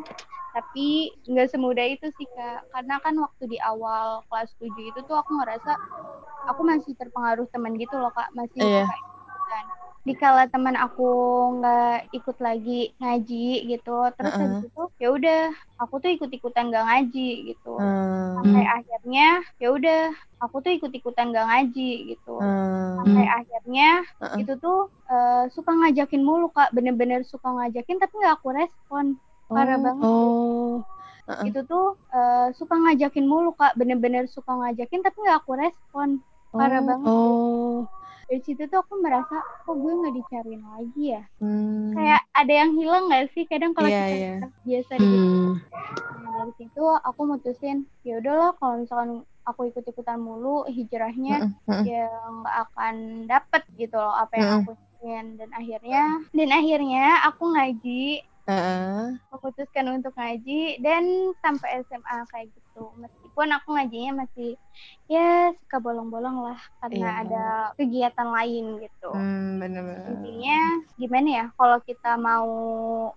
tapi 0.51 0.87
nggak 1.25 1.47
semudah 1.47 1.85
itu 1.85 2.07
sih 2.13 2.27
kak. 2.29 2.63
Karena 2.69 2.95
kan 2.99 3.15
waktu 3.17 3.43
di 3.47 3.57
awal 3.57 4.23
kelas 4.27 4.51
7 4.55 4.71
itu 4.85 4.99
tuh 5.01 5.15
aku 5.15 5.31
ngerasa 5.33 5.71
aku 6.45 6.61
masih 6.61 6.91
terpengaruh 6.95 7.47
teman 7.49 7.75
gitu 7.75 7.95
loh 7.95 8.11
kak. 8.11 8.31
Masih 8.31 8.59
Iya. 8.59 8.83
suka 8.83 8.95
ikutan 8.95 9.65
dikala 10.01 10.49
teman 10.49 10.73
aku 10.73 11.05
nggak 11.57 12.09
ikut 12.11 12.37
lagi 12.37 12.89
ngaji 12.97 13.69
gitu 13.69 13.97
terus 14.17 14.33
Uh-uh. 14.33 14.41
habis 14.41 14.65
itu 14.65 14.83
ya 14.97 15.07
udah 15.09 15.41
aku 15.77 15.93
tuh 15.97 16.09
ikut 16.09 16.29
ikutan 16.31 16.69
gak 16.69 16.85
ngaji 16.85 17.29
gitu 17.47 17.77
Hmm. 17.77 18.41
sampai 18.41 18.65
akhirnya 18.65 19.27
ya 19.57 19.67
udah 19.69 20.01
aku 20.39 20.57
tuh 20.59 20.73
ikut 20.73 20.89
ikutan 20.89 21.29
gak 21.29 21.45
ngaji 21.45 21.91
gitu 22.11 22.33
Hmm. 22.33 22.97
sampai 22.97 23.25
akhirnya 23.29 23.89
Uh-uh. 24.17 24.37
itu 24.41 24.53
tuh 24.57 24.79
eh, 25.05 25.45
suka 25.49 25.69
ngajakin 25.71 26.21
mulu 26.21 26.49
kak 26.49 26.73
bener-bener 26.73 27.21
suka 27.21 27.49
ngajakin 27.51 27.97
tapi 27.97 28.13
nggak 28.17 28.35
aku 28.41 28.49
respon 28.51 29.05
parah 29.47 29.77
Oh. 29.77 29.83
banget 29.85 30.01
Oh. 30.03 30.73
Uh-uh. 31.29 31.45
itu 31.45 31.59
tuh 31.63 31.85
eh, 32.09 32.47
suka 32.57 32.73
ngajakin 32.73 33.29
mulu 33.29 33.53
kak 33.53 33.77
bener-bener 33.77 34.25
suka 34.25 34.49
ngajakin 34.49 35.05
tapi 35.05 35.17
nggak 35.21 35.45
aku 35.45 35.53
respon 35.61 36.25
parah 36.49 36.81
Oh. 36.81 36.85
banget 36.89 37.05
Oh. 37.07 37.77
Dari 38.31 38.39
situ 38.41 38.63
tuh 38.63 38.79
aku 38.79 38.95
merasa 38.97 39.35
kok 39.61 39.75
gue 39.75 39.91
nggak 39.91 40.15
dicariin 40.15 40.63
lagi 40.63 41.03
ya 41.11 41.23
Hmm. 41.37 41.91
kayak 41.91 42.23
ada 42.31 42.53
yang 42.55 42.71
hilang 42.71 43.03
nggak 43.05 43.27
sih 43.29 43.43
kadang 43.43 43.75
kalau 43.75 43.91
Iya, 43.91 44.07
kita 44.07 44.15
iya. 44.15 44.33
biasa 44.63 44.93
di 44.95 45.11
Hmm. 45.11 45.51
Nah, 46.21 46.31
dari 46.39 46.53
situ 46.55 46.83
aku 47.03 47.21
mutusin 47.27 47.77
ya 48.01 48.23
udahlah 48.23 48.55
kalau 48.55 48.79
misalkan 48.79 49.11
aku 49.43 49.67
ikut 49.67 49.83
ikutan 49.83 50.15
mulu 50.15 50.63
hijrahnya 50.63 51.43
Mm-mm, 51.43 51.59
mm-mm. 51.67 51.83
ya 51.83 52.07
nggak 52.07 52.55
akan 52.63 52.95
dapet 53.27 53.63
gitu 53.75 53.99
loh 53.99 54.15
apa 54.15 54.33
yang 54.33 54.49
aku 54.63 54.71
ingin 55.01 55.25
dan 55.35 55.49
akhirnya 55.51 56.03
dan 56.31 56.49
akhirnya 56.49 57.05
aku 57.25 57.43
ngaji 57.51 58.23
Uh-uh. 58.51 59.03
memutuskan 59.31 59.85
untuk 59.89 60.13
ngaji 60.13 60.61
dan 60.77 61.03
sampai 61.37 61.81
SMA 61.81 62.17
kayak 62.27 62.47
gitu 62.49 62.91
meskipun 62.95 63.47
aku 63.49 63.67
ngajinya 63.71 64.11
masih 64.21 64.59
ya 65.05 65.29
suka 65.57 65.77
bolong-bolong 65.77 66.43
lah 66.43 66.59
karena 66.79 66.99
Iya. 67.01 67.21
ada 67.21 67.45
kegiatan 67.73 68.27
lain 68.29 68.65
gitu 68.79 69.09
Hmm, 69.09 69.57
benar-benar. 69.57 70.07
intinya 70.09 70.59
gimana 70.95 71.27
ya 71.29 71.45
kalau 71.53 71.77
kita 71.79 72.11
mau 72.17 72.49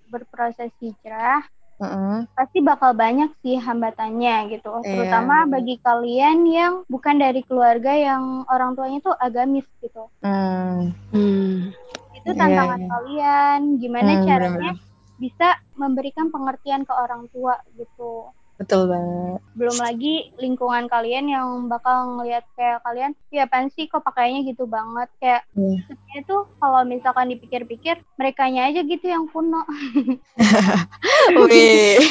berproses 0.07 0.70
hijrah 0.79 1.42
Uh-uh. 1.75 2.23
pasti 2.33 2.59
bakal 2.61 2.94
banyak 2.94 3.35
sih 3.40 3.59
hambatannya 3.59 4.35
gitu 4.49 4.70
Iya, 4.77 4.87
terutama 4.87 5.42
benar. 5.42 5.53
bagi 5.53 5.75
kalian 5.79 6.38
yang 6.47 6.73
bukan 6.87 7.16
dari 7.16 7.42
keluarga 7.42 7.90
yang 7.92 8.23
orang 8.47 8.73
tuanya 8.73 9.03
tuh 9.03 9.14
agamis 9.16 9.66
gitu 9.79 10.07
Hmm. 10.20 10.94
Hmm. 11.11 11.75
itu 12.14 12.31
tantangan 12.33 12.79
iya. 12.79 12.88
kalian 12.88 13.61
gimana 13.77 14.11
Hmm, 14.12 14.23
caranya 14.25 14.70
benar-benar. 14.73 14.93
Bisa 15.16 15.48
memberikan 15.74 16.29
pengertian 16.29 16.83
ke 16.83 16.92
orang 16.92 17.27
tua 17.29 17.55
gitu 17.74 18.29
Betul 18.55 18.87
banget. 18.87 19.42
belum 19.53 19.77
lagi 19.77 20.14
lingkungan 20.37 20.87
kalian 20.87 21.27
yang 21.27 21.48
bakal 21.66 22.14
ngelihat 22.14 22.46
kayak 22.55 22.79
kalian 22.81 23.11
ya 23.29 23.44
apaan 23.44 23.66
sih 23.68 23.85
kok 23.85 24.00
pakainya 24.00 24.46
gitu 24.46 24.62
banget 24.64 25.11
kayak 25.18 25.42
Iya. 25.53 25.83
sebenarnya 25.85 26.20
tuh 26.24 26.42
kalau 26.57 26.81
misalkan 26.85 27.27
dipikir-pikir 27.29 27.98
merekanya 28.14 28.70
aja 28.70 28.81
gitu 28.81 29.05
yang 29.05 29.27
kuno 29.27 29.66
Wih. 31.44 31.98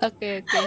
Oke 0.00 0.42
oke. 0.42 0.60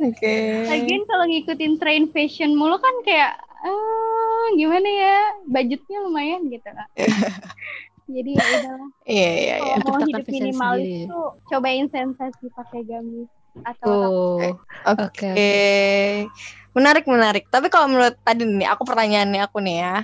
Oke. 0.00 0.34
Lagian 0.66 1.02
kalau 1.04 1.24
ngikutin 1.26 1.72
tren 1.76 2.04
fashion 2.08 2.54
mulu 2.54 2.76
kan 2.76 2.94
kayak 3.02 3.34
eh 3.60 4.46
gimana 4.56 4.88
ya 4.88 5.16
budgetnya 5.44 5.98
lumayan 6.00 6.46
gitu 6.48 6.64
kan. 6.66 6.88
Jadi 8.10 8.30
ya 8.34 8.44
udahlah. 8.58 8.90
Iya 9.06 9.30
iya 9.44 9.56
iya. 9.62 9.74
Kalau 9.80 9.94
mau 9.94 10.00
Menciptakan 10.02 10.10
hidup 10.10 10.26
minimalis 10.34 10.86
sendiri. 10.86 11.10
tuh 11.10 11.26
cobain 11.50 11.86
sensasi 11.88 12.46
pakai 12.52 12.80
gamis 12.84 13.30
atau 13.66 13.88
Oh. 13.90 14.38
Oke. 14.86 15.26
Oke. 15.26 15.30
Menarik 16.74 17.04
menarik. 17.10 17.44
Tapi 17.50 17.66
kalau 17.66 17.90
menurut 17.90 18.14
tadi 18.22 18.46
nih, 18.46 18.68
aku 18.70 18.82
pertanyaannya 18.86 19.42
aku 19.42 19.58
nih 19.62 19.76
ya. 19.82 19.96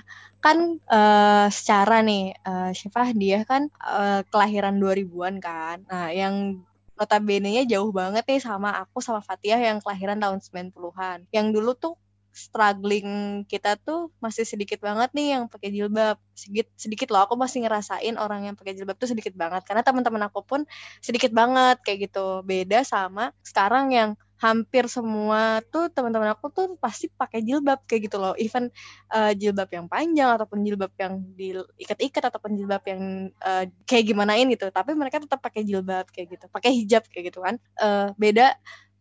Kan 0.43 0.79
eh, 0.79 1.47
secara 1.51 2.03
nih 2.03 2.35
eh 2.35 2.71
Syifah 2.75 3.09
dia 3.15 3.43
kan 3.47 3.71
eh, 3.83 4.21
kelahiran 4.31 4.79
2000-an 4.79 5.35
kan. 5.43 5.83
Nah, 5.87 6.11
yang 6.11 6.63
notabene-nya 6.97 7.69
jauh 7.69 7.93
banget 7.93 8.25
nih 8.25 8.41
sama 8.41 8.73
aku 8.83 9.05
sama 9.05 9.21
Fatia 9.21 9.61
yang 9.61 9.79
kelahiran 9.85 10.19
tahun 10.19 10.41
90-an. 10.41 11.29
Yang 11.31 11.47
dulu 11.55 11.71
tuh 11.77 11.95
struggling 12.37 13.43
kita 13.49 13.81
tuh 13.81 14.13
masih 14.21 14.45
sedikit 14.45 14.79
banget 14.85 15.09
nih 15.17 15.41
yang 15.41 15.43
pakai 15.49 15.73
jilbab. 15.73 16.21
Sedikit 16.37 16.69
sedikit 16.77 17.09
loh 17.11 17.25
aku 17.25 17.35
masih 17.41 17.65
ngerasain 17.65 18.15
orang 18.21 18.53
yang 18.53 18.55
pakai 18.55 18.77
jilbab 18.77 19.01
tuh 19.01 19.09
sedikit 19.09 19.33
banget 19.33 19.65
karena 19.65 19.81
teman-teman 19.81 20.29
aku 20.29 20.45
pun 20.45 20.69
sedikit 21.01 21.33
banget 21.33 21.81
kayak 21.81 22.13
gitu. 22.13 22.45
Beda 22.45 22.85
sama 22.85 23.33
sekarang 23.41 23.91
yang 23.97 24.11
hampir 24.37 24.85
semua 24.93 25.65
tuh 25.73 25.89
teman-teman 25.89 26.37
aku 26.37 26.53
tuh 26.53 26.77
pasti 26.77 27.09
pakai 27.09 27.41
jilbab 27.41 27.81
kayak 27.89 28.13
gitu 28.13 28.21
loh. 28.21 28.37
Even 28.37 28.69
eh, 29.13 29.33
jilbab 29.33 29.73
yang 29.73 29.89
panjang 29.89 30.37
ataupun 30.37 30.61
jilbab 30.61 30.93
yang 31.01 31.25
diikat-ikat 31.37 32.29
ataupun 32.29 32.53
jilbab 32.61 32.85
yang 32.85 33.33
eh, 33.33 33.65
kayak 33.89 34.05
gimanain 34.13 34.47
gitu. 34.53 34.69
Tapi 34.69 34.93
mereka 34.93 35.25
tetap 35.25 35.41
pakai 35.41 35.65
jilbab 35.65 36.05
kayak 36.13 36.37
gitu, 36.37 36.45
pakai 36.53 36.71
hijab 36.77 37.03
kayak 37.09 37.33
gitu 37.33 37.41
kan. 37.41 37.57
Eh, 37.81 38.09
beda 38.21 38.53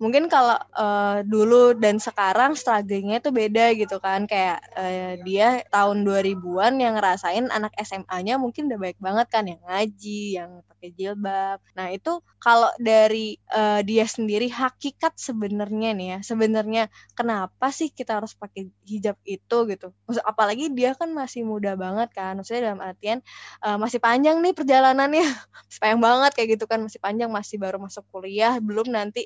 mungkin 0.01 0.27
kalau 0.27 0.59
eh, 0.75 1.23
dulu 1.23 1.73
dan 1.79 1.97
sekarang 2.01 2.53
strugglingnya 2.59 3.23
tuh 3.23 3.31
beda 3.31 3.71
gitu 3.79 3.97
kan. 4.03 4.27
Kayak 4.27 4.59
eh, 4.75 5.19
dia 5.23 5.63
tahun 5.71 6.03
2000-an 6.03 6.77
yang 6.79 6.99
ngerasain 6.99 7.47
anak 7.51 7.71
SMA-nya 7.79 8.35
mungkin 8.37 8.67
udah 8.71 8.79
baik 8.81 8.99
banget 8.99 9.27
kan 9.31 9.43
yang 9.47 9.61
ngaji 9.63 10.39
yang 10.39 10.51
pakai 10.67 10.89
jilbab. 10.95 11.57
Nah 11.77 11.87
itu 11.95 12.19
kalau 12.43 12.69
dari 12.81 13.39
eh, 13.51 13.81
dia 13.87 14.05
sendiri 14.05 14.51
hakikat 14.51 15.15
sebenarnya 15.17 15.89
nih 15.97 16.07
ya 16.15 16.19
sebenarnya 16.21 16.83
kenapa 17.17 17.71
sih 17.73 17.89
kita 17.89 18.19
harus 18.21 18.35
pakai 18.37 18.69
hijab 18.85 19.17
itu 19.25 19.57
gitu? 19.71 19.95
Maksud, 20.07 20.23
apalagi 20.23 20.71
dia 20.75 20.93
kan 20.93 21.09
masih 21.15 21.47
muda 21.47 21.73
banget 21.79 22.11
kan 22.13 22.37
maksudnya 22.37 22.73
dalam 22.73 22.81
artian 22.83 23.19
eh, 23.65 23.77
masih 23.79 23.99
panjang 24.03 24.39
nih 24.43 24.53
perjalanannya. 24.55 25.25
Masih 25.65 25.81
panjang 25.81 26.01
banget 26.03 26.31
kayak 26.37 26.49
gitu 26.55 26.65
kan 26.69 26.79
masih 26.85 26.99
panjang 27.01 27.29
masih 27.33 27.57
baru 27.57 27.77
masuk 27.81 28.05
kuliah 28.13 28.53
belum 28.61 28.87
nanti 28.93 29.25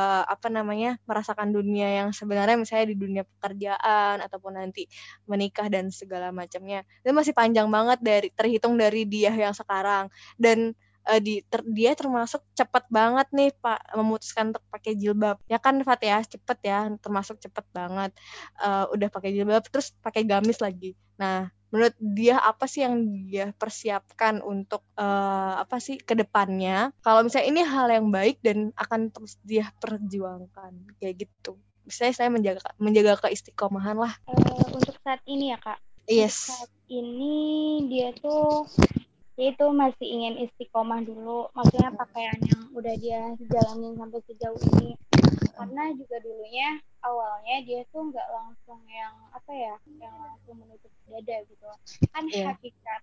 eh, 0.00 0.22
apa 0.34 0.48
namanya 0.48 0.96
merasakan 1.04 1.52
dunia 1.52 1.88
yang 2.02 2.08
sebenarnya 2.16 2.56
misalnya 2.56 2.86
di 2.92 2.96
dunia 2.96 3.22
pekerjaan 3.36 4.16
ataupun 4.24 4.52
nanti 4.56 4.88
menikah 5.28 5.68
dan 5.68 5.92
segala 5.92 6.32
macamnya. 6.32 6.82
Itu 7.04 7.12
masih 7.12 7.34
panjang 7.36 7.68
banget 7.68 7.98
dari 8.00 8.28
terhitung 8.32 8.74
dari 8.80 9.04
dia 9.04 9.32
yang 9.36 9.52
sekarang. 9.52 10.08
Dan 10.40 10.72
eh, 11.08 11.20
di 11.20 11.34
ter- 11.50 11.68
dia 11.68 11.92
termasuk 12.00 12.40
cepat 12.56 12.84
banget 12.88 13.26
nih 13.36 13.50
pak 13.60 13.80
memutuskan 13.98 14.52
untuk 14.56 14.64
pakai 14.72 14.92
jilbab. 14.96 15.36
Ya 15.52 15.58
kan 15.60 15.76
Fat 15.84 16.00
ya? 16.00 16.18
Cepet 16.24 16.58
ya? 16.64 16.78
Termasuk 17.04 17.36
cepet 17.44 17.66
banget. 17.76 18.10
Eh, 18.64 18.84
udah 18.94 19.08
pakai 19.12 19.30
jilbab 19.36 19.64
terus 19.68 19.92
pakai 20.00 20.22
gamis 20.24 20.58
lagi. 20.64 20.96
Nah 21.20 21.59
menurut 21.70 21.94
dia 21.98 22.42
apa 22.42 22.66
sih 22.66 22.82
yang 22.82 23.06
dia 23.26 23.54
persiapkan 23.54 24.42
untuk 24.42 24.82
eh, 24.98 25.54
apa 25.58 25.78
sih 25.78 25.98
ke 26.02 26.18
depannya 26.18 26.90
kalau 27.00 27.22
misalnya 27.22 27.48
ini 27.50 27.62
hal 27.62 27.86
yang 27.90 28.10
baik 28.10 28.42
dan 28.42 28.74
akan 28.74 29.10
terus 29.14 29.38
dia 29.46 29.70
perjuangkan 29.78 30.98
kayak 30.98 31.26
gitu. 31.26 31.58
Misalnya 31.86 32.14
saya 32.14 32.28
menjaga 32.30 32.62
menjaga 32.78 33.26
keistiqomahan 33.26 33.96
lah. 33.98 34.14
Eh, 34.30 34.66
untuk 34.74 34.94
saat 35.02 35.22
ini 35.26 35.54
ya 35.54 35.58
kak? 35.58 35.78
Yes. 36.10 36.50
Saat 36.50 36.70
ini 36.90 37.34
dia 37.86 38.10
tuh 38.18 38.66
itu 39.40 39.66
masih 39.72 40.06
ingin 40.06 40.34
istiqomah 40.44 41.00
dulu. 41.06 41.48
Maksudnya 41.56 41.94
pakaian 41.96 42.36
yang 42.44 42.62
udah 42.76 42.94
dia 43.00 43.32
jalanin 43.48 43.96
sampai 43.96 44.20
sejauh 44.28 44.60
ini. 44.76 44.98
Karena 45.56 45.92
juga 45.96 46.16
dulunya 46.20 46.82
awalnya 47.00 47.56
dia 47.64 47.80
tuh 47.88 48.12
nggak 48.12 48.28
langsung 48.28 48.80
yang 48.88 49.14
apa 49.32 49.52
ya 49.52 49.74
yang 50.00 50.14
langsung 50.20 50.56
menutup 50.60 50.92
dada 51.08 51.36
gitu 51.48 51.66
kan 52.12 52.24
yeah. 52.28 52.52
hakikat 52.52 53.02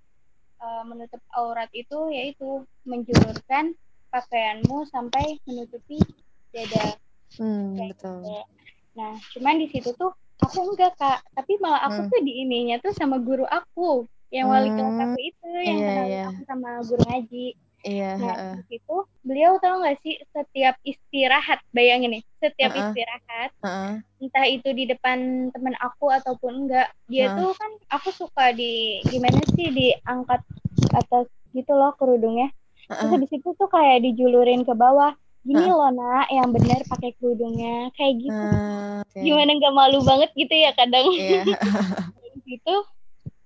uh, 0.62 0.84
menutup 0.86 1.22
aurat 1.34 1.70
itu 1.74 2.00
yaitu 2.14 2.64
menjulurkan 2.86 3.74
pakaianmu 4.14 4.88
sampai 4.90 5.42
menutupi 5.44 6.00
dada 6.54 6.96
hmm, 7.38 7.76
betul 7.76 8.24
gitu. 8.24 8.42
nah 8.98 9.14
cuman 9.36 9.56
di 9.62 9.68
situ 9.70 9.92
tuh 9.98 10.14
aku 10.42 10.74
enggak 10.74 10.94
kak 10.98 11.22
tapi 11.34 11.58
malah 11.58 11.86
aku 11.90 12.06
hmm. 12.06 12.10
tuh 12.14 12.20
di 12.22 12.34
ininya 12.46 12.78
tuh 12.82 12.94
sama 12.94 13.18
guru 13.18 13.46
aku 13.50 14.06
yang 14.30 14.52
wali 14.52 14.70
kelas 14.74 14.94
hmm, 14.94 15.06
aku 15.08 15.20
itu 15.24 15.50
yang 15.64 15.78
yeah, 15.80 15.88
kenal 15.88 16.08
yeah. 16.08 16.28
aku 16.30 16.42
sama 16.46 16.70
guru 16.86 17.02
ngaji 17.08 17.46
Iya. 17.88 18.12
Nah, 18.20 18.36
uh. 18.36 18.58
itu 18.68 18.96
beliau 19.24 19.56
tahu 19.64 19.80
nggak 19.80 19.98
sih 20.04 20.20
setiap 20.36 20.76
istirahat, 20.84 21.64
bayangin 21.72 22.20
nih, 22.20 22.24
setiap 22.44 22.76
uh 22.76 22.76
-uh. 22.76 22.84
istirahat, 22.92 23.50
uh 23.64 23.68
-uh. 23.68 23.94
entah 24.20 24.46
itu 24.46 24.70
di 24.76 24.84
depan 24.92 25.50
temen 25.56 25.76
aku 25.80 26.12
ataupun 26.12 26.68
enggak, 26.68 26.92
dia 27.08 27.32
uh. 27.32 27.40
tuh 27.40 27.52
kan 27.56 27.72
aku 27.96 28.10
suka 28.12 28.52
di 28.52 29.00
gimana 29.08 29.40
sih 29.56 29.72
diangkat 29.72 30.44
atas 30.92 31.32
gitu 31.56 31.72
loh 31.72 31.96
kerudungnya. 31.96 32.52
Uh 32.92 32.92
-uh. 32.92 33.00
Terus 33.00 33.12
habis 33.16 33.32
itu 33.32 33.50
tuh 33.56 33.70
kayak 33.72 34.04
dijulurin 34.04 34.68
ke 34.68 34.76
bawah. 34.76 35.16
Gini 35.48 35.72
uh. 35.72 35.80
loh 35.80 35.92
nak, 35.96 36.28
yang 36.28 36.52
benar 36.52 36.84
pakai 36.92 37.16
kerudungnya 37.16 37.88
kayak 37.96 38.20
gitu. 38.20 38.36
Uh, 38.36 39.00
okay. 39.08 39.24
Gimana 39.24 39.56
nggak 39.56 39.76
malu 39.76 40.04
banget 40.04 40.30
gitu 40.36 40.52
ya 40.52 40.76
kadang. 40.76 41.08
Yeah. 41.18 41.44
itu 42.48 42.76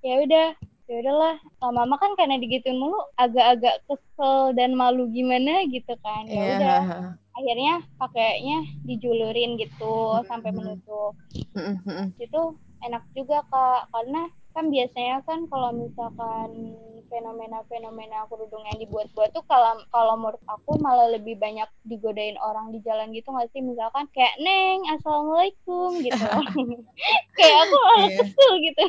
ya 0.06 0.22
udah 0.22 0.48
ya 0.92 1.00
udahlah 1.00 1.40
lama-lama 1.64 1.96
kan 2.04 2.12
karena 2.20 2.36
digituin 2.36 2.76
mulu 2.76 3.00
agak-agak 3.16 3.80
kesel 3.88 4.52
dan 4.60 4.76
malu 4.76 5.08
gimana 5.08 5.64
gitu 5.72 5.96
kan 6.04 6.28
ya 6.28 6.36
yeah. 6.36 6.52
udah 6.60 6.82
akhirnya 7.32 7.76
pakainya 7.96 8.68
dijulurin 8.84 9.56
gitu 9.56 10.20
mm-hmm. 10.20 10.28
sampai 10.28 10.52
menutup 10.52 11.16
mm-hmm. 11.56 12.12
itu 12.20 12.42
enak 12.84 13.08
juga 13.16 13.40
kak 13.48 13.88
karena 13.96 14.28
kan 14.52 14.68
biasanya 14.68 15.24
kan 15.24 15.48
kalau 15.48 15.72
misalkan 15.76 16.76
fenomena-fenomena 17.12 18.24
kerudung 18.32 18.64
yang 18.72 18.80
dibuat-buat 18.80 19.36
tuh 19.36 19.44
kalau 19.44 19.84
kalau 19.92 20.16
menurut 20.16 20.40
aku 20.48 20.80
malah 20.80 21.12
lebih 21.12 21.36
banyak 21.36 21.68
digodain 21.84 22.40
orang 22.40 22.72
di 22.72 22.80
jalan 22.88 23.12
gitu 23.12 23.32
nggak 23.36 23.52
sih? 23.52 23.60
Misalkan 23.60 24.08
kayak 24.16 24.36
neng 24.40 24.88
assalamualaikum 24.96 26.00
gitu. 26.00 26.16
Kayak 27.38 27.58
aku 27.68 27.76
malah 27.76 28.08
yeah. 28.08 28.18
kesel 28.24 28.52
gitu. 28.64 28.84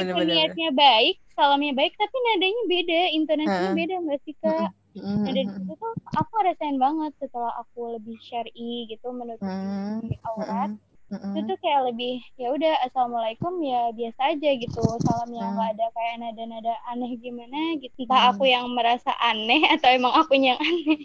Bener 0.00 0.14
niatnya 0.24 0.70
baik 0.72 1.20
salamnya 1.34 1.74
baik 1.74 1.98
tapi 1.98 2.14
nadanya 2.14 2.62
beda 2.70 3.00
intonasinya 3.10 3.70
uh. 3.70 3.76
beda 3.76 3.94
nggak 4.06 4.20
sih 4.22 4.34
kak? 4.38 4.70
Nah 4.94 5.26
dari 5.26 5.42
situ 5.50 5.72
tuh 5.74 5.92
aku 6.14 6.30
ngerasain 6.38 6.78
banget 6.78 7.12
setelah 7.18 7.52
aku 7.58 7.98
lebih 7.98 8.14
syari 8.22 8.86
gitu 8.86 9.10
menutupi 9.10 9.50
mm 9.50 10.22
aurat 10.22 10.70
Mm-hmm. 11.12 11.32
Itu 11.36 11.40
tuh 11.52 11.58
kayak 11.60 11.82
lebih 11.92 12.14
ya 12.40 12.48
udah 12.48 12.74
assalamualaikum 12.88 13.60
ya 13.60 13.92
biasa 13.92 14.20
aja 14.34 14.50
gitu 14.56 14.80
salamnya 15.04 15.52
nggak 15.52 15.68
mm. 15.68 15.74
ada 15.76 15.86
kayak 15.92 16.14
nada-nada 16.20 16.74
aneh 16.88 17.12
gimana 17.20 17.76
gitu. 17.76 18.08
Entah 18.08 18.22
mm. 18.24 18.30
aku 18.34 18.44
yang 18.48 18.66
merasa 18.72 19.12
aneh 19.20 19.62
atau 19.76 19.88
emang 19.92 20.14
aku 20.16 20.32
yang 20.40 20.56
aneh. 20.56 21.04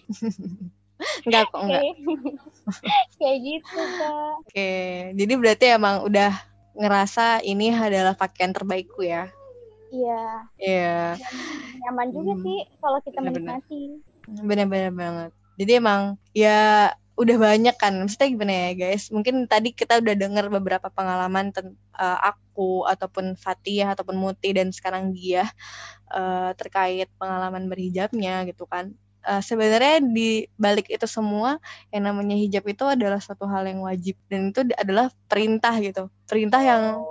enggak 1.28 1.48
kok 1.52 1.62
enggak. 1.64 1.84
kayak 3.20 3.38
gitu 3.44 3.80
kak. 3.80 4.36
Oke, 4.44 4.72
jadi 5.16 5.34
berarti 5.36 5.66
emang 5.76 6.04
udah 6.08 6.32
ngerasa 6.80 7.44
ini 7.44 7.76
adalah 7.76 8.16
pakaian 8.16 8.56
terbaikku 8.56 9.04
ya. 9.04 9.28
Iya. 9.90 10.24
Iya. 10.62 11.00
Nyaman 11.86 12.08
juga 12.14 12.34
hmm. 12.38 12.44
sih 12.46 12.58
kalau 12.80 13.00
kita 13.04 13.20
menikmati. 13.20 14.00
Benar-benar 14.46 14.94
banget. 14.94 15.32
Jadi 15.60 15.72
emang 15.76 16.16
ya 16.32 16.94
udah 17.20 17.36
banyak 17.36 17.76
kan. 17.76 18.00
Maksudnya 18.00 18.28
gimana 18.32 18.54
ya 18.56 18.72
guys? 18.80 19.12
Mungkin 19.12 19.52
tadi 19.52 19.76
kita 19.76 20.00
udah 20.00 20.16
dengar 20.16 20.48
beberapa 20.48 20.88
pengalaman 20.88 21.52
uh, 22.00 22.20
aku 22.24 22.88
ataupun 22.88 23.36
Fatih 23.36 23.84
ataupun 23.84 24.16
Muti 24.16 24.56
dan 24.56 24.72
sekarang 24.72 25.12
dia 25.12 25.44
uh, 26.16 26.56
terkait 26.56 27.12
pengalaman 27.20 27.68
berhijabnya 27.68 28.48
gitu 28.48 28.64
kan. 28.64 28.96
Uh, 29.20 29.44
sebenarnya 29.44 30.00
di 30.00 30.48
balik 30.56 30.88
itu 30.88 31.04
semua 31.04 31.60
yang 31.92 32.08
namanya 32.08 32.40
hijab 32.40 32.64
itu 32.72 32.88
adalah 32.88 33.20
suatu 33.20 33.44
hal 33.52 33.68
yang 33.68 33.84
wajib. 33.84 34.16
Dan 34.32 34.56
itu 34.56 34.64
adalah 34.80 35.12
perintah 35.28 35.76
gitu. 35.84 36.08
Perintah 36.24 36.64
yang 36.64 37.04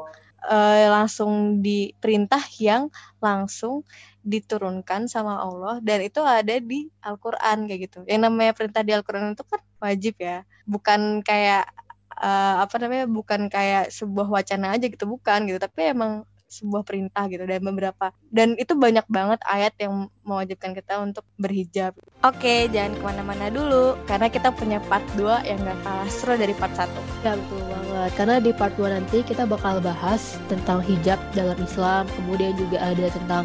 uh, 0.45 0.87
langsung 0.93 1.65
diperintah 1.65 2.43
yang 2.63 2.93
langsung 3.19 3.83
diturunkan 4.23 5.09
sama 5.09 5.41
Allah 5.41 5.81
dan 5.81 6.05
itu 6.05 6.21
ada 6.21 6.61
di 6.61 6.93
Al-Qur'an 7.01 7.65
kayak 7.65 7.81
gitu. 7.89 7.99
Yang 8.05 8.21
namanya 8.29 8.53
perintah 8.53 8.83
di 8.85 8.93
Al-Qur'an 8.93 9.33
itu 9.33 9.45
kan 9.47 9.61
wajib 9.81 10.15
ya. 10.21 10.45
Bukan 10.69 11.25
kayak 11.25 11.71
uh, 12.13 12.63
apa 12.63 12.77
namanya? 12.77 13.09
bukan 13.09 13.49
kayak 13.49 13.89
sebuah 13.89 14.29
wacana 14.29 14.77
aja 14.77 14.87
gitu, 14.87 15.09
bukan 15.09 15.49
gitu. 15.49 15.59
Tapi 15.59 15.97
emang 15.97 16.29
sebuah 16.49 16.81
perintah 16.81 17.29
gitu 17.29 17.45
dan 17.45 17.61
beberapa 17.61 18.09
dan 18.33 18.57
itu 18.57 18.73
banyak 18.73 19.05
banget 19.13 19.37
ayat 19.45 19.77
yang 19.77 20.09
mewajibkan 20.25 20.73
kita 20.73 20.97
untuk 20.97 21.23
berhijab. 21.37 21.93
Oke, 22.25 22.73
jangan 22.73 22.97
ke 22.97 23.03
mana-mana 23.05 23.53
dulu 23.53 24.01
karena 24.09 24.33
kita 24.33 24.49
punya 24.57 24.81
part 24.89 25.05
2 25.15 25.45
yang 25.45 25.61
gak 25.61 25.79
kalah 25.85 26.09
seru 26.09 26.35
dari 26.41 26.57
part 26.57 26.73
1 26.73 26.89
Ya 27.21 27.37
betul 27.37 27.88
banget, 27.99 28.13
karena 28.15 28.37
di 28.39 28.51
part 28.55 28.75
2 28.79 28.95
nanti 28.95 29.27
kita 29.27 29.43
bakal 29.43 29.83
bahas 29.83 30.39
tentang 30.47 30.79
hijab 30.79 31.19
dalam 31.35 31.59
Islam, 31.59 32.07
kemudian 32.15 32.55
juga 32.55 32.79
ada 32.79 33.11
tentang 33.11 33.43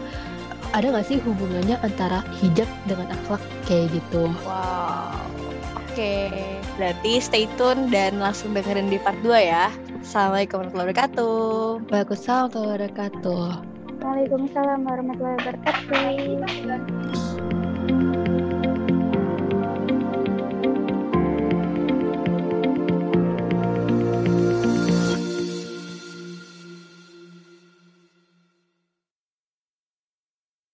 ada 0.73 0.85
nggak 0.89 1.05
sih 1.09 1.17
hubungannya 1.21 1.77
antara 1.81 2.21
hijab 2.37 2.69
dengan 2.85 3.09
akhlak 3.09 3.41
kayak 3.65 3.89
gitu? 3.93 4.29
Wow. 4.45 5.25
Oke, 5.93 6.29
okay. 6.29 6.57
berarti 6.73 7.21
stay 7.21 7.45
tune 7.57 7.89
dan 7.93 8.17
langsung 8.17 8.53
dengerin 8.53 8.89
di 8.89 8.97
part 9.01 9.17
2 9.25 9.33
ya. 9.41 9.69
Assalamualaikum 10.01 10.61
warahmatullahi 10.61 10.89
wabarakatuh. 10.89 11.37
Waalaikumsalam 11.89 12.49
warahmatullahi 12.53 12.81
wabarakatuh. 12.81 13.45
Waalaikumsalam 14.01 14.79
warahmatullahi 14.85 15.37
wabarakatuh. 16.41 17.62